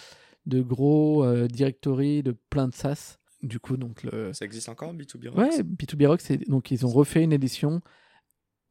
de 0.46 0.62
gros 0.62 1.24
directory 1.46 2.22
de 2.22 2.33
plein 2.51 2.68
de 2.68 2.74
SaaS. 2.74 3.18
Du 3.42 3.61
coup, 3.61 3.77
donc 3.77 4.03
le... 4.03 4.33
Ça 4.33 4.44
existe 4.44 4.68
encore, 4.68 4.92
B2B 4.94 5.29
Rocks? 5.29 5.38
Ouais, 5.38 5.62
B2B 5.62 6.07
Rocks, 6.07 6.48
donc 6.48 6.72
ils 6.72 6.85
ont 6.85 6.90
refait 6.90 7.22
une 7.22 7.33
édition 7.33 7.81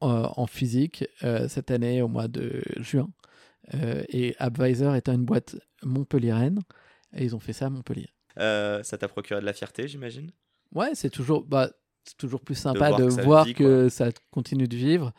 euh, 0.03 0.27
en 0.35 0.45
physique 0.45 1.05
euh, 1.23 1.47
cette 1.47 1.71
année 1.71 2.03
au 2.03 2.07
mois 2.07 2.27
de 2.27 2.61
juin. 2.75 3.09
Euh, 3.73 4.03
et 4.09 4.35
Advisor 4.39 4.95
étant 4.95 5.13
une 5.13 5.25
boîte 5.25 5.55
montpelliéraine, 5.83 6.59
et 7.13 7.23
ils 7.23 7.35
ont 7.35 7.39
fait 7.39 7.53
ça 7.53 7.67
à 7.67 7.69
Montpellier. 7.69 8.09
ça 8.37 8.97
t'a 8.97 9.07
procuré 9.07 9.41
de 9.41 9.45
la 9.45 9.53
fierté, 9.53 9.87
j'imagine? 9.87 10.31
Ouais, 10.73 10.91
c'est 10.93 11.09
toujours, 11.09 11.43
bah, 11.45 11.71
toujours 12.17 12.41
plus 12.41 12.55
sympa 12.55 12.91
de 12.93 13.05
voir, 13.05 13.45
que, 13.53 13.89
ça, 13.89 14.09
continue 14.31 14.67
de 14.67 14.75
vivre. 14.75 15.13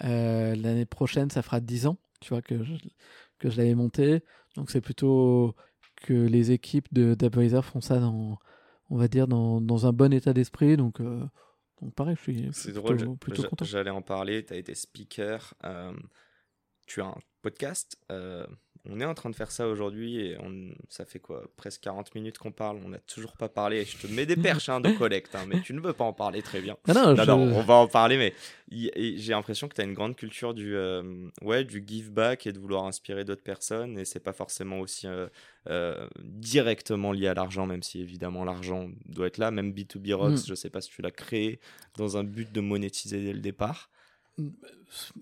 L'année 0.00 0.86
prochaine, 0.86 1.30
ça 1.30 1.42
fera 1.42 1.60
10 1.60 1.86
ans, 1.86 1.98
tu 2.20 2.30
vois, 2.30 2.42
que 2.42 2.62
je, 2.62 2.74
que 3.38 3.50
je 3.50 3.56
l'avais 3.56 3.74
monté. 3.74 4.22
Donc 4.56 4.70
c'est 4.70 4.80
plutôt 4.80 5.54
que 5.96 6.14
les 6.14 6.50
équipes 6.52 6.92
d'Advisor 6.92 7.64
font 7.64 7.80
ça 7.80 7.98
dans, 7.98 8.38
on 8.90 8.96
va 8.96 9.08
dire, 9.08 9.28
dans, 9.28 9.60
dans 9.60 9.86
un 9.86 9.92
bon 9.92 10.12
état 10.12 10.32
d'esprit. 10.32 10.76
Donc 10.76 11.00
donc 11.84 11.94
pareil, 11.94 12.16
je 12.16 12.22
suis 12.22 12.72
plutôt, 12.72 13.16
plutôt 13.16 13.42
content. 13.42 13.64
J'allais 13.64 13.90
en 13.90 14.02
parler, 14.02 14.44
tu 14.44 14.54
as 14.54 14.56
été 14.56 14.74
speaker, 14.74 15.52
euh, 15.64 15.92
tu 16.86 17.02
as 17.02 17.06
un 17.06 17.16
podcast. 17.44 17.98
Euh, 18.10 18.46
on 18.90 19.00
est 19.00 19.04
en 19.04 19.14
train 19.14 19.30
de 19.30 19.34
faire 19.34 19.50
ça 19.50 19.66
aujourd'hui 19.66 20.20
et 20.20 20.36
on, 20.38 20.74
ça 20.90 21.06
fait 21.06 21.18
quoi 21.18 21.42
Presque 21.56 21.80
40 21.82 22.14
minutes 22.14 22.36
qu'on 22.36 22.52
parle, 22.52 22.78
on 22.84 22.90
n'a 22.90 22.98
toujours 22.98 23.32
pas 23.32 23.48
parlé. 23.48 23.84
Je 23.84 23.96
te 23.96 24.06
mets 24.06 24.26
des 24.26 24.36
perches 24.36 24.68
hein, 24.68 24.80
de 24.80 24.90
collecte, 24.98 25.34
hein, 25.34 25.44
mais 25.48 25.62
tu 25.62 25.72
ne 25.72 25.80
veux 25.80 25.94
pas 25.94 26.04
en 26.04 26.12
parler 26.12 26.42
très 26.42 26.60
bien. 26.60 26.76
Non, 26.88 27.14
non, 27.14 27.34
on 27.34 27.62
va 27.62 27.74
en 27.74 27.88
parler, 27.88 28.18
mais 28.18 28.34
j'ai 28.70 29.32
l'impression 29.32 29.68
que 29.68 29.74
tu 29.74 29.80
as 29.80 29.84
une 29.84 29.94
grande 29.94 30.16
culture 30.16 30.52
du, 30.52 30.76
euh, 30.76 31.02
ouais, 31.40 31.64
du 31.64 31.82
give 31.86 32.10
back 32.10 32.46
et 32.46 32.52
de 32.52 32.58
vouloir 32.58 32.84
inspirer 32.84 33.24
d'autres 33.24 33.42
personnes. 33.42 33.98
Et 33.98 34.04
c'est 34.04 34.20
pas 34.20 34.34
forcément 34.34 34.80
aussi 34.80 35.06
euh, 35.06 35.28
euh, 35.70 36.06
directement 36.22 37.12
lié 37.12 37.28
à 37.28 37.34
l'argent, 37.34 37.64
même 37.64 37.82
si 37.82 38.02
évidemment 38.02 38.44
l'argent 38.44 38.90
doit 39.06 39.28
être 39.28 39.38
là. 39.38 39.50
Même 39.50 39.72
B2B 39.72 40.12
Rocks, 40.12 40.32
mm. 40.32 40.46
je 40.46 40.54
sais 40.54 40.70
pas 40.70 40.82
si 40.82 40.90
tu 40.90 41.00
l'as 41.00 41.10
créé 41.10 41.58
dans 41.96 42.18
un 42.18 42.24
but 42.24 42.52
de 42.52 42.60
monétiser 42.60 43.24
dès 43.24 43.32
le 43.32 43.40
départ. 43.40 43.88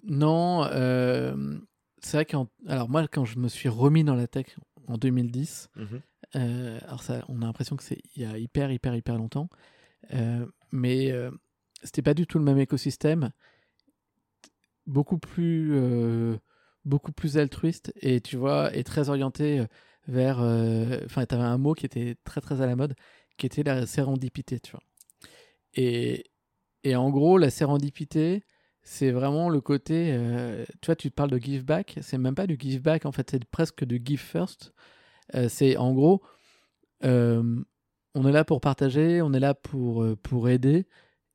Non, 0.02 0.64
c'est 2.02 2.16
vrai 2.16 2.26
qu'en 2.26 2.48
alors 2.66 2.88
moi 2.88 3.06
quand 3.08 3.24
je 3.24 3.38
me 3.38 3.48
suis 3.48 3.68
remis 3.68 4.04
dans 4.04 4.14
la 4.14 4.26
tech 4.26 4.56
en 4.88 4.98
2010, 4.98 5.70
mhm. 5.76 6.02
euh, 6.36 6.78
alors 6.82 7.02
ça, 7.02 7.24
on 7.28 7.42
a 7.42 7.46
l'impression 7.46 7.76
que 7.76 7.82
c'est 7.82 8.00
il 8.16 8.22
y 8.22 8.26
a 8.26 8.36
hyper 8.38 8.70
hyper 8.70 8.94
hyper 8.94 9.16
longtemps, 9.16 9.48
euh, 10.12 10.46
mais 10.72 11.10
euh, 11.12 11.30
c'était 11.82 12.02
pas 12.02 12.14
du 12.14 12.26
tout 12.26 12.38
le 12.38 12.44
même 12.44 12.58
écosystème, 12.58 13.30
beaucoup 14.86 15.18
plus 15.18 15.78
beaucoup 16.84 17.12
plus 17.12 17.38
altruiste 17.38 17.92
et 18.00 18.20
tu 18.20 18.36
vois 18.36 18.74
et 18.74 18.82
très 18.82 19.08
orienté 19.08 19.64
vers, 20.08 20.38
enfin 21.04 21.24
tu 21.26 21.34
avais 21.34 21.44
un 21.44 21.58
mot 21.58 21.74
qui 21.74 21.86
était 21.86 22.16
très 22.24 22.40
très 22.40 22.60
à 22.60 22.66
la 22.66 22.76
mode, 22.76 22.94
qui 23.36 23.46
était 23.46 23.62
la 23.62 23.86
sérendipité, 23.86 24.58
tu 24.58 24.72
vois. 24.72 24.82
Et 25.74 26.24
et 26.84 26.96
en 26.96 27.10
gros 27.10 27.38
la 27.38 27.50
sérendipité 27.50 28.42
c'est 28.82 29.10
vraiment 29.10 29.48
le 29.48 29.60
côté. 29.60 30.10
Euh, 30.12 30.64
tu 30.80 30.86
vois, 30.86 30.96
tu 30.96 31.10
parles 31.10 31.30
de 31.30 31.38
give 31.38 31.64
back, 31.64 31.98
c'est 32.02 32.18
même 32.18 32.34
pas 32.34 32.46
du 32.46 32.56
give 32.58 32.82
back, 32.82 33.06
en 33.06 33.12
fait, 33.12 33.30
c'est 33.30 33.44
presque 33.44 33.84
du 33.84 34.00
give 34.04 34.20
first. 34.20 34.72
Euh, 35.34 35.48
c'est 35.48 35.76
en 35.76 35.92
gros, 35.94 36.22
euh, 37.04 37.62
on 38.14 38.26
est 38.26 38.32
là 38.32 38.44
pour 38.44 38.60
partager, 38.60 39.22
on 39.22 39.32
est 39.32 39.40
là 39.40 39.54
pour, 39.54 40.04
pour 40.22 40.48
aider, 40.48 40.86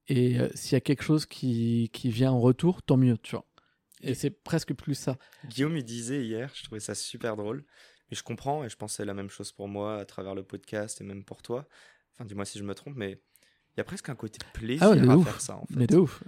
et 0.07 0.37
s'il 0.55 0.73
y 0.73 0.75
a 0.75 0.81
quelque 0.81 1.03
chose 1.03 1.25
qui, 1.25 1.89
qui, 1.93 2.09
vient 2.09 2.31
en 2.31 2.39
retour, 2.39 2.81
tant 2.83 2.97
mieux, 2.97 3.17
tu 3.17 3.35
vois. 3.35 3.45
Et 4.01 4.13
c'est 4.13 4.29
presque 4.29 4.73
plus 4.73 4.93
ça. 4.93 5.17
Guillaume, 5.47 5.75
il 5.75 5.83
disait 5.83 6.23
hier, 6.23 6.51
je 6.53 6.63
trouvais 6.63 6.79
ça 6.79 6.95
super 6.95 7.35
drôle, 7.35 7.65
mais 8.09 8.15
je 8.15 8.23
comprends, 8.23 8.63
et 8.63 8.69
je 8.69 8.77
pensais 8.77 9.05
la 9.05 9.13
même 9.13 9.29
chose 9.29 9.51
pour 9.51 9.67
moi 9.67 9.97
à 9.97 10.05
travers 10.05 10.35
le 10.35 10.43
podcast 10.43 11.01
et 11.01 11.03
même 11.03 11.23
pour 11.23 11.41
toi. 11.41 11.67
Enfin, 12.13 12.25
dis-moi 12.25 12.45
si 12.45 12.59
je 12.59 12.63
me 12.63 12.75
trompe, 12.75 12.95
mais 12.95 13.19
il 13.75 13.79
y 13.79 13.81
a 13.81 13.83
presque 13.83 14.09
un 14.09 14.15
côté 14.15 14.39
plaisir 14.53 14.83
ah 14.83 14.91
à 14.91 15.23
faire 15.23 15.41
ça, 15.41 15.57
en 15.57 15.65
fait. 15.65 15.75
Mais 15.75 15.87
de 15.87 15.97
ouf 15.97 16.23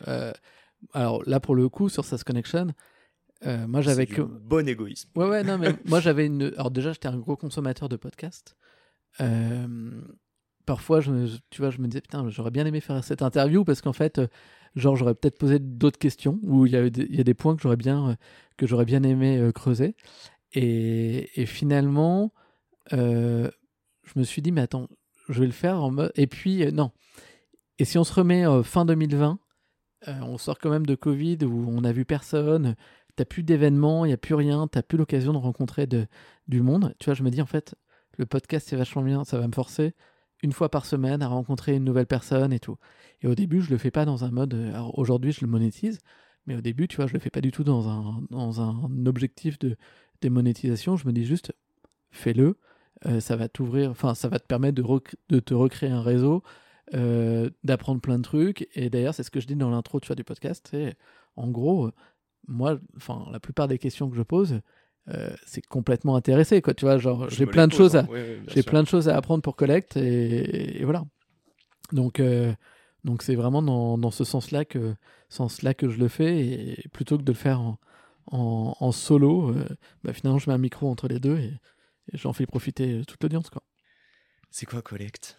alors 0.93 1.23
là, 1.25 1.39
pour 1.39 1.55
le 1.55 1.69
coup, 1.69 1.89
sur 1.89 2.05
SaaS 2.05 2.23
Connection, 2.25 2.67
euh, 3.45 3.67
moi 3.67 3.81
j'avais 3.81 4.05
que. 4.05 4.21
Bon 4.21 4.67
égoïsme. 4.67 5.09
Ouais, 5.15 5.27
ouais, 5.27 5.43
non, 5.43 5.57
mais 5.57 5.69
moi 5.85 5.99
j'avais 5.99 6.25
une. 6.25 6.51
Alors 6.55 6.71
déjà, 6.71 6.91
j'étais 6.91 7.07
un 7.07 7.17
gros 7.17 7.35
consommateur 7.35 7.89
de 7.89 7.95
podcasts. 7.95 8.55
Euh, 9.21 10.01
parfois, 10.65 11.01
je 11.01 11.11
tu 11.49 11.61
vois, 11.61 11.69
je 11.69 11.79
me 11.79 11.87
disais, 11.87 12.01
putain, 12.01 12.29
j'aurais 12.29 12.51
bien 12.51 12.65
aimé 12.65 12.81
faire 12.81 13.03
cette 13.03 13.21
interview 13.21 13.63
parce 13.63 13.81
qu'en 13.81 13.93
fait, 13.93 14.19
euh, 14.19 14.27
genre, 14.75 14.95
j'aurais 14.95 15.15
peut-être 15.15 15.37
posé 15.37 15.59
d'autres 15.59 15.99
questions 15.99 16.39
ou 16.43 16.65
il 16.65 16.73
y, 16.73 16.75
avait 16.75 16.89
il 16.89 17.15
y 17.15 17.21
a 17.21 17.23
des 17.23 17.33
points 17.33 17.55
que 17.55 17.61
j'aurais 17.61 17.77
bien, 17.77 18.17
que 18.57 18.67
j'aurais 18.67 18.85
bien 18.85 19.03
aimé 19.03 19.49
creuser. 19.55 19.95
Et, 20.53 21.41
et 21.41 21.45
finalement, 21.45 22.33
je 22.91 23.49
me 24.15 24.23
suis 24.23 24.41
dit, 24.41 24.51
mais 24.51 24.61
attends, 24.61 24.87
je 25.29 25.39
vais 25.39 25.45
le 25.45 25.51
faire 25.53 25.81
en 25.81 25.91
mode. 25.91 26.11
Et 26.15 26.27
puis, 26.27 26.71
non. 26.73 26.91
Et 27.77 27.85
si 27.85 27.97
on 27.97 28.03
se 28.03 28.13
remet 28.13 28.43
fin 28.63 28.85
2020, 28.85 29.39
euh, 30.07 30.19
on 30.21 30.37
sort 30.37 30.59
quand 30.59 30.69
même 30.69 30.85
de 30.85 30.95
Covid 30.95 31.39
où 31.43 31.67
on 31.69 31.81
n'a 31.81 31.91
vu 31.91 32.05
personne, 32.05 32.75
t'as 33.15 33.25
plus 33.25 33.43
d'événements, 33.43 34.05
il 34.05 34.09
n'y 34.09 34.13
a 34.13 34.17
plus 34.17 34.35
rien, 34.35 34.67
t'as 34.67 34.81
plus 34.81 34.97
l'occasion 34.97 35.33
de 35.33 35.37
rencontrer 35.37 35.87
du 36.47 36.61
monde. 36.61 36.95
Tu 36.99 37.05
vois, 37.05 37.13
je 37.13 37.23
me 37.23 37.29
dis 37.29 37.41
en 37.41 37.45
fait, 37.45 37.75
le 38.17 38.25
podcast 38.25 38.67
c'est 38.69 38.75
vachement 38.75 39.01
bien, 39.01 39.23
ça 39.23 39.37
va 39.39 39.47
me 39.47 39.53
forcer 39.53 39.93
une 40.41 40.53
fois 40.53 40.69
par 40.69 40.85
semaine 40.85 41.21
à 41.21 41.27
rencontrer 41.27 41.75
une 41.75 41.83
nouvelle 41.83 42.07
personne 42.07 42.53
et 42.53 42.59
tout. 42.59 42.77
Et 43.21 43.27
au 43.27 43.35
début, 43.35 43.61
je 43.61 43.69
le 43.69 43.77
fais 43.77 43.91
pas 43.91 44.05
dans 44.05 44.23
un 44.23 44.31
mode. 44.31 44.53
Alors 44.53 44.97
aujourd'hui, 44.97 45.33
je 45.33 45.41
le 45.41 45.47
monétise, 45.47 45.99
mais 46.45 46.55
au 46.55 46.61
début, 46.61 46.87
tu 46.87 46.95
vois, 46.95 47.07
je 47.07 47.13
le 47.13 47.19
fais 47.19 47.29
pas 47.29 47.41
du 47.41 47.51
tout 47.51 47.63
dans 47.63 47.89
un, 47.89 48.21
dans 48.29 48.61
un 48.61 49.05
objectif 49.05 49.59
de 49.59 49.75
démonétisation. 50.21 50.95
Je 50.95 51.05
me 51.07 51.11
dis 51.11 51.25
juste, 51.25 51.51
fais-le. 52.11 52.57
Euh, 53.05 53.19
ça 53.19 53.35
va 53.35 53.47
t'ouvrir, 53.47 53.91
enfin, 53.91 54.13
ça 54.13 54.27
va 54.27 54.39
te 54.39 54.45
permettre 54.45 54.81
de, 54.81 55.01
de 55.29 55.39
te 55.39 55.53
recréer 55.53 55.89
un 55.89 56.01
réseau, 56.01 56.43
euh, 56.93 57.49
d'apprendre 57.63 58.01
plein 58.01 58.17
de 58.17 58.23
trucs. 58.23 58.67
Et 58.75 58.89
d'ailleurs, 58.89 59.13
c'est 59.13 59.23
ce 59.23 59.31
que 59.31 59.39
je 59.39 59.47
dis 59.47 59.55
dans 59.55 59.69
l'intro, 59.69 59.99
tu 59.99 60.07
vois, 60.07 60.15
du 60.15 60.23
podcast. 60.23 60.67
C'est 60.71 60.95
en 61.35 61.49
gros, 61.49 61.91
moi, 62.47 62.79
enfin, 62.97 63.27
la 63.31 63.39
plupart 63.39 63.67
des 63.67 63.77
questions 63.77 64.09
que 64.09 64.15
je 64.15 64.23
pose, 64.23 64.61
euh, 65.09 65.29
c'est 65.45 65.61
complètement 65.61 66.15
intéressé, 66.15 66.61
quoi. 66.61 66.73
Tu 66.73 66.85
vois, 66.85 66.97
genre, 66.97 67.29
j'ai 67.29 67.45
plein 67.45 67.67
de 67.67 67.73
choses 67.73 67.95
à, 67.95 68.01
hein. 68.01 68.07
j'ai 68.47 68.63
plein 68.63 68.83
de 68.83 68.87
choses 68.87 69.09
à 69.09 69.15
apprendre 69.15 69.41
pour 69.41 69.55
Collect, 69.55 69.97
et, 69.97 70.83
voilà. 70.83 71.03
Donc, 71.91 72.21
donc 73.03 73.23
c'est 73.23 73.35
vraiment 73.35 73.61
dans, 73.61 73.97
dans 73.97 74.11
ce 74.11 74.23
sens-là 74.23 74.65
que, 74.65 74.95
sens-là 75.29 75.73
que 75.73 75.89
je 75.89 75.97
le 75.97 76.07
fais, 76.07 76.39
et 76.39 76.89
plutôt 76.91 77.17
que 77.17 77.23
de 77.23 77.31
le 77.31 77.37
faire 77.37 77.61
en, 77.61 77.77
en, 78.79 78.91
solo, 78.91 79.55
bah, 80.03 80.13
finalement, 80.13 80.39
je 80.39 80.49
mets 80.49 80.55
un 80.55 80.59
micro 80.59 80.89
entre 80.89 81.07
les 81.07 81.19
deux 81.19 81.37
et 81.37 81.53
j'en 82.13 82.33
fais 82.33 82.45
profiter 82.45 83.01
toute 83.07 83.21
l'audience. 83.23 83.49
quoi. 83.49 83.63
C'est 84.51 84.65
quoi 84.65 84.81
Collect 84.81 85.38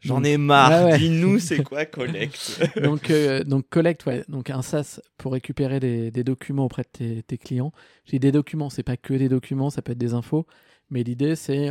J'en 0.00 0.22
ai 0.24 0.36
marre. 0.36 0.96
Dis-nous, 0.98 1.38
c'est 1.38 1.62
quoi 1.62 1.84
Collect 1.86 2.60
donc, 2.82 3.10
euh, 3.10 3.44
donc 3.44 3.68
Collect, 3.68 4.06
ouais. 4.06 4.24
Donc 4.28 4.50
un 4.50 4.62
SaaS 4.62 5.00
pour 5.16 5.32
récupérer 5.32 5.80
des, 5.80 6.24
documents 6.24 6.64
auprès 6.64 6.82
de 6.82 7.20
tes, 7.20 7.38
clients. 7.38 7.72
J'ai 8.04 8.18
des 8.18 8.32
documents, 8.32 8.70
c'est 8.70 8.82
pas 8.82 8.96
que 8.96 9.14
des 9.14 9.28
documents, 9.28 9.70
ça 9.70 9.82
peut 9.82 9.92
être 9.92 9.98
des 9.98 10.14
infos. 10.14 10.46
Mais 10.90 11.02
l'idée, 11.02 11.36
c'est 11.36 11.70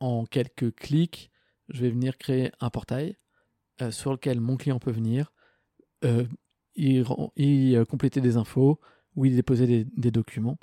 en 0.00 0.24
quelques 0.26 0.74
clics, 0.74 1.30
je 1.68 1.80
vais 1.82 1.90
venir 1.90 2.18
créer 2.18 2.50
un 2.60 2.70
portail 2.70 3.16
euh, 3.82 3.90
sur 3.90 4.12
lequel 4.12 4.40
mon 4.40 4.56
client 4.56 4.78
peut 4.78 4.92
venir, 4.92 5.32
euh, 6.04 6.24
y, 6.76 7.02
y 7.36 7.86
compléter 7.86 8.20
des 8.20 8.36
infos 8.36 8.78
ou 9.16 9.24
y 9.24 9.30
déposer 9.30 9.84
des 9.84 10.10
documents. 10.10 10.58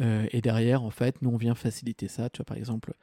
Euh, 0.00 0.26
et 0.32 0.40
derrière, 0.40 0.82
en 0.82 0.90
fait, 0.90 1.22
nous, 1.22 1.30
on 1.30 1.36
vient 1.36 1.54
faciliter 1.54 2.08
ça. 2.08 2.30
Tu 2.30 2.38
vois, 2.38 2.44
par 2.44 2.56
exemple, 2.56 2.94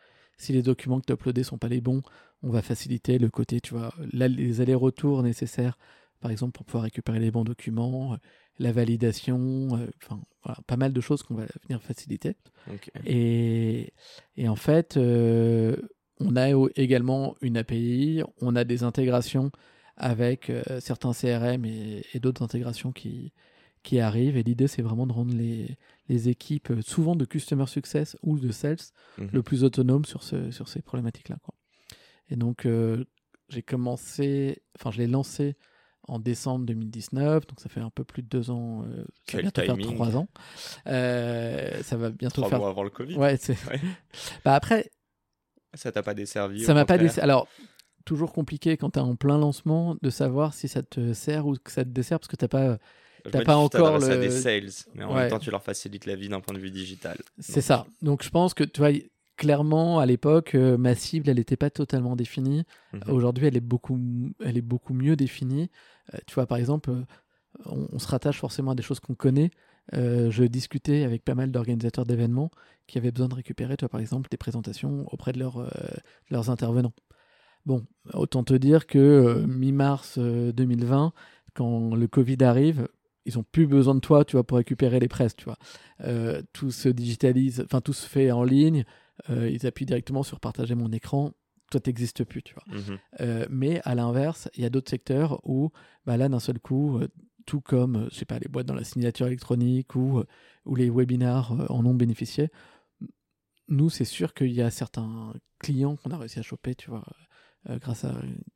si 0.41 0.53
les 0.53 0.61
documents 0.61 0.99
que 0.99 1.05
tu 1.05 1.13
as 1.13 1.15
uploadés 1.15 1.43
sont 1.43 1.57
pas 1.57 1.67
les 1.67 1.81
bons, 1.81 2.01
on 2.43 2.49
va 2.49 2.61
faciliter 2.61 3.17
le 3.17 3.29
côté, 3.29 3.61
tu 3.61 3.73
vois, 3.73 3.93
les 4.11 4.61
allers-retours 4.61 5.23
nécessaires, 5.23 5.77
par 6.19 6.31
exemple, 6.31 6.53
pour 6.53 6.65
pouvoir 6.65 6.83
récupérer 6.83 7.19
les 7.19 7.31
bons 7.31 7.43
documents, 7.43 8.13
euh, 8.13 8.17
la 8.59 8.71
validation, 8.71 9.69
euh, 9.77 9.87
enfin, 10.03 10.21
voilà, 10.43 10.59
pas 10.67 10.77
mal 10.77 10.93
de 10.93 11.01
choses 11.01 11.23
qu'on 11.23 11.35
va 11.35 11.45
venir 11.63 11.81
faciliter. 11.81 12.35
Et, 13.05 13.93
et, 14.37 14.47
en 14.47 14.55
fait, 14.55 14.97
on 14.97 16.35
a 16.35 16.49
également 16.75 17.35
une 17.41 17.57
API, 17.57 18.23
on 18.41 18.55
a 18.55 18.63
des 18.63 18.83
intégrations 18.83 19.51
avec 19.97 20.51
certains 20.79 21.13
CRM 21.13 21.65
et, 21.65 22.03
et 22.13 22.19
d'autres 22.19 22.43
intégrations 22.43 22.91
qui, 22.91 23.33
qui 23.83 23.99
arrivent. 23.99 24.37
Et 24.37 24.43
l'idée, 24.43 24.67
c'est 24.67 24.81
vraiment 24.81 25.07
de 25.07 25.13
rendre 25.13 25.33
les, 25.33 25.77
les 26.09 26.29
équipes, 26.29 26.71
euh, 26.71 26.81
souvent 26.81 27.15
de 27.15 27.25
customer 27.25 27.67
success 27.67 28.17
ou 28.21 28.37
de 28.37 28.51
sales, 28.51 28.77
mhm. 29.17 29.29
le 29.31 29.43
plus 29.43 29.63
autonome 29.63 30.05
sur, 30.05 30.23
ce, 30.23 30.51
sur 30.51 30.67
ces 30.67 30.81
problématiques-là. 30.81 31.37
Et 32.29 32.35
donc, 32.35 32.65
euh, 32.65 33.05
j'ai 33.49 33.61
commencé, 33.61 34.61
enfin, 34.77 34.91
je 34.91 34.99
l'ai 34.99 35.07
lancé 35.07 35.55
en 36.07 36.19
décembre 36.19 36.65
2019, 36.65 37.45
donc 37.45 37.59
ça 37.59 37.69
fait 37.69 37.79
un 37.79 37.91
peu 37.91 38.03
plus 38.03 38.23
de 38.23 38.27
deux 38.27 38.49
ans, 38.49 38.83
euh, 38.85 39.05
ça 39.29 39.37
va 39.37 39.43
bientôt 39.43 39.61
faire 39.61 39.77
trois 39.77 40.17
ans. 40.17 40.27
ça 40.85 41.97
va 41.97 42.09
bientôt 42.09 42.41
trois 42.41 42.49
faire. 42.49 42.59
mois 42.59 42.69
avant 42.69 42.83
le 42.83 42.89
Covid. 42.89 43.15
Ouais, 43.15 43.37
c'est. 43.37 43.57
bah 44.45 44.55
après. 44.55 44.89
Ça 45.73 45.91
t'a 45.91 46.03
pas 46.03 46.13
desservi. 46.13 46.63
Ça 46.63 46.73
m'a 46.73 46.85
pas 46.85 46.97
desservi. 46.97 47.21
Alors, 47.21 47.47
toujours 48.03 48.33
compliqué 48.33 48.77
quand 48.77 48.91
tu 48.91 48.99
es 48.99 49.01
en 49.01 49.15
plein 49.15 49.37
lancement 49.37 49.95
de 50.01 50.09
savoir 50.09 50.53
si 50.53 50.67
ça 50.67 50.81
te 50.81 51.13
sert 51.13 51.45
ou 51.45 51.55
que 51.55 51.71
ça 51.71 51.83
te 51.83 51.89
dessert 51.89 52.19
parce 52.19 52.27
que 52.27 52.35
tu 52.35 52.47
pas 52.47 52.77
T'as 53.29 53.43
pas 53.43 53.57
encore 53.57 53.99
le. 53.99 54.17
des 54.17 54.31
sales, 54.31 54.69
mais 54.93 55.03
en 55.03 55.13
même 55.13 55.29
temps, 55.29 55.39
tu 55.39 55.51
leur 55.51 55.63
facilites 55.63 56.05
la 56.05 56.15
vie 56.15 56.29
d'un 56.29 56.39
point 56.39 56.53
de 56.53 56.59
vue 56.59 56.71
digital. 56.71 57.17
C'est 57.39 57.61
ça. 57.61 57.85
Donc, 58.01 58.23
je 58.23 58.29
pense 58.29 58.53
que, 58.53 58.63
tu 58.63 58.79
vois, 58.79 58.91
clairement, 59.41 59.97
à 59.97 60.05
l'époque, 60.05 60.53
euh, 60.53 60.77
ma 60.77 60.93
cible, 60.93 61.27
elle 61.27 61.37
n'était 61.37 61.57
pas 61.57 61.71
totalement 61.71 62.15
définie. 62.15 62.63
Mhm. 62.93 63.01
Aujourd'hui, 63.07 63.47
elle 63.47 63.57
est 63.57 63.59
beaucoup, 63.59 63.99
elle 64.45 64.55
est 64.55 64.61
beaucoup 64.61 64.93
mieux 64.93 65.15
définie. 65.15 65.71
Euh, 66.13 66.19
tu 66.27 66.35
vois, 66.35 66.45
par 66.45 66.59
exemple, 66.59 66.91
euh, 66.91 67.03
on, 67.65 67.97
se 67.97 68.07
rattache 68.07 68.37
forcément 68.37 68.71
à 68.71 68.75
des 68.75 68.83
choses 68.83 68.99
qu'on 68.99 69.15
connaît. 69.15 69.49
je 69.93 70.43
discutais 70.43 71.03
avec 71.03 71.25
pas 71.25 71.33
mal 71.33 71.51
d'organisateurs 71.51 72.05
d'événements 72.05 72.51
qui 72.85 72.99
avaient 72.99 73.11
besoin 73.11 73.29
de 73.29 73.33
récupérer, 73.33 73.77
toi, 73.77 73.89
par 73.89 73.99
exemple, 73.99 74.29
des 74.29 74.37
présentations 74.37 75.05
auprès 75.11 75.33
de, 75.33 75.39
leur, 75.39 75.69
leurs 76.29 76.51
intervenants. 76.51 76.93
Bon, 77.65 77.83
autant 78.13 78.43
te 78.43 78.53
dire 78.53 78.85
que 78.85 79.43
mi-mars 79.47 80.19
2020, 80.19 81.13
quand 81.55 81.95
le 81.95 82.07
Covid 82.07 82.43
arrive, 82.43 82.87
ils 83.25 83.37
ont 83.37 83.43
plus 83.43 83.67
besoin 83.67 83.95
de 83.95 83.99
toi, 83.99 84.25
tu 84.25 84.35
vois, 84.35 84.43
pour 84.43 84.57
récupérer 84.57 84.99
les 84.99 85.07
presses, 85.07 85.35
tu 85.35 85.45
vois. 85.45 85.57
Euh, 86.03 86.41
tout 86.53 86.71
se 86.71 86.89
digitalise, 86.89 87.61
enfin 87.65 87.81
tout 87.81 87.93
se 87.93 88.07
fait 88.07 88.31
en 88.31 88.43
ligne. 88.43 88.83
Euh, 89.29 89.49
ils 89.49 89.67
appuient 89.67 89.85
directement 89.85 90.23
sur 90.23 90.39
partager 90.39 90.75
mon 90.75 90.91
écran. 90.91 91.31
Toi, 91.69 91.79
t'existes 91.79 92.23
plus, 92.23 92.43
tu 92.43 92.53
vois. 92.53 92.63
Euh, 93.21 93.45
mais 93.49 93.81
à 93.83 93.95
l'inverse, 93.95 94.49
il 94.55 94.63
y 94.63 94.65
a 94.65 94.69
d'autres 94.69 94.89
secteurs 94.89 95.39
où, 95.47 95.71
bah 96.05 96.17
là, 96.17 96.27
d'un 96.27 96.39
seul 96.39 96.59
coup, 96.59 96.99
tout 97.45 97.61
comme, 97.61 98.09
je 98.11 98.17
sais 98.17 98.25
pas, 98.25 98.39
les 98.39 98.49
boîtes 98.49 98.65
dans 98.65 98.75
la 98.75 98.83
signature 98.83 99.27
électronique 99.27 99.95
ou, 99.95 100.21
ou 100.65 100.75
les 100.75 100.89
webinars 100.89 101.71
en 101.71 101.85
ont 101.85 101.93
bénéficié. 101.93 102.49
Nous, 103.69 103.89
c'est 103.89 104.05
sûr 104.05 104.33
qu'il 104.33 104.51
y 104.51 104.61
a 104.61 104.69
certains 104.69 105.33
clients 105.59 105.95
qu'on 105.95 106.11
a 106.11 106.17
réussi 106.17 106.39
à 106.39 106.41
choper, 106.41 106.75
tu 106.75 106.89
vois, 106.89 107.05
euh, 107.69 107.77
grâce 107.77 108.05
à, 108.05 108.13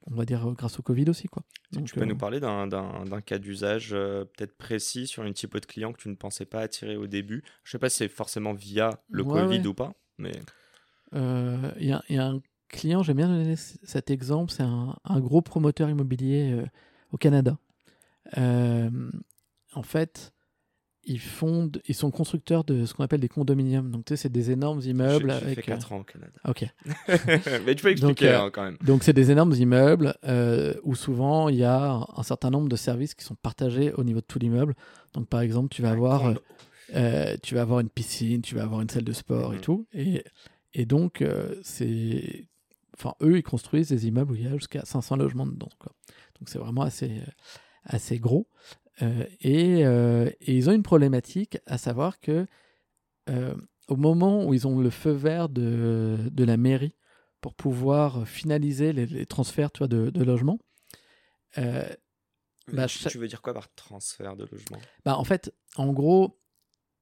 on 0.07 0.15
va 0.15 0.25
dire, 0.25 0.43
grâce 0.57 0.79
au 0.79 0.81
Covid 0.81 1.09
aussi. 1.09 1.27
Quoi. 1.27 1.43
tu 1.71 1.93
peux 1.93 2.05
nous 2.05 2.15
euh, 2.15 2.17
parler 2.17 2.39
d'un 2.39 3.21
cas 3.23 3.37
d'usage 3.37 3.89
euh, 3.93 4.25
peut-être 4.25 4.57
précis 4.57 5.05
sur 5.05 5.23
une 5.23 5.33
type 5.33 5.53
de 5.53 5.65
client 5.65 5.93
que 5.93 6.01
tu 6.01 6.09
ne 6.09 6.15
pensais 6.15 6.45
pas 6.45 6.61
attirer 6.61 6.97
au 6.97 7.05
début 7.05 7.43
Je 7.63 7.71
sais 7.71 7.77
pas 7.77 7.89
si 7.89 7.97
c'est 7.97 8.07
forcément 8.07 8.53
via 8.53 8.89
le 9.09 9.23
Covid 9.23 9.65
ou 9.67 9.73
pas, 9.73 9.93
mais... 10.17 10.31
Il 11.13 11.85
y, 11.85 11.93
a, 11.93 12.03
y, 12.09 12.17
a 12.17 12.25
un 12.25 12.41
client, 12.67 13.01
j'aime 13.03 13.17
bien 13.17 13.29
donner 13.29 13.55
cet 13.55 14.09
exemple, 14.09 14.51
c'est 14.51 14.63
un, 14.63 14.97
un, 15.05 15.19
gros 15.21 15.41
promoteur 15.41 15.89
immobilier 15.89 16.61
au 17.13 17.17
Canada. 17.17 17.57
en 18.35 19.83
fait, 19.83 20.33
ils 21.05 21.19
fondent, 21.19 21.81
ils 21.87 21.95
sont 21.95 22.11
constructeurs 22.11 22.63
de 22.63 22.85
ce 22.85 22.93
qu'on 22.93 23.03
appelle 23.03 23.19
des 23.19 23.29
condominiums. 23.29 23.91
Donc, 23.91 24.05
tu 24.05 24.11
sais, 24.11 24.23
c'est 24.23 24.31
des 24.31 24.51
énormes 24.51 24.81
immeubles. 24.81 25.33
J'ai 25.45 25.55
fait 25.55 25.61
4 25.61 25.93
ans 25.93 25.99
au 25.99 26.03
Canada. 26.03 26.33
Ok. 26.47 26.65
Mais 27.65 27.75
tu 27.75 27.83
peux 27.83 27.91
expliquer 27.91 28.29
euh, 28.29 28.43
hein, 28.43 28.49
quand 28.51 28.63
même. 28.63 28.77
Donc, 28.81 29.03
c'est 29.03 29.13
des 29.13 29.31
énormes 29.31 29.53
immeubles 29.53 30.15
euh, 30.25 30.73
où 30.83 30.95
souvent 30.95 31.49
il 31.49 31.57
y 31.57 31.63
a 31.63 32.05
un 32.15 32.23
certain 32.23 32.49
nombre 32.49 32.69
de 32.69 32.75
services 32.75 33.13
qui 33.13 33.23
sont 33.23 33.35
partagés 33.35 33.93
au 33.93 34.03
niveau 34.03 34.19
de 34.19 34.25
tout 34.25 34.39
l'immeuble. 34.39 34.75
Donc, 35.13 35.27
par 35.27 35.41
exemple, 35.41 35.69
tu 35.69 35.81
vas 35.81 35.91
avoir, 35.91 36.33
euh, 36.95 37.37
tu 37.43 37.55
vas 37.55 37.61
avoir 37.61 37.79
une 37.79 37.89
piscine, 37.89 38.41
tu 38.41 38.55
vas 38.55 38.63
avoir 38.63 38.81
une 38.81 38.89
salle 38.89 39.03
de 39.03 39.13
sport 39.13 39.53
et 39.53 39.57
mhm. 39.57 39.61
tout. 39.61 39.87
Et, 39.93 40.23
et 40.73 40.85
donc, 40.85 41.23
c'est, 41.61 42.47
enfin, 42.97 43.13
eux, 43.21 43.37
ils 43.37 43.43
construisent 43.43 43.89
des 43.89 44.07
immeubles 44.07 44.31
où 44.31 44.35
il 44.35 44.43
y 44.43 44.47
a 44.47 44.53
jusqu'à 44.53 44.83
500 44.83 45.17
logements 45.17 45.45
dedans. 45.45 45.69
Quoi. 45.77 45.93
Donc, 46.39 46.49
c'est 46.49 46.59
vraiment 46.59 46.81
assez, 46.81 47.21
assez 47.85 48.17
gros. 48.17 48.47
Euh, 49.01 49.25
euh, 49.45 50.31
et, 50.41 50.55
ils 50.55 50.69
ont 50.69 50.73
une 50.73 50.83
problématique, 50.83 51.57
à 51.65 51.77
savoir 51.77 52.19
que 52.19 52.45
euh, 53.29 53.55
au 53.87 53.95
moment 53.95 54.45
où 54.45 54.53
ils 54.53 54.67
ont 54.67 54.79
le 54.79 54.89
feu 54.89 55.11
vert 55.11 55.49
de, 55.49 56.17
de 56.31 56.43
la 56.43 56.57
mairie 56.57 56.95
pour 57.41 57.53
pouvoir 57.53 58.27
finaliser 58.27 58.93
les, 58.93 59.25
transferts 59.25 59.71
tu 59.71 59.79
vois, 59.79 59.87
de, 59.87 60.09
de 60.09 60.23
logements, 60.23 60.59
bah, 62.67 62.87
tu 62.87 63.17
veux 63.19 63.27
dire 63.27 63.41
quoi 63.41 63.53
par 63.53 63.73
transfert 63.75 64.35
de 64.35 64.45
logement? 64.45 64.79
Bah, 65.03 65.17
En 65.17 65.23
fait, 65.23 65.53
en 65.75 65.93
gros, 65.93 66.39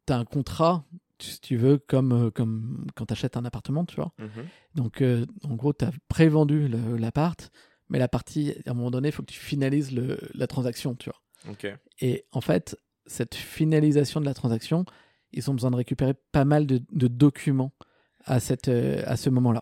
tu 0.06 0.14
as 0.14 0.18
un 0.18 0.26
contrat, 0.26 0.86
si 1.20 1.40
tu 1.40 1.56
veux, 1.56 1.78
comme, 1.78 2.32
comme 2.32 2.86
quand 2.96 3.06
tu 3.06 3.14
achètes 3.14 3.38
un 3.38 3.46
appartement, 3.46 3.86
tu 3.86 3.96
vois. 3.96 4.14
Mmh 4.18 4.42
Donc, 4.76 5.02
en 5.44 5.56
gros, 5.56 5.72
tu 5.72 5.86
as 5.86 5.92
prévendu 6.10 6.68
l'appart, 6.68 7.50
mais 7.88 7.98
la 7.98 8.10
partie, 8.10 8.54
à 8.66 8.72
un 8.72 8.74
moment 8.74 8.92
donné, 8.92 9.08
il 9.10 9.12
faut 9.14 9.24
que 9.24 9.32
tu 9.32 9.40
finalises 9.40 9.94
le, 9.94 10.20
la 10.34 10.48
transaction, 10.48 10.96
tu 10.96 11.10
vois. 11.10 11.23
Et 12.00 12.26
en 12.32 12.42
fait, 12.42 12.78
cette 13.06 13.36
finalisation 13.36 14.22
de 14.22 14.26
la 14.26 14.34
transaction, 14.34 14.86
ils 15.32 15.50
ont 15.50 15.54
besoin 15.54 15.72
de 15.72 15.76
récupérer 15.76 16.14
pas 16.32 16.46
mal 16.46 16.66
de, 16.66 17.08
documents 17.08 17.74
à, 18.26 18.40
cette, 18.40 18.68
euh, 18.68 19.04
à 19.06 19.18
ce 19.18 19.30
moment-là. 19.30 19.62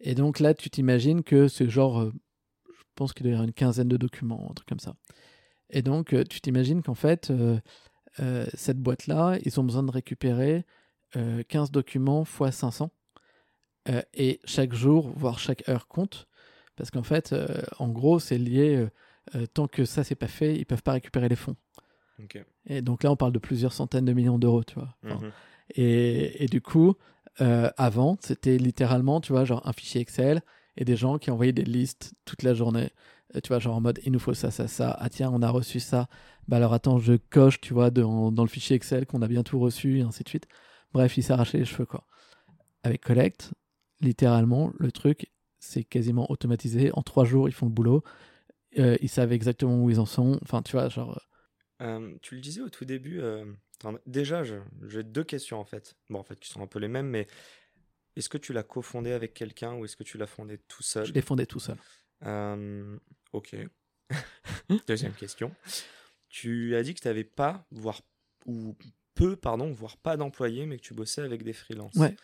Et 0.00 0.14
donc 0.14 0.40
là, 0.40 0.54
tu 0.54 0.70
t'imagines 0.70 1.22
que 1.22 1.48
c'est 1.48 1.68
genre, 1.68 2.00
euh, 2.00 2.12
je 2.68 2.82
pense 2.94 3.12
qu'il 3.12 3.24
doit 3.24 3.30
y 3.30 3.34
avoir 3.34 3.48
une 3.48 3.54
quinzaine 3.54 3.88
de 3.88 3.96
documents, 3.96 4.46
un 4.50 4.54
truc 4.54 4.68
comme 4.68 4.80
ça. 4.80 4.94
Et 5.70 5.82
donc, 5.82 6.12
euh, 6.12 6.22
tu 6.24 6.40
t'imagines 6.40 6.82
qu'en 6.82 6.94
fait, 6.94 7.32
cette 8.54 8.78
boîte-là, 8.78 9.38
ils 9.44 9.58
ont 9.60 9.64
besoin 9.64 9.82
de 9.82 9.90
récupérer 9.90 10.64
15 11.48 11.70
documents 11.70 12.24
x 12.24 12.56
500. 12.56 12.90
et 14.14 14.40
chaque 14.44 14.72
jour, 14.74 15.12
voire 15.16 15.38
chaque 15.38 15.68
heure 15.68 15.86
compte. 15.86 16.26
Parce 16.76 16.90
qu'en 16.90 17.02
fait, 17.02 17.34
en 17.78 17.88
gros, 17.88 18.18
c'est 18.18 18.38
lié 18.38 18.86
euh, 19.34 19.46
tant 19.46 19.66
que 19.66 19.84
ça 19.84 20.04
c'est 20.04 20.14
pas 20.14 20.28
fait, 20.28 20.56
ils 20.56 20.66
peuvent 20.66 20.82
pas 20.82 20.92
récupérer 20.92 21.28
les 21.28 21.36
fonds. 21.36 21.56
Et 22.66 22.82
donc 22.82 23.02
là, 23.02 23.10
on 23.10 23.16
parle 23.16 23.32
de 23.32 23.38
plusieurs 23.38 23.72
centaines 23.72 24.04
de 24.04 24.12
millions 24.12 24.38
d'euros, 24.38 24.64
tu 24.64 24.74
vois. 24.74 24.96
Mhm. 25.02 25.32
et, 25.74 26.44
et, 26.44 26.46
du 26.46 26.60
coup, 26.60 26.94
euh, 27.40 27.70
avant, 27.76 28.16
c'était 28.20 28.56
littéralement, 28.56 29.20
tu 29.20 29.32
vois, 29.32 29.44
genre 29.44 29.66
un 29.66 29.72
fichier 29.72 30.00
Excel, 30.00 30.40
et 30.76 30.84
des 30.84 30.96
gens 30.96 31.18
qui 31.18 31.30
envoyaient 31.30 31.52
des 31.52 31.64
listes 31.64 32.14
toute 32.24 32.42
la 32.42 32.54
journée. 32.54 32.90
tu 33.42 33.48
vois, 33.48 33.58
genre 33.58 33.76
en 33.76 33.80
mode, 33.80 34.00
il 34.04 34.12
nous 34.12 34.18
faut 34.18 34.34
ça, 34.34 34.50
ça, 34.50 34.68
ça. 34.68 34.96
Ah 34.98 35.08
tiens, 35.10 35.30
on 35.32 35.42
a 35.42 35.50
reçu 35.50 35.80
ça. 35.80 36.08
Bah 36.48 36.56
alors 36.56 36.72
attends, 36.72 36.98
je 36.98 37.14
coche, 37.14 37.60
tu 37.60 37.74
vois, 37.74 37.90
dans, 37.90 38.32
dans 38.32 38.42
le 38.42 38.48
fichier 38.48 38.76
Excel 38.76 39.06
qu'on 39.06 39.22
a 39.22 39.28
bien 39.28 39.42
tout 39.42 39.58
reçu, 39.58 39.98
et 39.98 40.02
ainsi 40.02 40.22
de 40.22 40.28
suite. 40.28 40.46
Bref, 40.92 41.16
il 41.18 41.22
s'arrachait 41.22 41.58
les 41.58 41.64
cheveux, 41.64 41.86
quoi. 41.86 42.06
Avec 42.82 43.02
Collect, 43.02 43.52
littéralement, 44.00 44.72
le 44.78 44.92
truc, 44.92 45.30
c'est 45.58 45.84
quasiment 45.84 46.30
automatisé. 46.30 46.90
En 46.94 47.02
trois 47.02 47.24
jours, 47.24 47.48
ils 47.48 47.52
font 47.52 47.66
le 47.66 47.72
boulot. 47.72 48.02
Euh, 48.78 48.96
ils 49.00 49.08
savent 49.08 49.32
exactement 49.32 49.82
où 49.82 49.90
ils 49.90 50.00
en 50.00 50.06
sont. 50.06 50.38
Enfin, 50.42 50.62
tu 50.62 50.72
vois, 50.72 50.88
genre. 50.88 51.20
Euh, 51.82 52.14
tu 52.22 52.34
le 52.34 52.40
disais 52.40 52.60
au 52.60 52.68
tout 52.68 52.84
début. 52.84 53.20
Euh, 53.20 53.44
déjà, 54.06 54.42
j'ai 54.44 55.02
deux 55.02 55.24
questions 55.24 55.58
en 55.58 55.64
fait. 55.64 55.96
Bon, 56.08 56.18
en 56.18 56.24
fait, 56.24 56.38
qui 56.38 56.48
sont 56.48 56.62
un 56.62 56.66
peu 56.66 56.78
les 56.78 56.88
mêmes, 56.88 57.08
mais 57.08 57.26
est-ce 58.16 58.28
que 58.28 58.38
tu 58.38 58.52
l'as 58.52 58.62
cofondé 58.62 59.12
avec 59.12 59.34
quelqu'un 59.34 59.74
ou 59.74 59.84
est-ce 59.84 59.96
que 59.96 60.04
tu 60.04 60.18
l'as 60.18 60.26
fondé 60.26 60.58
tout 60.68 60.82
seul? 60.82 61.06
Je 61.06 61.12
l'ai 61.12 61.22
fondé 61.22 61.46
tout 61.46 61.60
seul. 61.60 61.76
ok. 63.32 63.56
Deuxième 64.86 65.14
question. 65.14 65.54
Tu 66.28 66.76
as 66.76 66.82
dit 66.82 66.94
que 66.94 67.00
tu 67.00 67.08
n'avais 67.08 67.24
pas, 67.24 67.66
voire 67.70 68.00
ou 68.46 68.76
peu, 69.14 69.36
pardon, 69.36 69.72
voire 69.72 69.96
pas 69.96 70.16
d'employés, 70.16 70.66
mais 70.66 70.76
que 70.76 70.82
tu 70.82 70.94
bossais 70.94 71.22
avec 71.22 71.42
des 71.42 71.52
freelances. 71.52 71.94
Ouais 71.94 72.14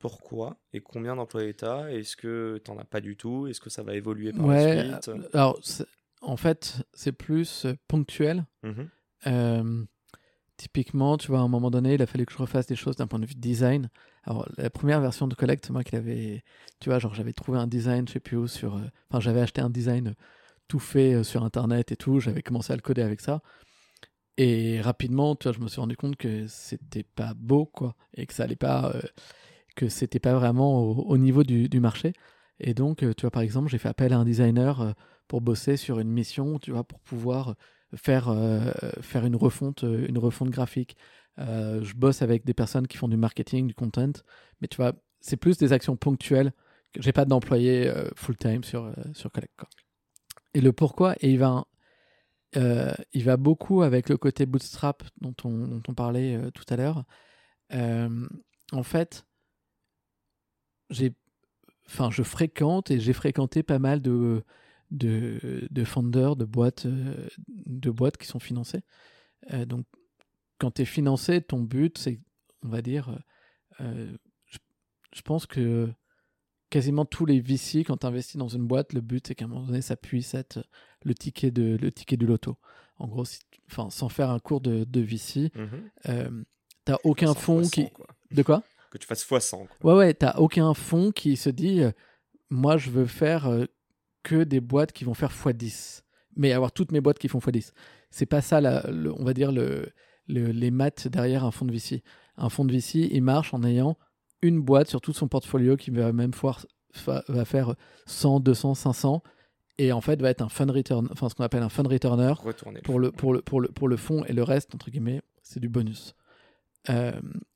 pourquoi 0.00 0.56
et 0.72 0.80
combien 0.80 1.14
d'employés 1.14 1.54
tu 1.54 1.64
as 1.64 1.92
Est-ce 1.92 2.16
que 2.16 2.60
tu 2.64 2.70
n'en 2.70 2.78
as 2.78 2.84
pas 2.84 3.00
du 3.00 3.16
tout 3.16 3.46
Est-ce 3.46 3.60
que 3.60 3.70
ça 3.70 3.82
va 3.82 3.94
évoluer 3.94 4.32
par 4.32 4.46
la 4.48 4.82
suite 4.82 5.08
euh, 5.08 5.28
Alors, 5.32 5.60
en 6.22 6.36
fait, 6.36 6.82
c'est 6.92 7.12
plus 7.12 7.66
euh, 7.66 7.74
ponctuel. 7.86 8.44
Mmh 8.64 9.84
typiquement, 10.56 11.16
tu 11.16 11.28
vois, 11.28 11.38
à 11.38 11.42
un 11.42 11.48
moment 11.48 11.70
donné, 11.70 11.94
il 11.94 12.02
a 12.02 12.06
fallu 12.06 12.26
que 12.26 12.34
je 12.34 12.36
refasse 12.36 12.66
des 12.66 12.76
choses 12.76 12.94
d'un 12.94 13.06
point 13.06 13.18
de 13.18 13.24
vue 13.24 13.34
design. 13.34 13.88
Alors, 14.24 14.46
la 14.58 14.68
première 14.68 15.00
version 15.00 15.26
de 15.26 15.34
Collect, 15.34 15.70
moi, 15.70 15.82
qu'il 15.82 15.96
avait, 15.96 16.44
tu 16.80 16.90
vois, 16.90 16.98
genre, 16.98 17.14
j'avais 17.14 17.32
trouvé 17.32 17.58
un 17.58 17.66
design, 17.66 18.06
je 18.06 18.12
sais 18.12 18.20
plus 18.20 18.36
où, 18.36 18.46
sur. 18.46 18.76
Euh, 18.76 18.82
enfin, 19.08 19.20
j'avais 19.20 19.40
acheté 19.40 19.62
un 19.62 19.70
design 19.70 20.14
tout 20.68 20.78
fait 20.78 21.24
sur 21.24 21.44
Internet 21.44 21.92
et 21.92 21.96
tout. 21.96 22.20
J'avais 22.20 22.42
commencé 22.42 22.74
à 22.74 22.76
le 22.76 22.82
coder 22.82 23.00
avec 23.00 23.22
ça. 23.22 23.40
Et 24.36 24.82
rapidement, 24.82 25.34
tu 25.34 25.48
vois, 25.48 25.56
je 25.56 25.60
me 25.60 25.68
suis 25.68 25.80
rendu 25.80 25.96
compte 25.96 26.16
que 26.16 26.46
c'était 26.46 27.04
pas 27.04 27.32
beau, 27.34 27.64
quoi, 27.64 27.96
et 28.12 28.26
que 28.26 28.34
ça 28.34 28.42
allait 28.42 28.54
pas 28.54 28.94
que 29.76 29.88
c'était 29.88 30.20
pas 30.20 30.34
vraiment 30.34 30.82
au, 30.82 31.18
niveau 31.18 31.42
du, 31.42 31.80
marché. 31.80 32.12
Et 32.58 32.74
donc, 32.74 33.02
euh, 33.02 33.14
tu 33.14 33.22
vois, 33.22 33.30
par 33.30 33.42
exemple, 33.42 33.68
j'ai 33.68 33.78
fait 33.78 33.88
appel 33.88 34.12
à 34.12 34.18
un 34.18 34.24
designer 34.24 34.80
euh, 34.80 34.92
pour 35.28 35.40
bosser 35.40 35.76
sur 35.76 35.98
une 35.98 36.10
mission, 36.10 36.58
tu 36.58 36.70
vois, 36.72 36.84
pour 36.84 37.00
pouvoir 37.00 37.56
faire, 37.94 38.28
euh, 38.28 38.70
faire 39.00 39.24
une, 39.24 39.36
refonte, 39.36 39.82
une 39.82 40.18
refonte 40.18 40.50
graphique. 40.50 40.96
je 41.38 41.94
bosse 41.94 42.22
avec 42.22 42.44
des 42.44 42.54
personnes 42.54 42.86
qui 42.86 42.96
font 42.96 43.08
du 43.08 43.16
marketing, 43.16 43.66
du 43.66 43.74
content, 43.74 44.12
mais 44.60 44.68
tu 44.68 44.76
vois, 44.76 44.92
c'est 45.20 45.36
plus 45.36 45.56
des 45.56 45.72
actions 45.72 45.96
ponctuelles. 45.96 46.52
J'ai 46.98 47.12
pas 47.12 47.24
d'employé 47.24 47.90
full-time 48.16 48.64
sur, 48.64 48.92
sur 49.14 49.30
Collect. 49.30 49.54
Et 50.54 50.60
le 50.60 50.72
pourquoi, 50.72 51.14
et 51.20 51.30
il 51.30 51.38
va, 51.38 51.66
il 52.54 53.24
va 53.24 53.36
beaucoup 53.36 53.82
avec 53.82 54.08
le 54.08 54.16
côté 54.16 54.44
bootstrap 54.44 55.04
dont 55.20 55.34
on, 55.44 55.68
dont 55.68 55.82
on 55.88 55.94
parlait 55.94 56.38
tout 56.52 56.64
à 56.68 56.76
l'heure. 56.76 57.04
en 57.72 58.82
fait, 58.82 59.24
j'ai, 60.90 61.14
enfin, 61.86 62.10
je 62.10 62.22
fréquente 62.22 62.90
et 62.90 63.00
j'ai 63.00 63.12
fréquenté 63.12 63.62
pas 63.62 63.78
mal 63.78 64.02
de 64.02 64.44
de, 64.90 65.68
de 65.70 65.84
founders, 65.84 66.36
de 66.36 66.44
boîtes, 66.44 66.86
euh, 66.86 67.28
de 67.48 67.90
boîtes 67.90 68.16
qui 68.16 68.26
sont 68.26 68.38
financées. 68.38 68.82
Euh, 69.52 69.64
donc, 69.64 69.86
quand 70.58 70.72
tu 70.72 70.82
es 70.82 70.84
financé, 70.84 71.40
ton 71.40 71.60
but, 71.60 71.96
c'est, 71.98 72.20
on 72.62 72.68
va 72.68 72.82
dire, 72.82 73.18
euh, 73.80 74.12
je, 74.46 75.22
pense 75.22 75.46
que 75.46 75.88
quasiment 76.70 77.04
tous 77.04 77.24
les 77.24 77.40
VC, 77.40 77.84
quand 77.84 77.98
tu 77.98 78.06
investis 78.06 78.36
dans 78.36 78.48
une 78.48 78.66
boîte, 78.66 78.92
le 78.92 79.00
but, 79.00 79.26
c'est 79.26 79.34
qu'à 79.34 79.46
un 79.46 79.48
moment 79.48 79.66
donné, 79.66 79.80
ça 79.80 79.96
puisse 79.96 80.34
être 80.34 80.64
le 81.04 81.14
ticket, 81.14 81.50
de, 81.50 81.78
le 81.80 81.92
ticket 81.92 82.16
du 82.16 82.26
loto. 82.26 82.58
En 82.98 83.08
gros, 83.08 83.24
enfin, 83.70 83.88
sans 83.90 84.08
faire 84.08 84.30
un 84.30 84.38
cours 84.38 84.60
de, 84.60 84.84
de 84.84 85.00
VC, 85.00 85.50
mmh 85.54 86.42
tu 86.86 86.92
n'as 86.92 86.98
aucun 87.04 87.34
fonds 87.34 87.68
qui. 87.68 87.86
De 88.30 88.42
quoi? 88.42 88.62
Que 88.90 88.98
tu 88.98 89.06
fasses 89.06 89.24
x100. 89.24 89.66
Ouais, 89.82 89.94
ouais, 89.94 90.14
t'as 90.14 90.36
aucun 90.38 90.74
fonds 90.74 91.12
qui 91.12 91.36
se 91.36 91.50
dit, 91.50 91.82
euh, 91.82 91.92
moi, 92.50 92.76
je 92.76 92.90
veux 92.90 93.06
faire 93.06 93.46
euh, 93.46 93.64
que 94.22 94.44
des 94.44 94.60
boîtes 94.60 94.92
qui 94.92 95.04
vont 95.04 95.14
faire 95.14 95.32
x10. 95.32 96.02
Mais 96.36 96.52
avoir 96.52 96.72
toutes 96.72 96.92
mes 96.92 97.00
boîtes 97.00 97.18
qui 97.18 97.28
font 97.28 97.38
x10. 97.38 97.72
C'est 98.10 98.26
pas 98.26 98.40
ça, 98.40 98.60
on 99.18 99.24
va 99.24 99.34
dire, 99.34 99.52
le, 99.52 99.92
les 100.26 100.70
maths 100.70 101.08
derrière 101.08 101.44
un 101.44 101.50
fonds 101.50 101.64
de 101.64 101.72
VC. 101.72 102.02
Un 102.36 102.48
fonds 102.48 102.64
de 102.64 102.72
VC, 102.72 103.08
il 103.12 103.22
marche 103.22 103.54
en 103.54 103.62
ayant 103.62 103.96
une 104.42 104.60
boîte 104.60 104.88
sur 104.88 105.00
tout 105.00 105.12
son 105.12 105.28
portfolio 105.28 105.76
qui 105.76 105.90
va 105.90 106.12
même 106.12 106.32
faire, 106.32 106.64
va 107.28 107.44
faire 107.44 107.74
100, 108.06 108.40
200, 108.40 108.74
500 108.74 109.22
et 109.80 109.92
en 109.92 110.00
fait 110.02 110.20
va 110.20 110.28
être 110.28 110.42
un 110.42 110.48
fund 110.48 110.70
return, 110.70 111.08
enfin 111.10 111.28
ce 111.30 111.34
qu'on 111.34 111.44
appelle 111.44 111.62
un 111.62 111.70
fund 111.70 111.86
returner 111.88 112.34
pour 112.84 112.98
le, 112.98 113.10
pour, 113.10 113.32
le, 113.32 113.40
pour, 113.40 113.60
le, 113.60 113.68
pour 113.68 113.88
le 113.88 113.96
fond 113.96 114.24
et 114.24 114.34
le 114.34 114.42
reste, 114.42 114.74
entre 114.74 114.90
guillemets, 114.90 115.22
c'est 115.42 115.60
du 115.60 115.70
bonus. 115.70 116.14
Euh, 116.90 117.12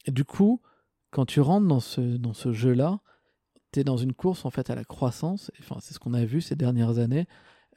du 0.07 0.25
coup, 0.25 0.61
quand 1.15 1.27
tu 1.27 1.41
rentres 1.41 1.69
dans 1.69 1.79
ce, 1.79 2.01
dans 2.01 2.35
ce 2.35 2.53
jeu-là, 2.53 2.99
tu 3.73 3.79
es 3.79 3.85
dans 3.85 3.97
une 3.97 4.15
course 4.15 4.45
en 4.45 4.51
fait 4.51 4.69
à 4.69 4.75
la 4.75 4.85
croissance. 4.85 5.53
Enfin, 5.61 5.77
c'est 5.81 5.95
ce 5.95 6.01
qu'on 6.01 6.13
a 6.13 6.25
vu 6.25 6.41
ces 6.41 6.57
dernières 6.57 6.99
années. 6.99 7.29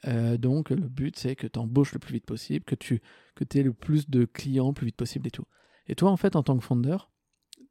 Euh, 0.08 0.36
donc, 0.36 0.70
le 0.70 0.88
but, 0.88 1.16
c'est 1.16 1.36
que 1.36 1.46
tu 1.46 1.56
embauches 1.56 1.92
le 1.92 2.00
plus 2.00 2.14
vite 2.14 2.26
possible, 2.26 2.64
que 2.64 2.74
tu 2.74 3.00
que 3.36 3.44
aies 3.56 3.62
le 3.62 3.72
plus 3.72 4.10
de 4.10 4.24
clients 4.24 4.68
le 4.68 4.74
plus 4.74 4.86
vite 4.86 4.96
possible 4.96 5.28
et 5.28 5.30
tout. 5.30 5.44
Et 5.86 5.94
toi, 5.94 6.10
en 6.10 6.16
fait, 6.16 6.34
en 6.34 6.42
tant 6.42 6.58
que 6.58 6.64
founder, 6.64 6.96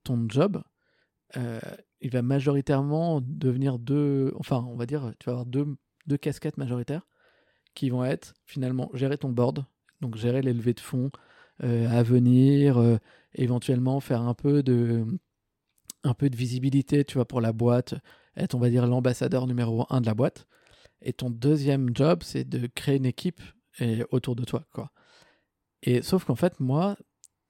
ton 0.06 0.26
job, 0.30 0.64
euh, 1.36 1.60
il 2.00 2.12
va 2.12 2.22
majoritairement 2.22 3.20
devenir 3.22 3.78
deux. 3.78 4.34
Enfin, 4.38 4.66
on 4.70 4.78
va 4.78 4.86
dire, 4.86 5.12
tu 5.20 5.26
vas 5.26 5.34
avoir 5.34 5.46
deux, 5.46 5.68
deux 6.06 6.18
casquettes 6.18 6.58
majoritaires 6.58 7.06
qui 7.76 7.90
vont 7.90 8.06
être 8.06 8.36
finalement 8.46 8.90
gérer 8.94 9.18
ton 9.18 9.34
board, 9.34 9.66
donc 10.00 10.16
gérer 10.16 10.42
les 10.42 10.54
de 10.54 10.80
fonds 10.80 11.10
euh, 11.62 11.90
à 11.90 12.04
venir, 12.04 13.00
éventuellement 13.36 14.00
faire 14.00 14.22
un 14.22 14.34
peu 14.34 14.64
de 14.64 15.06
un 16.04 16.14
peu 16.14 16.30
de 16.30 16.36
visibilité, 16.36 17.04
tu 17.04 17.16
vois, 17.16 17.26
pour 17.26 17.42
la 17.42 17.54
boîte, 17.54 17.96
être, 18.36 18.56
on 18.56 18.60
va 18.60 18.70
dire, 18.70 18.86
l'ambassadeur 18.88 19.48
numéro 19.48 19.86
un 19.90 20.02
de 20.02 20.06
la 20.06 20.14
boîte. 20.14 20.48
Et 21.02 21.14
ton 21.14 21.30
deuxième 21.30 21.96
job, 21.96 22.22
c'est 22.24 22.48
de 22.48 22.68
créer 22.68 22.98
une 22.98 23.06
équipe 23.06 23.42
et, 23.80 24.04
autour 24.12 24.36
de 24.36 24.44
toi, 24.44 24.66
quoi. 24.74 24.92
Et 25.84 26.02
sauf 26.02 26.26
qu'en 26.26 26.36
fait, 26.36 26.60
moi, 26.60 26.98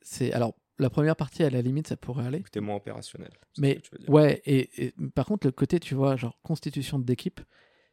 c'est. 0.01 0.33
Alors, 0.33 0.55
la 0.79 0.89
première 0.89 1.15
partie, 1.15 1.43
à 1.43 1.49
la 1.49 1.61
limite, 1.61 1.87
ça 1.87 1.97
pourrait 1.97 2.25
aller. 2.25 2.43
T'es 2.51 2.59
moins 2.59 2.75
opérationnel. 2.75 3.31
Mais, 3.57 3.81
ouais, 4.07 4.41
et, 4.45 4.93
par 5.15 5.25
contre, 5.25 5.47
le 5.47 5.51
côté, 5.51 5.79
tu 5.79 5.95
vois, 5.95 6.17
genre, 6.17 6.37
constitution 6.43 6.99
d'équipe, 6.99 7.39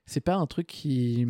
c'est 0.07 0.21
pas 0.21 0.35
un 0.35 0.47
truc 0.47 0.67
qui. 0.67 1.27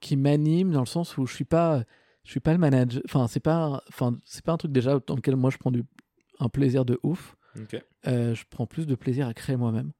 qui 0.00 0.16
m'anime 0.16 0.72
dans 0.72 0.80
le 0.80 0.86
sens 0.86 1.16
où 1.16 1.26
je 1.26 1.34
suis 1.34 1.44
pas. 1.44 1.84
Je 2.24 2.32
suis 2.32 2.40
pas 2.40 2.52
le 2.52 2.58
manager. 2.58 3.02
Enfin, 3.06 3.28
c'est 3.28 3.40
pas, 3.40 3.82
enfin, 3.88 4.18
c'est 4.26 4.44
pas 4.44 4.52
un 4.52 4.58
truc 4.58 4.72
déjà 4.72 5.00
dans 5.06 5.16
lequel 5.16 5.36
moi 5.36 5.48
je 5.50 5.56
prends 5.56 5.70
du, 5.70 5.84
un 6.38 6.50
plaisir 6.50 6.84
de 6.84 7.00
ouf. 7.02 7.34
Euh, 8.06 8.34
je 8.34 8.44
prends 8.48 8.66
plus 8.66 8.86
de 8.86 8.94
plaisir 8.94 9.26
à 9.26 9.34
créer 9.34 9.56
moi-même. 9.56 9.92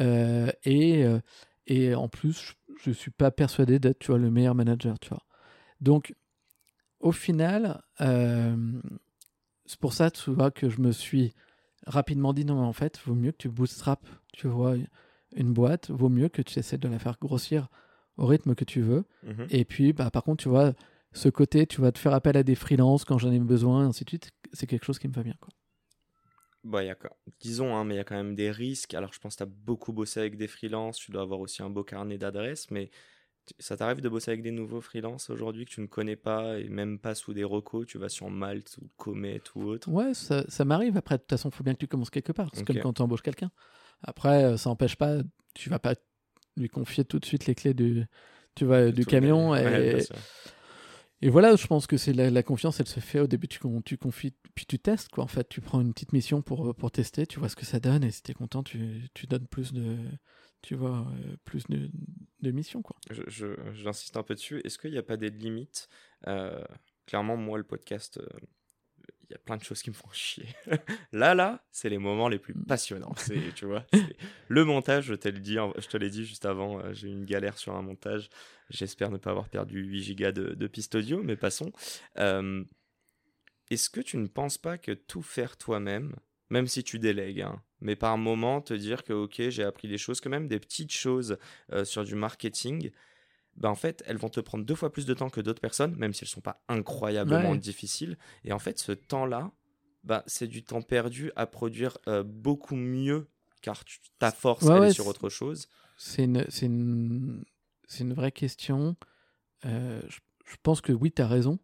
Euh, 0.00 0.50
et, 0.64 1.04
euh, 1.04 1.20
et 1.66 1.94
en 1.94 2.08
plus, 2.08 2.54
je 2.82 2.90
ne 2.90 2.94
suis 2.94 3.10
pas 3.10 3.30
persuadé 3.30 3.78
d'être 3.78 3.98
tu 3.98 4.08
vois, 4.08 4.18
le 4.18 4.30
meilleur 4.30 4.54
manager. 4.54 4.98
Tu 4.98 5.10
vois. 5.10 5.22
Donc, 5.80 6.14
au 7.00 7.12
final, 7.12 7.82
c'est 7.98 9.78
pour 9.80 9.92
ça 9.92 10.10
tu 10.10 10.30
vois, 10.30 10.50
que 10.50 10.68
je 10.68 10.80
me 10.80 10.92
suis 10.92 11.32
rapidement 11.86 12.32
dit 12.32 12.44
non, 12.44 12.60
mais 12.60 12.66
en 12.66 12.72
fait, 12.72 13.00
vaut 13.04 13.14
mieux 13.14 13.32
que 13.32 13.38
tu 13.38 13.48
bootstrap 13.48 14.06
tu 14.32 14.48
vois, 14.48 14.74
une 15.34 15.52
boîte, 15.52 15.90
vaut 15.90 16.08
mieux 16.08 16.28
que 16.28 16.42
tu 16.42 16.58
essaies 16.58 16.78
de 16.78 16.88
la 16.88 16.98
faire 16.98 17.16
grossir 17.20 17.68
au 18.16 18.26
rythme 18.26 18.54
que 18.54 18.64
tu 18.64 18.80
veux. 18.80 19.04
Mhm. 19.22 19.46
Et 19.50 19.64
puis, 19.64 19.92
bah, 19.92 20.10
par 20.10 20.22
contre, 20.22 20.42
tu 20.42 20.48
vois, 20.48 20.72
ce 21.12 21.28
côté, 21.28 21.66
tu 21.66 21.80
vas 21.80 21.92
te 21.92 21.98
faire 21.98 22.12
appel 22.14 22.36
à 22.36 22.42
des 22.42 22.54
freelances 22.54 23.04
quand 23.04 23.18
j'en 23.18 23.32
ai 23.32 23.38
besoin, 23.38 23.84
et 23.84 23.86
ainsi 23.88 24.04
de 24.04 24.10
suite, 24.10 24.30
c'est 24.52 24.66
quelque 24.66 24.84
chose 24.84 24.98
qui 24.98 25.08
me 25.08 25.12
va 25.12 25.22
bien. 25.22 25.34
Quoi. 25.40 25.50
Bah, 26.62 26.84
y 26.84 26.90
a, 26.90 26.96
disons, 27.40 27.74
hein, 27.74 27.84
mais 27.84 27.94
il 27.94 27.96
y 27.96 28.00
a 28.00 28.04
quand 28.04 28.16
même 28.16 28.34
des 28.34 28.50
risques. 28.50 28.94
Alors, 28.94 29.12
je 29.12 29.18
pense 29.18 29.34
que 29.34 29.38
tu 29.38 29.42
as 29.44 29.46
beaucoup 29.46 29.92
bossé 29.92 30.20
avec 30.20 30.36
des 30.36 30.46
freelances, 30.46 30.98
tu 30.98 31.10
dois 31.10 31.22
avoir 31.22 31.40
aussi 31.40 31.62
un 31.62 31.70
beau 31.70 31.84
carnet 31.84 32.18
d'adresses, 32.18 32.70
mais 32.70 32.90
ça 33.58 33.76
t'arrive 33.76 34.00
de 34.00 34.08
bosser 34.08 34.30
avec 34.30 34.42
des 34.42 34.50
nouveaux 34.50 34.80
freelances 34.80 35.30
aujourd'hui 35.30 35.64
que 35.64 35.70
tu 35.70 35.80
ne 35.80 35.86
connais 35.86 36.16
pas 36.16 36.58
et 36.58 36.68
même 36.68 36.98
pas 36.98 37.14
sous 37.14 37.32
des 37.32 37.44
recos, 37.44 37.86
tu 37.86 37.98
vas 37.98 38.08
sur 38.08 38.30
Malte 38.30 38.78
ou 38.80 38.88
Comet 38.96 39.40
ou 39.54 39.64
autre? 39.64 39.88
Ouais, 39.90 40.14
ça, 40.14 40.44
ça 40.48 40.64
m'arrive. 40.64 40.96
Après, 40.96 41.16
de 41.16 41.22
toute 41.22 41.30
façon, 41.30 41.48
il 41.48 41.54
faut 41.54 41.64
bien 41.64 41.74
que 41.74 41.80
tu 41.80 41.88
commences 41.88 42.10
quelque 42.10 42.32
part. 42.32 42.50
C'est 42.52 42.66
comme 42.66 42.78
quand 42.78 42.92
tu 42.92 43.02
embauches 43.02 43.22
quelqu'un. 43.22 43.50
Après, 44.02 44.44
euh, 44.44 44.56
ça 44.56 44.70
n'empêche 44.70 44.96
pas, 44.96 45.18
tu 45.54 45.70
vas 45.70 45.78
pas 45.78 45.94
lui 46.56 46.68
confier 46.68 47.04
tout 47.04 47.18
de 47.18 47.24
suite 47.24 47.46
les 47.46 47.54
clés 47.54 47.74
du, 47.74 48.04
tu 48.54 48.64
vois, 48.64 48.90
du 48.90 49.04
camion. 49.04 49.54
Et, 49.54 49.96
et 51.22 51.28
voilà, 51.28 51.56
je 51.56 51.66
pense 51.66 51.86
que 51.86 51.96
c'est 51.96 52.12
la, 52.12 52.42
confiance, 52.42 52.80
elle 52.80 52.88
se 52.88 53.00
fait 53.00 53.20
au 53.20 53.26
début, 53.26 53.48
tu, 53.48 53.60
tu 53.84 53.98
confies, 53.98 54.34
puis 54.54 54.66
tu 54.66 54.78
testes, 54.78 55.10
quoi. 55.10 55.24
En 55.24 55.28
fait, 55.28 55.48
tu 55.48 55.60
prends 55.60 55.80
une 55.80 55.92
petite 55.92 56.12
mission 56.12 56.42
pour, 56.42 56.74
pour 56.74 56.90
tester, 56.90 57.26
tu 57.26 57.38
vois 57.38 57.48
ce 57.48 57.56
que 57.56 57.66
ça 57.66 57.80
donne, 57.80 58.04
et 58.04 58.10
si 58.10 58.22
tu 58.22 58.30
es 58.30 58.34
content, 58.34 58.62
tu, 58.62 59.10
donnes 59.28 59.46
plus 59.46 59.72
de, 59.72 59.98
tu 60.62 60.74
vois, 60.74 61.06
euh, 61.12 61.36
plus 61.44 61.64
de, 61.68 62.50
missions, 62.50 62.82
quoi. 62.82 62.96
J'insiste 63.28 64.16
un 64.16 64.22
peu 64.22 64.34
dessus. 64.34 64.60
Est-ce 64.64 64.78
qu'il 64.78 64.92
n'y 64.92 64.98
a 64.98 65.02
pas 65.02 65.16
des 65.16 65.30
limites? 65.30 65.88
Euh, 66.26 66.64
Clairement, 67.10 67.36
moi, 67.36 67.58
le 67.58 67.64
podcast, 67.64 68.18
euh, 68.18 68.38
y 69.30 69.34
a 69.34 69.38
plein 69.38 69.56
de 69.56 69.62
choses 69.62 69.82
qui 69.82 69.90
me 69.90 69.94
font 69.94 70.10
chier. 70.12 70.46
là, 71.12 71.34
là, 71.34 71.64
c'est 71.70 71.88
les 71.88 71.98
moments 71.98 72.28
les 72.28 72.38
plus 72.38 72.54
passionnants. 72.54 73.14
C'est, 73.16 73.54
tu 73.54 73.66
vois, 73.66 73.86
le 74.48 74.64
montage, 74.64 75.04
je 75.04 75.14
te 75.14 75.28
l'ai 75.28 75.40
dit, 75.40 75.54
je 75.54 75.86
te 75.86 75.96
l'ai 75.96 76.10
dit 76.10 76.24
juste 76.24 76.46
avant, 76.46 76.80
euh, 76.80 76.92
j'ai 76.92 77.08
eu 77.08 77.12
une 77.12 77.24
galère 77.24 77.58
sur 77.58 77.74
un 77.74 77.82
montage. 77.82 78.28
J'espère 78.70 79.10
ne 79.10 79.18
pas 79.18 79.30
avoir 79.30 79.48
perdu 79.48 79.80
8 79.82 80.02
gigas 80.02 80.32
de, 80.32 80.54
de 80.54 80.66
piste 80.66 80.94
audio, 80.94 81.22
mais 81.22 81.36
passons. 81.36 81.72
Euh, 82.18 82.64
est-ce 83.70 83.88
que 83.90 84.00
tu 84.00 84.16
ne 84.16 84.26
penses 84.26 84.58
pas 84.58 84.78
que 84.78 84.92
tout 84.92 85.22
faire 85.22 85.56
toi-même, 85.56 86.16
même 86.50 86.66
si 86.66 86.82
tu 86.82 86.98
délègues, 86.98 87.42
hein, 87.42 87.62
mais 87.80 87.96
par 87.96 88.18
moment 88.18 88.60
te 88.60 88.74
dire 88.74 89.04
que 89.04 89.12
ok, 89.12 89.48
j'ai 89.48 89.62
appris 89.62 89.88
des 89.88 89.98
choses, 89.98 90.20
que 90.20 90.28
même 90.28 90.48
des 90.48 90.58
petites 90.58 90.92
choses 90.92 91.38
euh, 91.72 91.84
sur 91.84 92.04
du 92.04 92.14
marketing, 92.14 92.90
bah 93.60 93.70
en 93.70 93.74
fait, 93.74 94.02
elles 94.06 94.16
vont 94.16 94.28
te 94.28 94.40
prendre 94.40 94.64
deux 94.64 94.74
fois 94.74 94.90
plus 94.90 95.06
de 95.06 95.14
temps 95.14 95.30
que 95.30 95.40
d'autres 95.40 95.60
personnes, 95.60 95.94
même 95.96 96.12
si 96.12 96.24
elles 96.24 96.28
sont 96.28 96.40
pas 96.40 96.62
incroyablement 96.68 97.54
difficiles. 97.54 98.18
Et 98.44 98.52
en 98.52 98.58
fait, 98.58 98.78
ce 98.78 98.92
temps-là, 98.92 99.52
bah, 100.02 100.24
c'est 100.26 100.46
du 100.46 100.64
temps 100.64 100.82
perdu 100.82 101.30
à 101.36 101.46
produire 101.46 101.98
euh, 102.08 102.22
beaucoup 102.22 102.76
mieux, 102.76 103.28
car 103.60 103.84
ta 104.18 104.30
force, 104.32 104.66
elle 104.66 104.84
est 104.84 104.92
sur 104.92 105.06
autre 105.06 105.28
chose. 105.28 105.68
C'est 105.98 106.24
une, 106.24 106.46
une, 106.62 107.44
une 108.00 108.14
vraie 108.14 108.32
question. 108.32 108.96
Euh, 109.66 110.00
je, 110.08 110.20
je, 110.46 110.56
pense 110.62 110.80
que 110.80 110.92
oui, 110.92 111.12
tu 111.12 111.20
as 111.20 111.28
raison. 111.28 111.58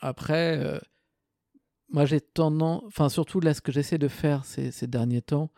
après 0.00 0.80
moi 1.88 2.04
j'ai 2.04 2.20
tendance, 2.20 2.82
enfin 2.86 3.08
surtout 3.08 3.40
là 3.40 3.54
ce 3.54 3.60
que 3.60 3.72
j'essaie 3.72 3.98
de 3.98 4.08
faire 4.08 4.44
ces, 4.44 4.70
ces 4.70 4.86
derniers 4.86 5.22
temps, 5.22 5.50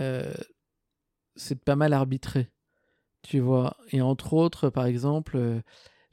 euh, 0.00 0.32
c'est 1.34 1.54
de 1.56 1.60
pas 1.60 1.76
mal 1.76 1.92
arbitrer, 1.92 2.50
tu 3.22 3.40
vois. 3.40 3.76
Et 3.90 4.00
entre 4.02 4.32
autres, 4.34 4.70
par 4.70 4.86
exemple, 4.86 5.36
euh, 5.36 5.60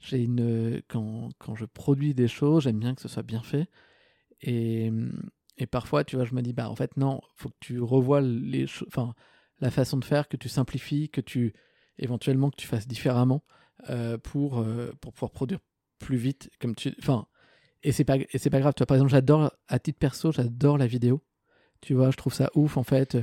j'ai 0.00 0.22
une 0.22 0.82
quand, 0.88 1.30
quand 1.38 1.54
je 1.54 1.64
produis 1.66 2.14
des 2.14 2.28
choses, 2.28 2.64
j'aime 2.64 2.78
bien 2.78 2.94
que 2.94 3.02
ce 3.02 3.08
soit 3.08 3.22
bien 3.22 3.42
fait. 3.42 3.68
Et, 4.42 4.90
et 5.58 5.66
parfois, 5.66 6.04
tu 6.04 6.16
vois, 6.16 6.24
je 6.24 6.34
me 6.34 6.42
dis 6.42 6.52
bah 6.52 6.70
en 6.70 6.76
fait 6.76 6.96
non, 6.96 7.20
faut 7.36 7.50
que 7.50 7.56
tu 7.60 7.80
revoies 7.80 8.20
les, 8.22 8.66
enfin 8.86 9.14
la 9.60 9.70
façon 9.70 9.98
de 9.98 10.04
faire, 10.04 10.28
que 10.28 10.36
tu 10.36 10.48
simplifies, 10.48 11.10
que 11.10 11.20
tu 11.20 11.52
éventuellement 11.98 12.50
que 12.50 12.56
tu 12.56 12.66
fasses 12.66 12.88
différemment 12.88 13.44
euh, 13.90 14.16
pour 14.18 14.64
pour 15.00 15.12
pouvoir 15.12 15.32
produire 15.32 15.60
plus 15.98 16.16
vite, 16.16 16.50
comme 16.60 16.74
tu, 16.74 16.94
enfin 16.98 17.26
et 17.82 17.92
c'est 17.92 18.04
pas 18.04 18.16
et 18.16 18.38
c'est 18.38 18.50
pas 18.50 18.60
grave 18.60 18.74
tu 18.74 18.80
vois 18.80 18.86
par 18.86 18.96
exemple 18.96 19.12
j'adore 19.12 19.52
à 19.68 19.78
titre 19.78 19.98
perso 19.98 20.32
j'adore 20.32 20.78
la 20.78 20.86
vidéo 20.86 21.22
tu 21.80 21.94
vois 21.94 22.10
je 22.10 22.16
trouve 22.16 22.34
ça 22.34 22.50
ouf 22.54 22.76
en 22.76 22.82
fait 22.82 23.16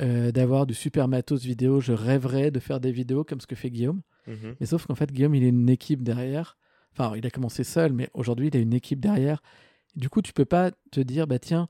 euh, 0.00 0.32
d'avoir 0.32 0.66
du 0.66 0.74
super 0.74 1.08
matos 1.08 1.42
vidéo 1.42 1.80
je 1.80 1.92
rêverais 1.92 2.50
de 2.50 2.60
faire 2.60 2.80
des 2.80 2.92
vidéos 2.92 3.24
comme 3.24 3.40
ce 3.40 3.46
que 3.46 3.56
fait 3.56 3.70
Guillaume. 3.70 4.02
Mhm. 4.26 4.56
mais 4.58 4.66
sauf 4.66 4.86
qu'en 4.86 4.94
fait 4.96 5.12
Guillaume 5.12 5.34
il 5.34 5.44
a 5.44 5.48
une 5.48 5.68
équipe 5.70 6.02
derrière. 6.02 6.56
Enfin 6.92 7.14
il 7.16 7.26
a 7.26 7.30
commencé 7.30 7.64
seul 7.64 7.92
mais 7.92 8.08
aujourd'hui 8.14 8.48
il 8.48 8.56
a 8.56 8.60
une 8.60 8.74
équipe 8.74 9.00
derrière. 9.00 9.42
Du 9.94 10.08
coup 10.08 10.22
tu 10.22 10.32
peux 10.32 10.44
pas 10.44 10.70
te 10.90 11.00
dire 11.00 11.26
bah 11.26 11.38
tiens 11.38 11.68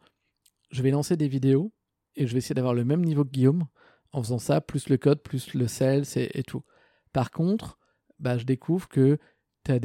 je 0.70 0.82
vais 0.82 0.90
lancer 0.90 1.16
des 1.16 1.28
vidéos 1.28 1.72
et 2.16 2.26
je 2.26 2.32
vais 2.32 2.38
essayer 2.38 2.54
d'avoir 2.54 2.74
le 2.74 2.84
même 2.84 3.04
niveau 3.04 3.24
que 3.24 3.30
Guillaume 3.30 3.66
en 4.12 4.22
faisant 4.22 4.38
ça 4.38 4.60
plus 4.60 4.88
le 4.88 4.96
code 4.96 5.22
plus 5.22 5.54
le 5.54 5.68
sales 5.68 6.04
et, 6.16 6.38
et 6.38 6.42
tout. 6.42 6.62
Par 7.12 7.30
contre 7.30 7.78
bah 8.18 8.38
je 8.38 8.44
découvre 8.44 8.88
que 8.88 9.18
tu 9.64 9.72
as, 9.72 9.78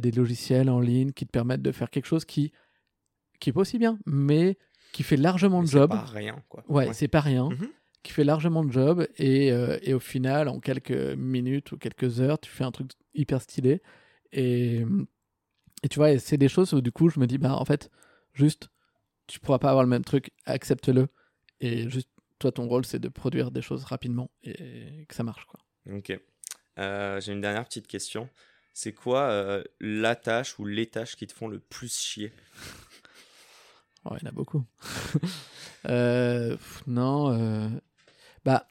des 0.00 0.10
logiciels 0.14 0.70
en 0.70 0.80
ligne 0.80 1.12
qui 1.12 1.26
te 1.26 1.30
permettent 1.30 1.62
de 1.62 1.72
faire 1.72 1.90
quelque 1.90 2.06
chose 2.06 2.24
qui 2.24 2.52
qui 3.40 3.50
est 3.50 3.52
pas 3.52 3.60
aussi 3.60 3.78
bien, 3.78 3.98
mais 4.04 4.58
qui 4.92 5.02
fait 5.02 5.16
largement 5.16 5.60
le 5.60 5.66
job. 5.66 5.90
C'est 5.92 5.98
pas 5.98 6.04
rien, 6.04 6.42
quoi. 6.48 6.64
Ouais, 6.68 6.92
c'est 6.92 7.08
pas 7.08 7.20
rien. 7.20 7.48
Mhm. 7.50 7.68
Qui 8.02 8.12
fait 8.12 8.24
largement 8.24 8.62
le 8.62 8.70
job 8.70 9.06
et, 9.16 9.52
euh, 9.52 9.78
et, 9.82 9.92
au 9.92 10.00
final, 10.00 10.48
en 10.48 10.60
quelques 10.60 11.16
minutes 11.16 11.72
ou 11.72 11.76
quelques 11.76 12.20
heures, 12.20 12.38
tu 12.38 12.50
fais 12.50 12.64
un 12.64 12.70
truc 12.70 12.92
hyper 13.14 13.42
stylé. 13.42 13.82
Et, 14.32 14.84
et 15.82 15.88
tu 15.88 15.98
vois, 15.98 16.18
c'est 16.18 16.38
des 16.38 16.48
choses 16.48 16.72
où 16.72 16.80
du 16.80 16.92
coup, 16.92 17.08
je 17.08 17.18
me 17.20 17.26
dis, 17.26 17.38
bah 17.38 17.54
en 17.54 17.64
fait, 17.64 17.90
juste, 18.32 18.68
tu 19.26 19.40
pourras 19.40 19.58
pas 19.58 19.70
avoir 19.70 19.84
le 19.84 19.90
même 19.90 20.04
truc, 20.04 20.30
accepte-le. 20.46 21.08
Et 21.60 21.90
juste, 21.90 22.08
toi, 22.38 22.52
ton 22.52 22.68
rôle, 22.68 22.84
c'est 22.84 23.00
de 23.00 23.08
produire 23.08 23.50
des 23.50 23.62
choses 23.62 23.84
rapidement 23.84 24.30
et 24.44 25.06
que 25.08 25.14
ça 25.14 25.24
marche, 25.24 25.44
quoi. 25.46 25.60
Ok. 25.92 26.12
Euh, 26.78 27.20
j'ai 27.20 27.32
une 27.32 27.40
dernière 27.40 27.64
petite 27.64 27.88
question 27.88 28.28
c'est 28.78 28.92
quoi 28.92 29.22
euh, 29.22 29.64
la 29.80 30.14
tâche 30.14 30.56
ou 30.60 30.64
les 30.64 30.86
tâches 30.86 31.16
qui 31.16 31.26
te 31.26 31.32
font 31.32 31.48
le 31.48 31.58
plus 31.58 31.92
chier? 31.92 32.32
Oh, 34.04 34.14
Il 34.16 34.22
y 34.22 34.26
en 34.26 34.30
a 34.30 34.32
beaucoup. 34.32 34.64
Euh, 35.88 36.56
non. 36.88 37.30
Euh, 37.30 37.68
bah. 38.44 38.66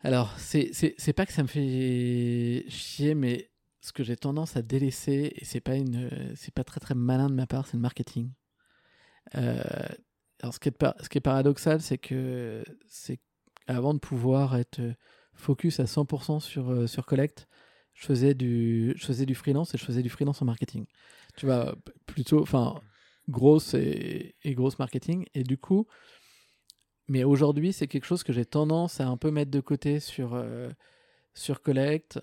Alors, 0.00 0.38
c'est 0.38 1.12
pas 1.16 1.24
que 1.24 1.32
ça 1.32 1.42
me 1.42 1.48
fait 1.48 2.64
chier, 2.68 3.14
mais 3.14 3.50
ce 3.80 3.92
que 3.92 4.04
j'ai 4.04 4.14
tendance 4.14 4.56
à 4.56 4.62
délaisser, 4.62 5.32
et 5.34 5.44
c'est 5.44 5.60
pas, 5.60 5.76
une, 5.76 6.10
pas 6.54 6.64
très 6.64 6.80
très 6.80 6.94
malin 6.94 7.30
de 7.30 7.34
ma 7.34 7.46
part, 7.46 7.66
c'est 7.66 7.78
le 7.78 7.80
marketing. 7.80 8.30
alors, 9.32 10.52
ce 10.52 10.60
qui 10.60 10.68
est, 10.68 10.84
ce 11.02 11.08
qui 11.08 11.18
est 11.18 11.22
paradoxal, 11.22 11.80
c'est 11.80 11.98
que 11.98 12.62
c'est 12.86 13.20
avant 13.66 13.94
de 13.94 13.98
pouvoir 13.98 14.56
être 14.56 14.80
focus 15.32 15.80
à 15.80 15.84
100% 15.84 16.40
sur, 16.40 16.88
sur 16.88 17.06
Collect, 17.06 17.48
je 17.94 18.06
faisais 18.06 18.34
du, 18.34 18.94
je 18.96 19.04
faisais 19.04 19.26
du 19.26 19.34
freelance 19.34 19.74
et 19.74 19.78
je 19.78 19.84
faisais 19.84 20.02
du 20.02 20.08
freelance 20.08 20.40
en 20.42 20.44
marketing. 20.44 20.86
Tu 21.36 21.46
vois, 21.46 21.74
plutôt, 22.06 22.40
enfin, 22.40 22.80
grosse 23.30 23.74
et, 23.74 24.34
et 24.42 24.54
grosse 24.54 24.78
marketing. 24.78 25.26
Et 25.34 25.44
du 25.44 25.56
coup, 25.56 25.86
mais 27.10 27.24
aujourd'hui, 27.24 27.72
c'est 27.72 27.88
quelque 27.88 28.04
chose 28.04 28.22
que 28.22 28.32
j'ai 28.32 28.44
tendance 28.44 29.00
à 29.00 29.08
un 29.08 29.16
peu 29.16 29.32
mettre 29.32 29.50
de 29.50 29.58
côté 29.58 29.98
sur, 29.98 30.34
euh, 30.34 30.70
sur 31.34 31.60
Collect. 31.60 32.20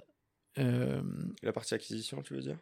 Euh, 0.59 1.01
La 1.43 1.51
partie 1.51 1.73
acquisition, 1.73 2.21
tu 2.21 2.35
veux 2.35 2.39
dire? 2.39 2.57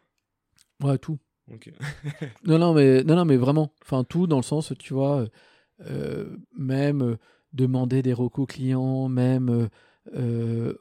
Ouais, 0.82 0.98
tout. 0.98 1.20
non, 2.44 2.58
non, 2.58 2.74
mais, 2.74 3.04
non, 3.04 3.14
non, 3.14 3.24
mais 3.24 3.36
vraiment. 3.36 3.72
Enfin, 3.80 4.02
tout 4.02 4.26
dans 4.26 4.38
le 4.38 4.42
sens, 4.42 4.72
tu 4.76 4.92
vois, 4.92 5.28
euh, 5.82 6.36
même 6.58 7.16
demander 7.52 8.02
des 8.02 8.12
recos 8.12 8.48
clients, 8.48 9.08
même 9.08 9.68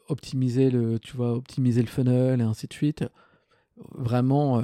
optimiser 0.07 0.72
le, 0.72 0.97
tu 0.97 1.16
vois, 1.16 1.34
optimiser 1.34 1.82
le 1.82 1.88
funnel 1.88 2.41
et 2.41 2.43
ainsi 2.43 2.66
de 2.66 2.74
suite. 2.74 3.05
Vraiment, 3.78 4.63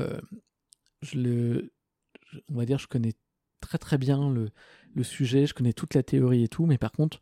je 1.04 1.20
le, 1.20 1.74
on 2.50 2.56
va 2.56 2.66
dire, 2.66 2.80
je 2.80 2.88
connais 2.88 3.14
très 3.60 3.78
très 3.78 3.98
bien 3.98 4.30
le, 4.32 4.50
le, 4.94 5.04
sujet, 5.04 5.46
je 5.46 5.54
connais 5.54 5.74
toute 5.74 5.94
la 5.94 6.04
théorie 6.04 6.44
et 6.44 6.48
tout, 6.48 6.66
mais 6.66 6.78
par 6.78 6.92
contre, 6.92 7.22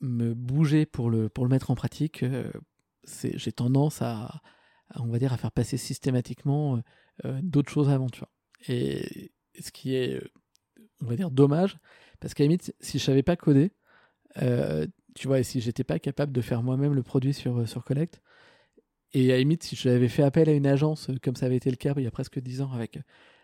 me 0.00 0.34
bouger 0.34 0.86
pour 0.86 1.10
le, 1.10 1.28
pour 1.28 1.44
le 1.44 1.50
mettre 1.50 1.70
en 1.70 1.74
pratique, 1.74 2.22
euh, 2.22 2.50
j'ai 3.22 3.52
tendance 3.52 4.02
à, 4.02 4.42
on 4.96 5.06
va 5.06 5.18
dire, 5.18 5.32
à 5.32 5.36
faire 5.36 5.52
passer 5.52 5.76
systématiquement 5.76 6.82
d'autres 7.42 7.70
choses 7.70 7.88
avant, 7.88 8.08
tu. 8.08 8.22
Et, 8.68 9.32
ce 9.60 9.72
qui 9.72 9.94
est, 9.94 10.22
on 11.02 11.06
va 11.06 11.16
dire, 11.16 11.30
dommage, 11.30 11.78
parce 12.20 12.34
qu'à 12.34 12.44
la 12.44 12.48
limite, 12.48 12.74
si 12.80 12.98
je 12.98 13.04
savais 13.04 13.24
pas 13.24 13.34
coder, 13.34 13.72
tu 15.18 15.26
vois, 15.26 15.40
et 15.40 15.42
si 15.42 15.60
j'étais 15.60 15.84
pas 15.84 15.98
capable 15.98 16.32
de 16.32 16.40
faire 16.40 16.62
moi-même 16.62 16.94
le 16.94 17.02
produit 17.02 17.34
sur, 17.34 17.58
euh, 17.58 17.66
sur 17.66 17.84
Collect, 17.84 18.22
et 19.12 19.30
à 19.30 19.34
la 19.34 19.38
limite, 19.38 19.64
si 19.64 19.74
j'avais 19.74 20.08
fait 20.08 20.22
appel 20.22 20.48
à 20.48 20.52
une 20.52 20.66
agence, 20.66 21.10
euh, 21.10 21.16
comme 21.22 21.34
ça 21.34 21.46
avait 21.46 21.56
été 21.56 21.70
le 21.70 21.76
cas 21.76 21.92
il 21.96 22.04
y 22.04 22.06
a 22.06 22.10
presque 22.10 22.38
10 22.38 22.62
ans 22.62 22.72
avec, 22.72 22.98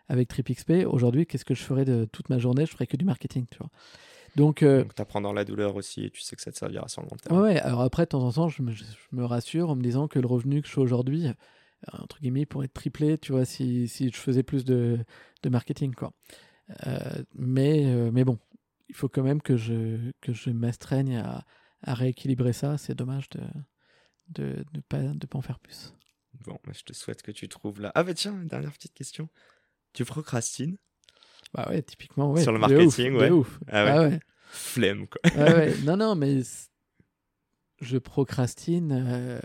avec 0.08 0.28
TripXP, 0.28 0.86
aujourd'hui, 0.86 1.26
qu'est-ce 1.26 1.44
que 1.44 1.54
je 1.54 1.62
ferais 1.62 1.84
de 1.84 2.04
toute 2.04 2.28
ma 2.28 2.38
journée? 2.38 2.66
Je 2.66 2.72
ferais 2.72 2.86
que 2.86 2.96
du 2.96 3.04
marketing, 3.04 3.46
tu 3.50 3.58
vois. 3.58 3.70
Donc, 4.36 4.62
euh, 4.62 4.82
Donc 4.82 4.94
tu 4.94 5.02
apprends 5.02 5.20
dans 5.20 5.32
la 5.32 5.44
douleur 5.44 5.76
aussi 5.76 6.04
et 6.04 6.10
tu 6.10 6.20
sais 6.20 6.36
que 6.36 6.42
ça 6.42 6.50
te 6.50 6.56
servira 6.58 6.88
sur 6.88 7.02
le 7.02 7.08
long 7.08 7.16
terme. 7.16 7.40
Ouais, 7.40 7.58
alors 7.60 7.82
après, 7.82 8.04
de 8.04 8.08
temps 8.08 8.22
en 8.24 8.32
temps, 8.32 8.48
je 8.48 8.62
me, 8.62 8.72
je 8.72 8.84
me 9.12 9.24
rassure 9.24 9.70
en 9.70 9.76
me 9.76 9.82
disant 9.82 10.08
que 10.08 10.18
le 10.18 10.26
revenu 10.26 10.60
que 10.60 10.68
je 10.68 10.72
fais 10.72 10.80
aujourd'hui, 10.80 11.26
entre 11.92 12.20
guillemets, 12.20 12.46
pourrait 12.46 12.66
être 12.66 12.74
triplé, 12.74 13.18
tu 13.18 13.32
vois, 13.32 13.44
si, 13.44 13.88
si 13.88 14.10
je 14.10 14.16
faisais 14.16 14.42
plus 14.42 14.64
de, 14.64 14.98
de 15.42 15.48
marketing, 15.48 15.94
quoi. 15.94 16.12
mais, 17.34 18.10
mais 18.12 18.24
bon, 18.24 18.38
il 18.88 18.94
faut 18.94 19.08
quand 19.08 19.22
même 19.22 19.40
que 19.40 19.56
je, 19.56 20.10
que 20.20 20.32
je 20.32 20.50
m'astreigne 20.50 21.16
à, 21.18 21.44
à 21.82 21.94
rééquilibrer 21.94 22.52
ça. 22.52 22.76
C'est 22.78 22.94
dommage 22.94 23.28
de 23.30 23.40
de 24.28 24.64
ne 24.74 24.80
pas, 24.80 25.00
de 25.00 25.26
pas 25.26 25.38
en 25.38 25.42
faire 25.42 25.58
plus. 25.58 25.94
Bon, 26.44 26.58
je 26.72 26.82
te 26.82 26.92
souhaite 26.92 27.22
que 27.22 27.30
tu 27.30 27.48
trouves 27.48 27.80
là. 27.80 27.92
Ah 27.94 28.02
bah 28.02 28.14
tiens, 28.14 28.32
une 28.32 28.48
dernière 28.48 28.72
petite 28.72 28.94
question. 28.94 29.28
Tu 29.94 30.04
procrastines 30.04 30.76
Bah 31.54 31.66
ouais, 31.70 31.82
typiquement, 31.82 32.32
ouais. 32.32 32.42
Sur 32.42 32.52
le 32.52 32.58
marketing, 32.58 33.14
ouais. 33.14 33.30
Ouf. 33.30 33.58
Ah, 33.68 33.86
ah 33.86 34.02
ouais. 34.02 34.20
Flemme, 34.50 35.06
quoi. 35.06 35.20
Ah 35.36 35.54
ouais. 35.54 35.74
Non, 35.84 35.96
non, 35.96 36.14
mais 36.16 36.42
je 37.80 37.96
procrastine. 37.96 38.92
Euh, 38.92 39.40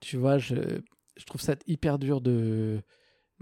tu 0.00 0.16
vois, 0.16 0.38
je, 0.38 0.80
je 1.16 1.24
trouve 1.24 1.40
ça 1.40 1.54
hyper 1.66 1.98
dur 1.98 2.20
de, 2.20 2.82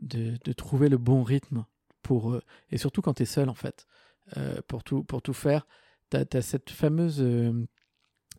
de, 0.03 0.37
de 0.45 0.53
trouver 0.53 0.89
le 0.89 0.99
bon 0.99 1.23
rythme 1.23 1.65
pour. 2.03 2.33
Euh, 2.33 2.43
et 2.71 2.79
surtout 2.79 3.01
quand 3.03 3.15
tu 3.15 3.23
es 3.25 3.27
seul, 3.27 3.49
en 3.49 3.55
fait. 3.55 3.87
Euh, 4.37 4.61
pour, 4.69 4.85
tout, 4.85 5.03
pour 5.05 5.23
tout 5.23 5.33
faire. 5.33 5.67
Tu 6.11 6.19
as, 6.19 6.43
cette 6.43 6.71
fameuse 6.71 7.25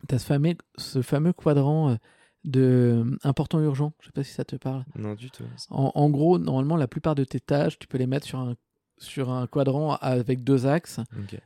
tu 0.08 0.14
as 0.14 0.18
ce 0.18 0.24
fameux, 0.24 0.54
ce 0.78 1.02
fameux 1.02 1.32
quadrant 1.32 1.98
de 2.44 3.04
euh, 3.04 3.18
important 3.22 3.60
urgent. 3.60 3.92
Je 4.00 4.06
sais 4.06 4.12
pas 4.12 4.24
si 4.24 4.32
ça 4.32 4.44
te 4.44 4.56
parle. 4.56 4.84
Non, 4.96 5.14
du 5.14 5.30
tout. 5.30 5.44
En, 5.70 6.10
gros, 6.10 6.38
normalement, 6.38 6.76
la 6.76 6.88
plupart 6.88 7.14
de 7.14 7.24
tes 7.24 7.40
tâches, 7.40 7.78
tu 7.78 7.86
peux 7.86 7.98
les 7.98 8.06
mettre 8.06 8.26
sur 8.26 8.38
un, 8.38 8.56
sur 8.98 9.30
un 9.30 9.46
quadrant 9.46 9.96
avec 9.96 10.42
deux 10.44 10.66
axes. 10.66 11.00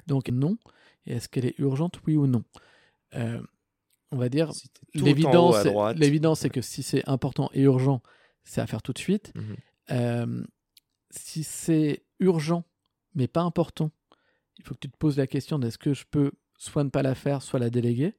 Donc, 0.07 0.28
non. 0.28 0.57
Et 1.07 1.14
est-ce 1.14 1.28
qu'elle 1.28 1.47
est 1.47 1.59
urgente, 1.59 2.01
oui 2.07 2.16
ou 2.16 2.26
non? 2.26 2.45
Euh, 3.14 3.40
On 4.11 4.16
va 4.16 4.28
dire, 4.28 4.51
l'évidence, 4.95 5.64
l'évidence, 5.97 6.40
c'est 6.40 6.51
que 6.51 6.62
si 6.62 6.82
c'est 6.82 7.07
important 7.09 7.51
et 7.53 7.62
urgent, 7.62 8.03
c'est 8.45 8.61
à 8.61 8.66
faire 8.66 8.82
tout 8.82 8.92
de 8.92 8.99
suite. 8.99 9.32
Mhm. 9.90 10.47
si 11.11 11.45
c'est 11.45 12.05
urgent, 12.20 12.64
mais 13.14 13.28
pas 13.28 13.42
important, 13.42 13.90
il 14.59 14.64
faut 14.64 14.74
que 14.74 14.80
tu 14.80 14.90
te 14.90 14.97
poses 14.97 15.16
la 15.16 15.26
question 15.26 15.61
est-ce 15.61 15.78
que 15.78 15.95
je 15.95 16.05
peux 16.11 16.32
soit 16.59 16.84
ne 16.84 16.88
pas 16.88 17.03
la 17.03 17.14
faire, 17.14 17.42
soit 17.42 17.59
la 17.59 17.70
déléguer. 17.70 18.14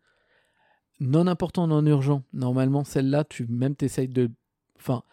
Non 0.99 1.27
important, 1.27 1.67
non 1.67 1.85
urgent, 1.85 2.23
normalement, 2.33 2.83
celle-là, 2.83 3.23
tu 3.25 3.45
même 3.47 3.75
t'essayes 3.75 4.07
de. 4.07 4.31
Enfin, 4.77 5.03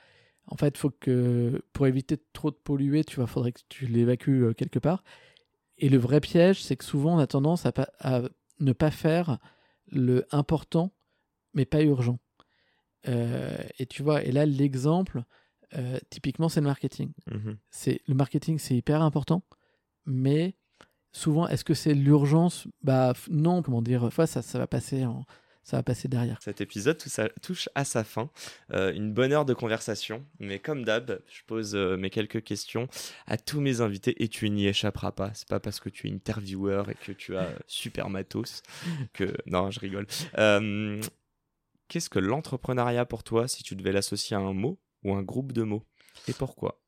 en 0.47 0.57
fait, 0.57 0.76
faut 0.76 0.91
que 0.91 1.62
pour 1.72 1.87
éviter 1.87 2.18
trop 2.33 2.51
de 2.51 2.57
polluer, 2.57 3.05
tu 3.05 3.16
vois, 3.16 3.26
faudrait 3.26 3.53
que 3.53 3.61
tu 3.68 3.87
l'évacues 3.87 4.45
euh, 4.45 4.53
quelque 4.55 4.78
part. 4.78 5.03
Et 5.78 5.89
le 5.89 5.99
vrai 5.99 6.20
piège, 6.20 6.62
c'est 6.62 6.76
que 6.76 6.85
souvent 6.85 7.16
on 7.16 7.18
a 7.18 7.26
tendance 7.26 7.66
à, 7.66 7.72
à, 8.01 8.22
ne 8.61 8.72
pas 8.72 8.91
faire 8.91 9.39
le 9.91 10.26
important, 10.30 10.93
mais 11.55 11.64
pas 11.64 11.83
urgent. 11.83 12.18
Euh, 13.09 13.57
et 13.78 13.87
tu 13.87 14.03
vois, 14.03 14.22
et 14.22 14.30
là 14.30 14.47
l'exemple, 14.47 15.24
euh, 15.74 15.99
typiquement, 16.11 16.49
c'est 16.49 16.61
le 16.61 16.66
marketing. 16.66 17.12
Mmh 17.30 17.53
c'est 17.70 18.01
le 18.07 18.14
marketing, 18.14 18.59
c'est 18.59 18.76
hyper 18.76 19.03
important, 19.03 19.43
mais 20.07 20.55
souvent, 21.12 21.49
est-ce 21.49 21.64
que 21.64 21.74
c'est 21.74 21.95
l'urgence? 21.95 22.68
Bah 22.83 23.14
non, 23.30 23.62
comment 23.62 23.83
dire 23.83 24.12
Fois, 24.12 24.26
ça, 24.26 24.43
ça 24.43 24.59
va 24.59 24.66
passer 24.66 25.05
en, 25.05 25.24
ça 25.62 25.76
va 25.76 25.82
passer 25.82 26.08
derrière. 26.08 26.38
Cet 26.42 26.60
épisode 26.60 26.98
tout 26.98 27.08
ça, 27.08 27.28
touche 27.40 27.68
à 27.74 27.84
sa 27.84 28.02
fin. 28.02 28.30
Euh, 28.72 28.92
une 28.92 29.12
bonne 29.12 29.32
heure 29.32 29.44
de 29.44 29.54
conversation. 29.54 30.26
Mais 30.40 30.58
comme 30.58 30.84
d'hab, 30.84 31.22
je 31.28 31.42
pose 31.46 31.76
euh, 31.76 31.96
mes 31.96 32.10
quelques 32.10 32.42
questions 32.42 32.88
à 33.26 33.36
tous 33.36 33.60
mes 33.60 33.80
invités 33.80 34.22
et 34.22 34.28
tu 34.28 34.50
n'y 34.50 34.66
échapperas 34.66 35.12
pas. 35.12 35.30
C'est 35.34 35.48
pas 35.48 35.60
parce 35.60 35.78
que 35.78 35.88
tu 35.88 36.08
es 36.08 36.12
intervieweur 36.12 36.90
et 36.90 36.94
que 36.94 37.12
tu 37.12 37.36
as 37.36 37.48
super 37.68 38.10
matos 38.10 38.62
que. 39.12 39.36
Non, 39.46 39.70
je 39.70 39.78
rigole. 39.78 40.06
Euh, 40.38 41.00
qu'est-ce 41.88 42.10
que 42.10 42.18
l'entrepreneuriat 42.18 43.06
pour 43.06 43.22
toi 43.22 43.46
si 43.46 43.62
tu 43.62 43.76
devais 43.76 43.92
l'associer 43.92 44.36
à 44.36 44.40
un 44.40 44.52
mot 44.52 44.80
ou 45.04 45.14
un 45.14 45.22
groupe 45.22 45.52
de 45.52 45.62
mots? 45.62 45.86
Et 46.26 46.32
pourquoi? 46.32 46.82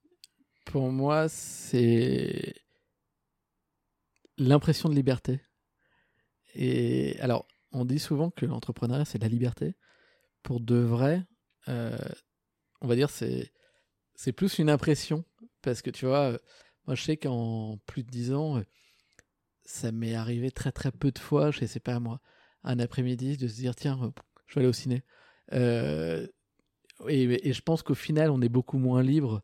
Pour 0.65 0.91
moi, 0.91 1.29
c'est 1.29 2.55
l'impression 4.37 4.89
de 4.89 4.95
liberté. 4.95 5.41
Et 6.57 7.17
alors, 7.21 7.47
on 7.75 7.85
dit 7.85 7.99
souvent 7.99 8.31
que 8.31 8.47
l'entrepreneuriat, 8.47 9.05
c'est 9.05 9.19
la 9.19 9.29
liberté. 9.29 9.77
Pour 10.43 10.61
de 10.61 10.77
vrai, 10.77 11.25
euh, 11.69 11.97
on 12.81 12.87
va 12.87 12.97
dire 12.97 13.11
c'est 13.11 13.53
c'est 14.15 14.33
plus 14.33 14.59
une 14.59 14.71
impression. 14.71 15.25
Parce 15.63 15.83
que 15.83 15.91
tu 15.91 16.07
vois, 16.07 16.33
euh, 16.33 16.39
moi 16.87 16.95
je 16.95 17.03
sais 17.03 17.17
qu'en 17.17 17.79
plus 17.87 18.05
de 18.05 18.11
10 18.11 18.33
ans, 18.33 18.59
euh, 18.59 18.63
ça 19.65 19.93
m'est 19.93 20.15
arrivé 20.15 20.51
très 20.51 20.73
très 20.73 20.93
peu 20.93 21.11
de 21.11 21.19
fois, 21.19 21.51
je 21.51 21.65
sais 21.67 21.81
pas 21.81 21.99
moi, 22.01 22.21
un 22.63 22.79
après-midi 22.79 23.37
de 23.37 23.49
se 23.49 23.57
dire 23.57 23.75
tiens, 23.75 24.13
je 24.47 24.55
vais 24.55 24.61
aller 24.61 24.69
au 24.69 24.73
ciné. 24.73 25.03
et, 25.53 27.53
je 27.53 27.61
pense 27.63 27.83
qu'au 27.83 27.95
final, 27.95 28.31
on 28.31 28.41
est 28.41 28.49
beaucoup 28.49 28.79
moins 28.79 29.03
libre 29.03 29.43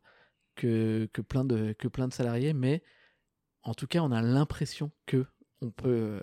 que, 0.55 1.09
que, 1.13 1.21
plein 1.21 1.45
de, 1.45 1.73
que 1.73 1.87
plein 1.87 2.07
de 2.07 2.13
salariés, 2.13 2.53
mais 2.53 2.83
en 3.63 3.73
tout 3.73 3.87
cas, 3.87 4.01
on 4.01 4.11
a 4.11 4.21
l'impression 4.21 4.91
que 5.05 5.25
on 5.61 5.71
peut 5.71 6.21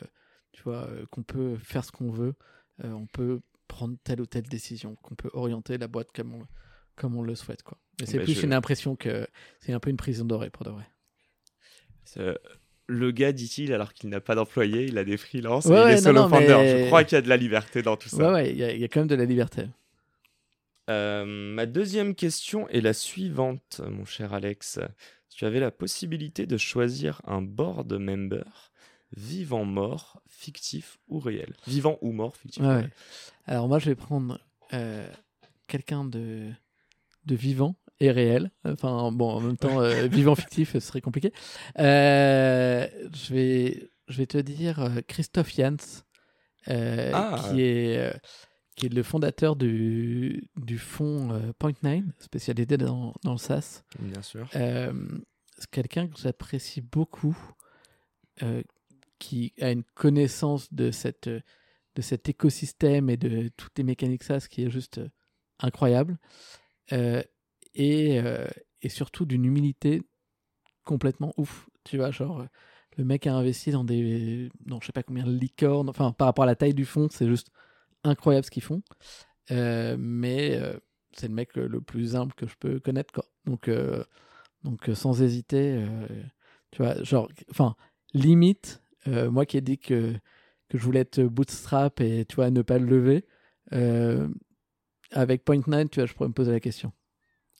tu 0.53 0.63
vois, 0.63 0.89
euh, 0.89 1.07
qu'on 1.11 1.23
peut 1.23 1.57
faire 1.57 1.85
ce 1.85 1.93
qu'on 1.93 2.11
veut, 2.11 2.35
euh, 2.85 2.91
on 2.93 3.07
peut 3.07 3.41
prendre 3.67 3.97
telle 4.03 4.21
ou 4.21 4.27
telle 4.27 4.45
décision, 4.45 4.97
qu'on 4.97 5.15
peut 5.15 5.31
orienter 5.33 5.79
la 5.79 5.89
boîte 5.89 6.09
comme 6.13 6.35
on, 6.35 6.47
comme 6.97 7.17
on 7.17 7.23
le 7.23 7.35
souhaite. 7.35 7.63
Quoi. 7.63 7.79
Mais 8.01 8.07
c'est 8.07 8.21
plus 8.21 8.43
une 8.43 8.53
impression 8.53 8.97
que 8.97 9.27
c'est 9.61 9.73
un 9.73 9.81
peu 9.81 9.91
une 9.91 9.97
prison 9.97 10.25
dorée 10.25 10.51
pour 10.51 10.65
de 10.65 10.71
vrai. 10.71 10.89
Le 12.91 13.11
gars, 13.11 13.33
dit-il, 13.33 13.75
alors 13.75 13.93
qu'il 13.93 14.09
n'a 14.09 14.21
pas 14.21 14.35
d'employé, 14.35 14.85
il 14.85 14.97
a 14.97 15.05
des 15.05 15.19
freelances, 15.19 15.67
il 15.67 15.73
est 15.73 15.99
solo 15.99 16.23
Je 16.23 16.87
crois 16.87 17.05
qu'il 17.05 17.17
y 17.17 17.19
a 17.19 17.23
de 17.23 17.29
la 17.29 17.37
liberté 17.37 17.83
dans 17.83 17.99
tout 17.99 18.09
ça. 18.09 18.17
Ouais, 18.17 18.33
ouais, 18.33 18.51
il 18.51 18.59
y, 18.59 18.85
a 18.85 18.89
quand 18.89 19.01
même 19.01 19.09
de 19.09 19.15
la 19.15 19.27
liberté. 19.27 19.67
Euh, 20.89 21.27
ma 21.27 21.67
deuxième 21.67 22.15
question 22.15 22.67
est 22.69 22.81
la 22.81 22.95
suivante, 22.95 23.83
mon 23.87 24.07
cher 24.07 24.33
Alex. 24.33 24.81
Tu 25.29 25.45
avais 25.45 25.61
la 25.61 25.71
possibilité 25.71 26.47
de 26.47 26.57
choisir 26.57 27.21
un 27.25 27.43
board 27.43 27.93
member? 27.93 28.68
Vivant, 29.17 29.65
mort, 29.65 30.21
fictif 30.29 30.99
ou 31.09 31.19
réel. 31.19 31.55
Vivant 31.67 31.99
ou 32.03 32.13
mort, 32.13 32.37
fictif. 32.37 32.63
Alors 33.47 33.69
moi, 33.69 33.79
je 33.79 33.87
vais 33.87 33.95
prendre 33.95 34.39
euh, 34.73 35.09
quelqu'un 35.67 36.05
de, 36.05 36.51
de 37.25 37.35
vivant 37.35 37.77
et 38.01 38.11
réel. 38.11 38.51
Enfin, 38.65 39.11
bon, 39.13 39.31
en 39.31 39.41
même 39.41 39.57
temps, 39.57 39.81
euh, 39.81 40.07
vivant, 40.07 40.35
fictif, 40.35 40.73
ce 40.73 40.81
serait 40.81 41.01
compliqué. 41.01 41.33
Euh, 41.79 42.87
je, 43.15 43.35
vais, 43.35 43.91
je 44.09 44.19
vais 44.19 44.27
te 44.27 44.39
dire 44.39 44.91
Christophe 45.07 45.55
Jans, 45.55 45.77
ah. 46.67 47.49
qui 47.51 47.63
est 47.63 48.13
qui 48.77 48.87
est 48.87 48.95
le 48.95 49.03
fondateur 49.03 49.57
du, 49.57 50.49
du 50.57 50.79
fonds 50.79 51.53
Point9, 51.59 52.05
spécialisé 52.21 52.77
dans, 52.77 53.13
dans 53.25 53.33
le 53.33 53.39
SaaS. 53.39 53.83
Bien 53.99 54.23
sûr. 54.23 54.47
c'est 54.53 55.71
quelqu'un 55.73 56.07
que 56.07 56.17
j'apprécie 56.17 56.81
beaucoup, 56.81 57.37
qui 59.19 59.53
a 59.61 59.71
une 59.71 59.85
connaissance 59.95 60.73
de, 60.73 60.91
cette, 60.91 61.29
de 61.29 62.03
cet 62.03 62.29
écosystème 62.29 63.11
et 63.11 63.17
de 63.17 63.49
toutes 63.57 63.77
les 63.79 63.85
mécaniques 63.85 64.25
SaaS 64.25 64.47
qui 64.49 64.65
est 64.65 64.71
juste 64.71 64.99
euh, 64.99 65.09
incroyable. 65.59 66.19
Euh, 66.93 67.23
et, 67.75 68.21
euh, 68.21 68.47
et, 68.83 68.89
surtout 68.89 69.27
d'une 69.27 69.45
humilité 69.45 70.03
complètement 70.85 71.33
ouf. 71.37 71.69
Tu 71.85 71.97
vois, 71.97 72.11
genre, 72.11 72.47
le 72.97 73.05
mec 73.05 73.27
a 73.27 73.35
investi 73.35 73.71
dans 73.71 73.85
des. 73.85 74.49
Non, 74.67 74.79
je 74.81 74.87
sais 74.87 74.93
pas 74.93 75.03
combien 75.03 75.25
de 75.25 75.33
licornes. 75.33 75.89
Enfin, 75.89 76.13
par 76.13 76.27
rapport 76.27 76.45
à 76.45 76.47
la 76.47 76.57
taille 76.57 76.75
du 76.75 76.85
fond, 76.85 77.09
c'est 77.11 77.29
juste 77.29 77.51
incroyable 78.05 78.47
ce 78.47 78.51
qu'ils 78.51 78.63
font. 78.63 78.83
mais 79.51 80.61
c'est 81.13 81.29
le 81.29 81.35
mec 81.35 81.57
le 81.57 81.81
plus 81.81 82.17
humble 82.17 82.35
que 82.35 82.47
je 82.47 82.55
peux 82.59 82.81
connaître. 82.81 83.23
Donc, 83.45 83.71
donc 84.65 84.91
sans 84.95 85.23
hésiter, 85.23 85.85
tu 86.71 86.83
vois, 86.83 87.03
genre, 87.03 87.29
enfin, 87.51 87.77
limite, 88.15 88.81
euh, 89.09 89.31
moi 89.31 89.47
qui 89.47 89.57
ai 89.57 89.61
dit 89.61 89.79
que, 89.79 90.13
que 90.69 90.79
je 90.79 90.83
voulais 90.83 91.01
être 91.01 91.23
bootstrap 91.23 92.01
et 92.01 92.25
tu 92.27 92.37
vois, 92.37 92.51
ne 92.51 92.63
pas 92.63 92.79
le 92.79 92.87
lever, 92.87 93.27
euh, 93.73 94.29
avec 95.11 95.45
Point9, 95.45 95.89
tu 95.89 96.01
vois, 96.01 96.07
je 96.07 96.15
pourrais 96.15 96.29
me 96.29 96.35
poser 96.35 96.53
la 96.53 96.61
question. 96.61 96.93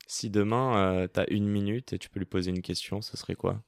Si 0.07 0.31
demain, 0.31 0.77
euh, 0.77 1.09
tu 1.13 1.21
as 1.21 1.31
une 1.31 1.49
minute 1.49 1.93
et 1.93 1.99
tu 1.99 2.09
peux 2.11 2.19
lui 2.19 2.27
poser 2.27 2.51
une 2.51 2.63
question, 2.63 3.01
ce 3.03 3.17
serait 3.17 3.35
quoi? 3.35 3.63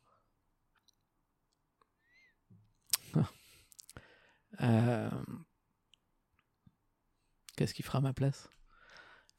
Qu'est-ce 7.57 7.75
qui 7.75 7.83
fera 7.83 7.99
à 7.99 8.03
ma 8.03 8.13
place? 8.13 8.49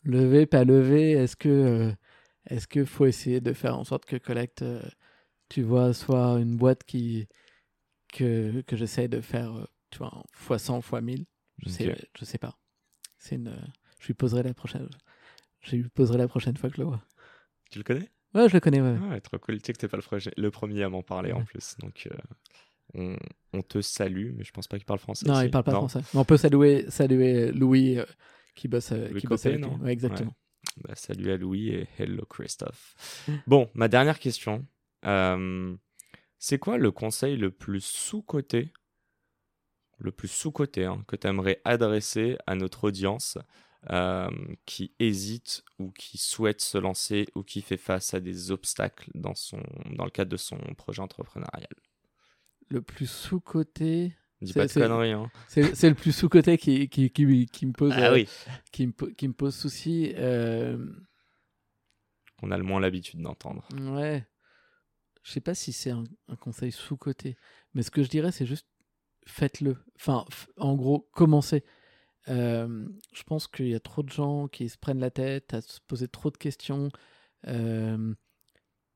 Lever, 0.03 0.47
pas 0.47 0.63
lever 0.63 1.11
Est-ce 1.11 1.35
que 1.35 1.93
est-ce 2.47 2.67
qu'il 2.67 2.87
faut 2.87 3.05
essayer 3.05 3.39
de 3.39 3.53
faire 3.53 3.77
en 3.77 3.83
sorte 3.83 4.05
que 4.05 4.15
Collect, 4.15 4.65
tu 5.49 5.61
vois, 5.61 5.93
soit 5.93 6.39
une 6.39 6.57
boîte 6.57 6.83
qui, 6.83 7.27
que, 8.11 8.61
que 8.61 8.75
j'essaie 8.75 9.07
de 9.07 9.21
faire, 9.21 9.53
euh, 9.53 9.65
tu 9.89 9.99
vois, 9.99 10.23
fois 10.33 10.59
100, 10.59 10.81
fois 10.81 11.01
1000. 11.01 11.25
Je 11.59 11.69
sais, 11.69 11.95
je 12.17 12.25
sais 12.25 12.37
pas. 12.37 12.57
C'est 13.17 13.35
une, 13.35 13.55
je 13.99 14.07
lui 14.07 14.13
poserai 14.13 14.43
la 14.43 14.53
prochaine, 14.53 14.89
je 15.61 15.75
lui 15.75 15.87
poserai 15.89 16.17
la 16.17 16.27
prochaine 16.27 16.57
fois 16.57 16.69
que 16.69 16.75
je 16.77 16.81
le 16.81 16.87
vois. 16.87 17.03
Tu 17.69 17.77
le 17.77 17.83
connais? 17.83 18.09
Ouais, 18.33 18.47
je 18.49 18.53
le 18.53 18.59
connais, 18.59 18.81
ouais. 18.81 18.97
ouais 18.97 19.21
trop 19.21 19.37
cool. 19.37 19.59
Tu 19.59 19.67
sais 19.67 19.73
que 19.73 19.79
t'es 19.79 19.87
pas 19.87 19.97
le, 19.97 20.31
le, 20.37 20.51
premier 20.51 20.83
à 20.83 20.89
m'en 20.89 21.03
parler 21.03 21.31
en 21.33 21.43
plus. 21.43 21.75
Donc, 21.79 22.07
euh, 22.09 22.17
on, 22.93 23.17
on, 23.53 23.61
te 23.61 23.81
salue, 23.81 24.31
mais 24.35 24.43
je 24.43 24.51
pense 24.51 24.67
pas 24.67 24.77
qu'il 24.77 24.85
parle 24.85 24.99
français. 24.99 25.27
Non, 25.27 25.41
il 25.41 25.51
parle 25.51 25.65
pas 25.65 25.71
français. 25.71 26.01
Mais 26.13 26.19
on 26.19 26.25
peut 26.25 26.37
saluer, 26.37 26.89
saluer 26.89 27.51
Louis 27.51 27.99
euh, 27.99 28.05
qui 28.55 28.67
bosse, 28.67 28.93
qui 29.19 29.27
bosse 29.27 29.45
avec 29.45 29.65
ouais, 29.81 29.91
exactement. 29.91 30.33
Bah, 30.77 30.95
salut 30.95 31.31
à 31.31 31.37
Louis 31.37 31.69
et 31.69 31.87
hello 31.97 32.25
Christophe. 32.25 32.95
bon, 33.47 33.69
ma 33.73 33.87
dernière 33.87 34.19
question. 34.19 34.65
Euh, 35.05 35.75
c'est 36.41 36.57
quoi 36.57 36.79
le 36.79 36.91
conseil 36.91 37.37
le 37.37 37.51
plus 37.51 37.85
sous-coté, 37.85 38.73
le 39.99 40.11
plus 40.11 40.27
sous-coté 40.27 40.85
hein, 40.85 41.03
que 41.07 41.15
tu 41.15 41.27
aimerais 41.27 41.61
adresser 41.65 42.35
à 42.47 42.55
notre 42.55 42.85
audience 42.85 43.37
euh, 43.91 44.27
qui 44.65 44.91
hésite 44.97 45.63
ou 45.77 45.91
qui 45.91 46.17
souhaite 46.17 46.59
se 46.59 46.79
lancer 46.79 47.27
ou 47.35 47.43
qui 47.43 47.61
fait 47.61 47.77
face 47.77 48.15
à 48.15 48.19
des 48.19 48.49
obstacles 48.49 49.11
dans, 49.13 49.35
son, 49.35 49.61
dans 49.91 50.03
le 50.03 50.09
cadre 50.09 50.31
de 50.31 50.37
son 50.37 50.57
projet 50.75 51.03
entrepreneurial? 51.03 51.69
Le 52.69 52.81
plus 52.81 53.09
sous-coté 53.09 54.15
Dis 54.41 54.53
pas 54.53 54.65
de 54.65 54.73
conneries. 54.73 55.11
Hein. 55.11 55.29
C'est 55.47 55.89
le 55.89 55.93
plus 55.93 56.11
sous-côté 56.11 56.57
qui, 56.57 56.89
qui, 56.89 57.11
qui, 57.11 57.65
me 57.67 57.73
pose, 57.73 57.93
ah 57.95 58.13
euh, 58.13 58.25
qui, 58.71 58.87
me, 58.87 58.93
qui 59.11 59.27
me 59.27 59.33
pose 59.33 59.53
souci. 59.53 60.13
Euh... 60.15 60.83
On 62.41 62.49
a 62.49 62.57
le 62.57 62.63
moins 62.63 62.79
l'habitude 62.79 63.21
d'entendre. 63.21 63.67
Ouais 63.77 64.25
je 65.23 65.31
sais 65.31 65.41
pas 65.41 65.55
si 65.55 65.71
c'est 65.73 65.91
un, 65.91 66.03
conseil 66.39 66.71
sous-côté, 66.71 67.37
mais 67.73 67.83
ce 67.83 67.91
que 67.91 68.03
je 68.03 68.09
dirais, 68.09 68.31
c'est 68.31 68.45
juste 68.45 68.67
faites-le. 69.27 69.77
Enfin, 69.95 70.25
en 70.57 70.75
gros, 70.75 71.07
commencez. 71.13 71.63
Euh, 72.27 72.87
je 73.13 73.23
pense 73.23 73.47
qu'il 73.47 73.67
y 73.67 73.75
a 73.75 73.79
trop 73.79 74.03
de 74.03 74.09
gens 74.09 74.47
qui 74.47 74.69
se 74.69 74.77
prennent 74.77 74.99
la 74.99 75.11
tête 75.11 75.53
à 75.53 75.61
se 75.61 75.79
poser 75.87 76.07
trop 76.07 76.29
de 76.31 76.37
questions 76.37 76.89
euh, 77.47 78.13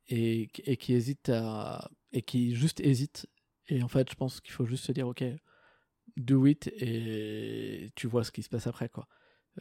et, 0.08 0.48
qui 0.80 0.94
hésitent 0.94 1.30
à. 1.30 1.90
et 2.12 2.22
qui 2.22 2.56
juste 2.56 2.80
hésitent. 2.80 3.28
Et 3.68 3.82
en 3.84 3.88
fait, 3.88 4.10
je 4.10 4.16
pense 4.16 4.42
qu'il 4.42 4.54
faut 4.54 4.66
juste 4.66 4.86
se 4.86 4.92
dire, 4.92 5.08
ok, 5.08 5.24
do 6.18 6.46
it 6.46 6.68
et 6.78 7.92
tu 7.96 8.08
vois 8.08 8.24
ce 8.24 8.32
qui 8.32 8.44
se 8.44 8.50
passe 8.50 8.68
après. 8.68 8.90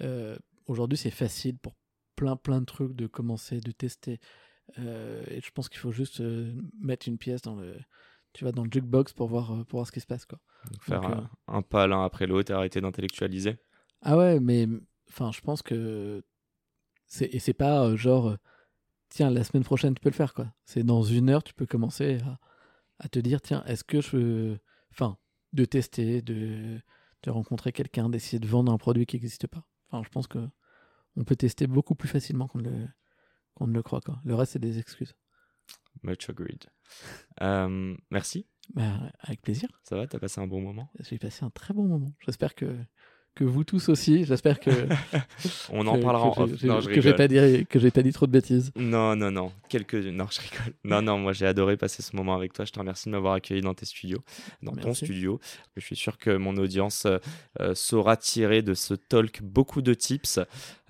Euh, 0.00 0.36
aujourd'hui, 0.66 0.98
c'est 0.98 1.10
facile 1.10 1.58
pour 1.58 1.74
plein 2.16 2.36
plein 2.36 2.60
de 2.60 2.66
trucs 2.66 2.94
de 2.94 3.06
commencer, 3.06 3.60
de 3.60 3.72
tester, 3.72 4.20
et 4.76 5.40
je 5.40 5.50
pense 5.52 5.68
qu'il 5.68 5.78
faut 5.78 5.92
juste 5.92 6.22
mettre 6.80 7.08
une 7.08 7.18
pièce 7.18 7.42
dans 7.42 7.54
le, 7.56 7.76
tu 8.32 8.44
vas 8.44 8.52
dans 8.52 8.64
le 8.64 8.70
jukebox 8.70 9.12
pour 9.12 9.28
voir, 9.28 9.64
pour 9.66 9.78
voir 9.78 9.86
ce 9.86 9.92
qui 9.92 10.00
se 10.00 10.06
passe. 10.06 10.26
Quoi. 10.26 10.38
faire 10.80 11.28
un, 11.46 11.62
pas 11.62 11.86
l'un 11.86 12.04
après 12.04 12.26
l'autre 12.26 12.50
et 12.50 12.54
arrêter 12.54 12.80
d'intellectualiser. 12.80 13.56
Ah 14.02 14.18
ouais, 14.18 14.40
mais 14.40 14.66
enfin, 15.08 15.30
je 15.32 15.40
pense 15.40 15.62
que. 15.62 16.22
Et 17.20 17.38
c'est 17.38 17.54
pas 17.54 17.94
genre, 17.94 18.36
tiens, 19.08 19.30
la 19.30 19.44
semaine 19.44 19.62
prochaine, 19.64 19.94
tu 19.94 20.00
peux 20.00 20.08
le 20.08 20.14
faire. 20.14 20.34
quoi. 20.34 20.52
C'est 20.64 20.82
dans 20.82 21.02
une 21.02 21.30
heure, 21.30 21.44
tu 21.44 21.54
peux 21.54 21.66
commencer 21.66 22.18
à, 22.24 22.38
à 22.98 23.08
te 23.08 23.18
dire, 23.18 23.40
tiens, 23.40 23.62
est-ce 23.66 23.84
que 23.84 24.00
je. 24.00 24.56
Enfin, 24.90 25.16
de 25.52 25.64
tester, 25.64 26.20
de, 26.22 26.80
de 27.22 27.30
rencontrer 27.30 27.72
quelqu'un, 27.72 28.08
d'essayer 28.08 28.40
de 28.40 28.48
vendre 28.48 28.72
un 28.72 28.78
produit 28.78 29.06
qui 29.06 29.16
n'existe 29.16 29.46
pas. 29.46 29.64
Enfin, 29.88 30.02
je 30.04 30.08
pense 30.10 30.26
que 30.26 30.38
on 31.16 31.22
peut 31.22 31.36
tester 31.36 31.68
beaucoup 31.68 31.94
plus 31.94 32.08
facilement 32.08 32.48
qu'on 32.48 32.58
le, 32.58 32.88
qu'on 33.54 33.66
ne 33.66 33.72
le 33.72 33.82
croit. 33.82 34.00
Quoi. 34.00 34.20
Le 34.24 34.34
reste, 34.34 34.52
c'est 34.52 34.58
des 34.58 34.78
excuses. 34.78 35.14
Much 36.02 36.28
agreed. 36.28 36.64
Euh, 37.40 37.96
merci. 38.10 38.46
Bah, 38.74 39.12
avec 39.20 39.42
plaisir. 39.42 39.68
Ça 39.82 39.96
va, 39.96 40.06
t'as 40.06 40.18
passé 40.18 40.40
un 40.40 40.46
bon 40.46 40.60
moment? 40.60 40.90
J'ai 41.00 41.18
passé 41.18 41.44
un 41.44 41.50
très 41.50 41.74
bon 41.74 41.86
moment. 41.86 42.12
J'espère 42.20 42.54
que 42.54 42.76
que 43.34 43.44
vous 43.44 43.64
tous 43.64 43.88
aussi. 43.88 44.24
J'espère 44.24 44.60
que. 44.60 44.70
On 45.72 45.86
en 45.86 45.98
parlera 45.98 46.30
que 46.30 46.40
en 46.40 46.44
off. 46.44 46.62
Non, 46.62 46.80
je 46.80 46.88
que 46.88 47.00
j'ai 47.00 47.14
pas 47.14 47.28
dit 47.28 47.66
que 47.66 47.78
j'ai 47.78 47.90
pas 47.90 48.02
dit 48.02 48.12
trop 48.12 48.26
de 48.26 48.32
bêtises. 48.32 48.72
Non, 48.76 49.16
non, 49.16 49.30
non. 49.30 49.52
Quelques. 49.68 49.94
Non, 49.94 50.26
je 50.30 50.40
rigole. 50.40 50.74
Non, 50.84 51.02
non. 51.02 51.18
Moi, 51.18 51.32
j'ai 51.32 51.46
adoré 51.46 51.76
passer 51.76 52.02
ce 52.02 52.14
moment 52.14 52.34
avec 52.34 52.52
toi. 52.52 52.64
Je 52.64 52.72
te 52.72 52.78
remercie 52.78 53.08
de 53.08 53.12
m'avoir 53.12 53.34
accueilli 53.34 53.60
dans 53.60 53.74
tes 53.74 53.86
studios, 53.86 54.22
dans 54.62 54.72
ton 54.72 54.94
studio. 54.94 55.40
Je 55.76 55.84
suis 55.84 55.96
sûr 55.96 56.18
que 56.18 56.36
mon 56.36 56.56
audience 56.56 57.06
euh, 57.60 57.74
saura 57.74 58.16
tirer 58.16 58.62
de 58.62 58.74
ce 58.74 58.94
talk 58.94 59.42
beaucoup 59.42 59.82
de 59.82 59.94
tips. 59.94 60.40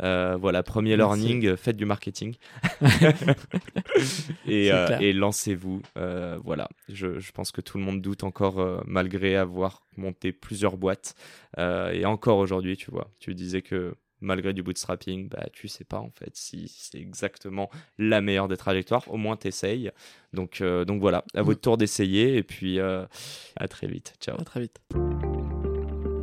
Euh, 0.03 0.36
voilà, 0.38 0.62
premier 0.62 0.97
learning, 0.97 1.57
faites 1.57 1.76
du 1.76 1.84
marketing 1.84 2.34
et, 4.47 4.72
euh, 4.72 4.99
et 4.99 5.12
lancez-vous. 5.12 5.82
voilà. 6.45 6.68
Je, 6.88 7.18
je, 7.18 7.32
pense 7.32 7.53
que 7.53 7.61
tout 7.61 7.78
le 7.78 7.84
monde 7.84 8.01
doute 8.03 8.24
encore, 8.24 8.82
malgré 8.86 9.36
avoir 9.36 9.84
monté 9.97 10.32
plusieurs 10.32 10.76
boîtes. 10.76 11.14
et 11.59 12.05
encore 12.07 12.38
aujourd'hui, 12.38 12.76
tu 12.76 12.90
vois. 12.90 13.11
Tu 13.18 13.34
disais 13.34 13.62
que 13.62 13.95
malgré 14.24 14.53
du 14.53 14.62
bootstrapping, 14.62 15.28
bah, 15.28 15.47
tu 15.53 15.68
sais 15.68 15.84
pas 15.84 15.99
en 15.99 16.11
fait 16.11 16.30
si 16.34 16.66
c'est 16.68 16.99
exactement 16.99 17.70
la 17.99 18.20
meilleure 18.20 18.49
des 18.49 18.57
trajectoires. 18.57 19.05
Au 19.09 19.16
moins, 19.16 19.36
t'essayes. 19.36 19.90
Donc, 20.32 20.61
euh, 20.61 20.84
donc 20.84 21.01
voilà, 21.01 21.24
à 21.34 21.42
votre 21.42 21.61
tour 21.61 21.76
d'essayer 21.76 22.36
et 22.36 22.42
puis 22.42 22.80
euh, 22.80 23.05
à 23.57 23.68
très 23.68 23.86
vite. 23.86 24.14
Ciao. 24.20 24.40
À 24.40 24.45
très 24.45 24.61
vite. 24.61 24.80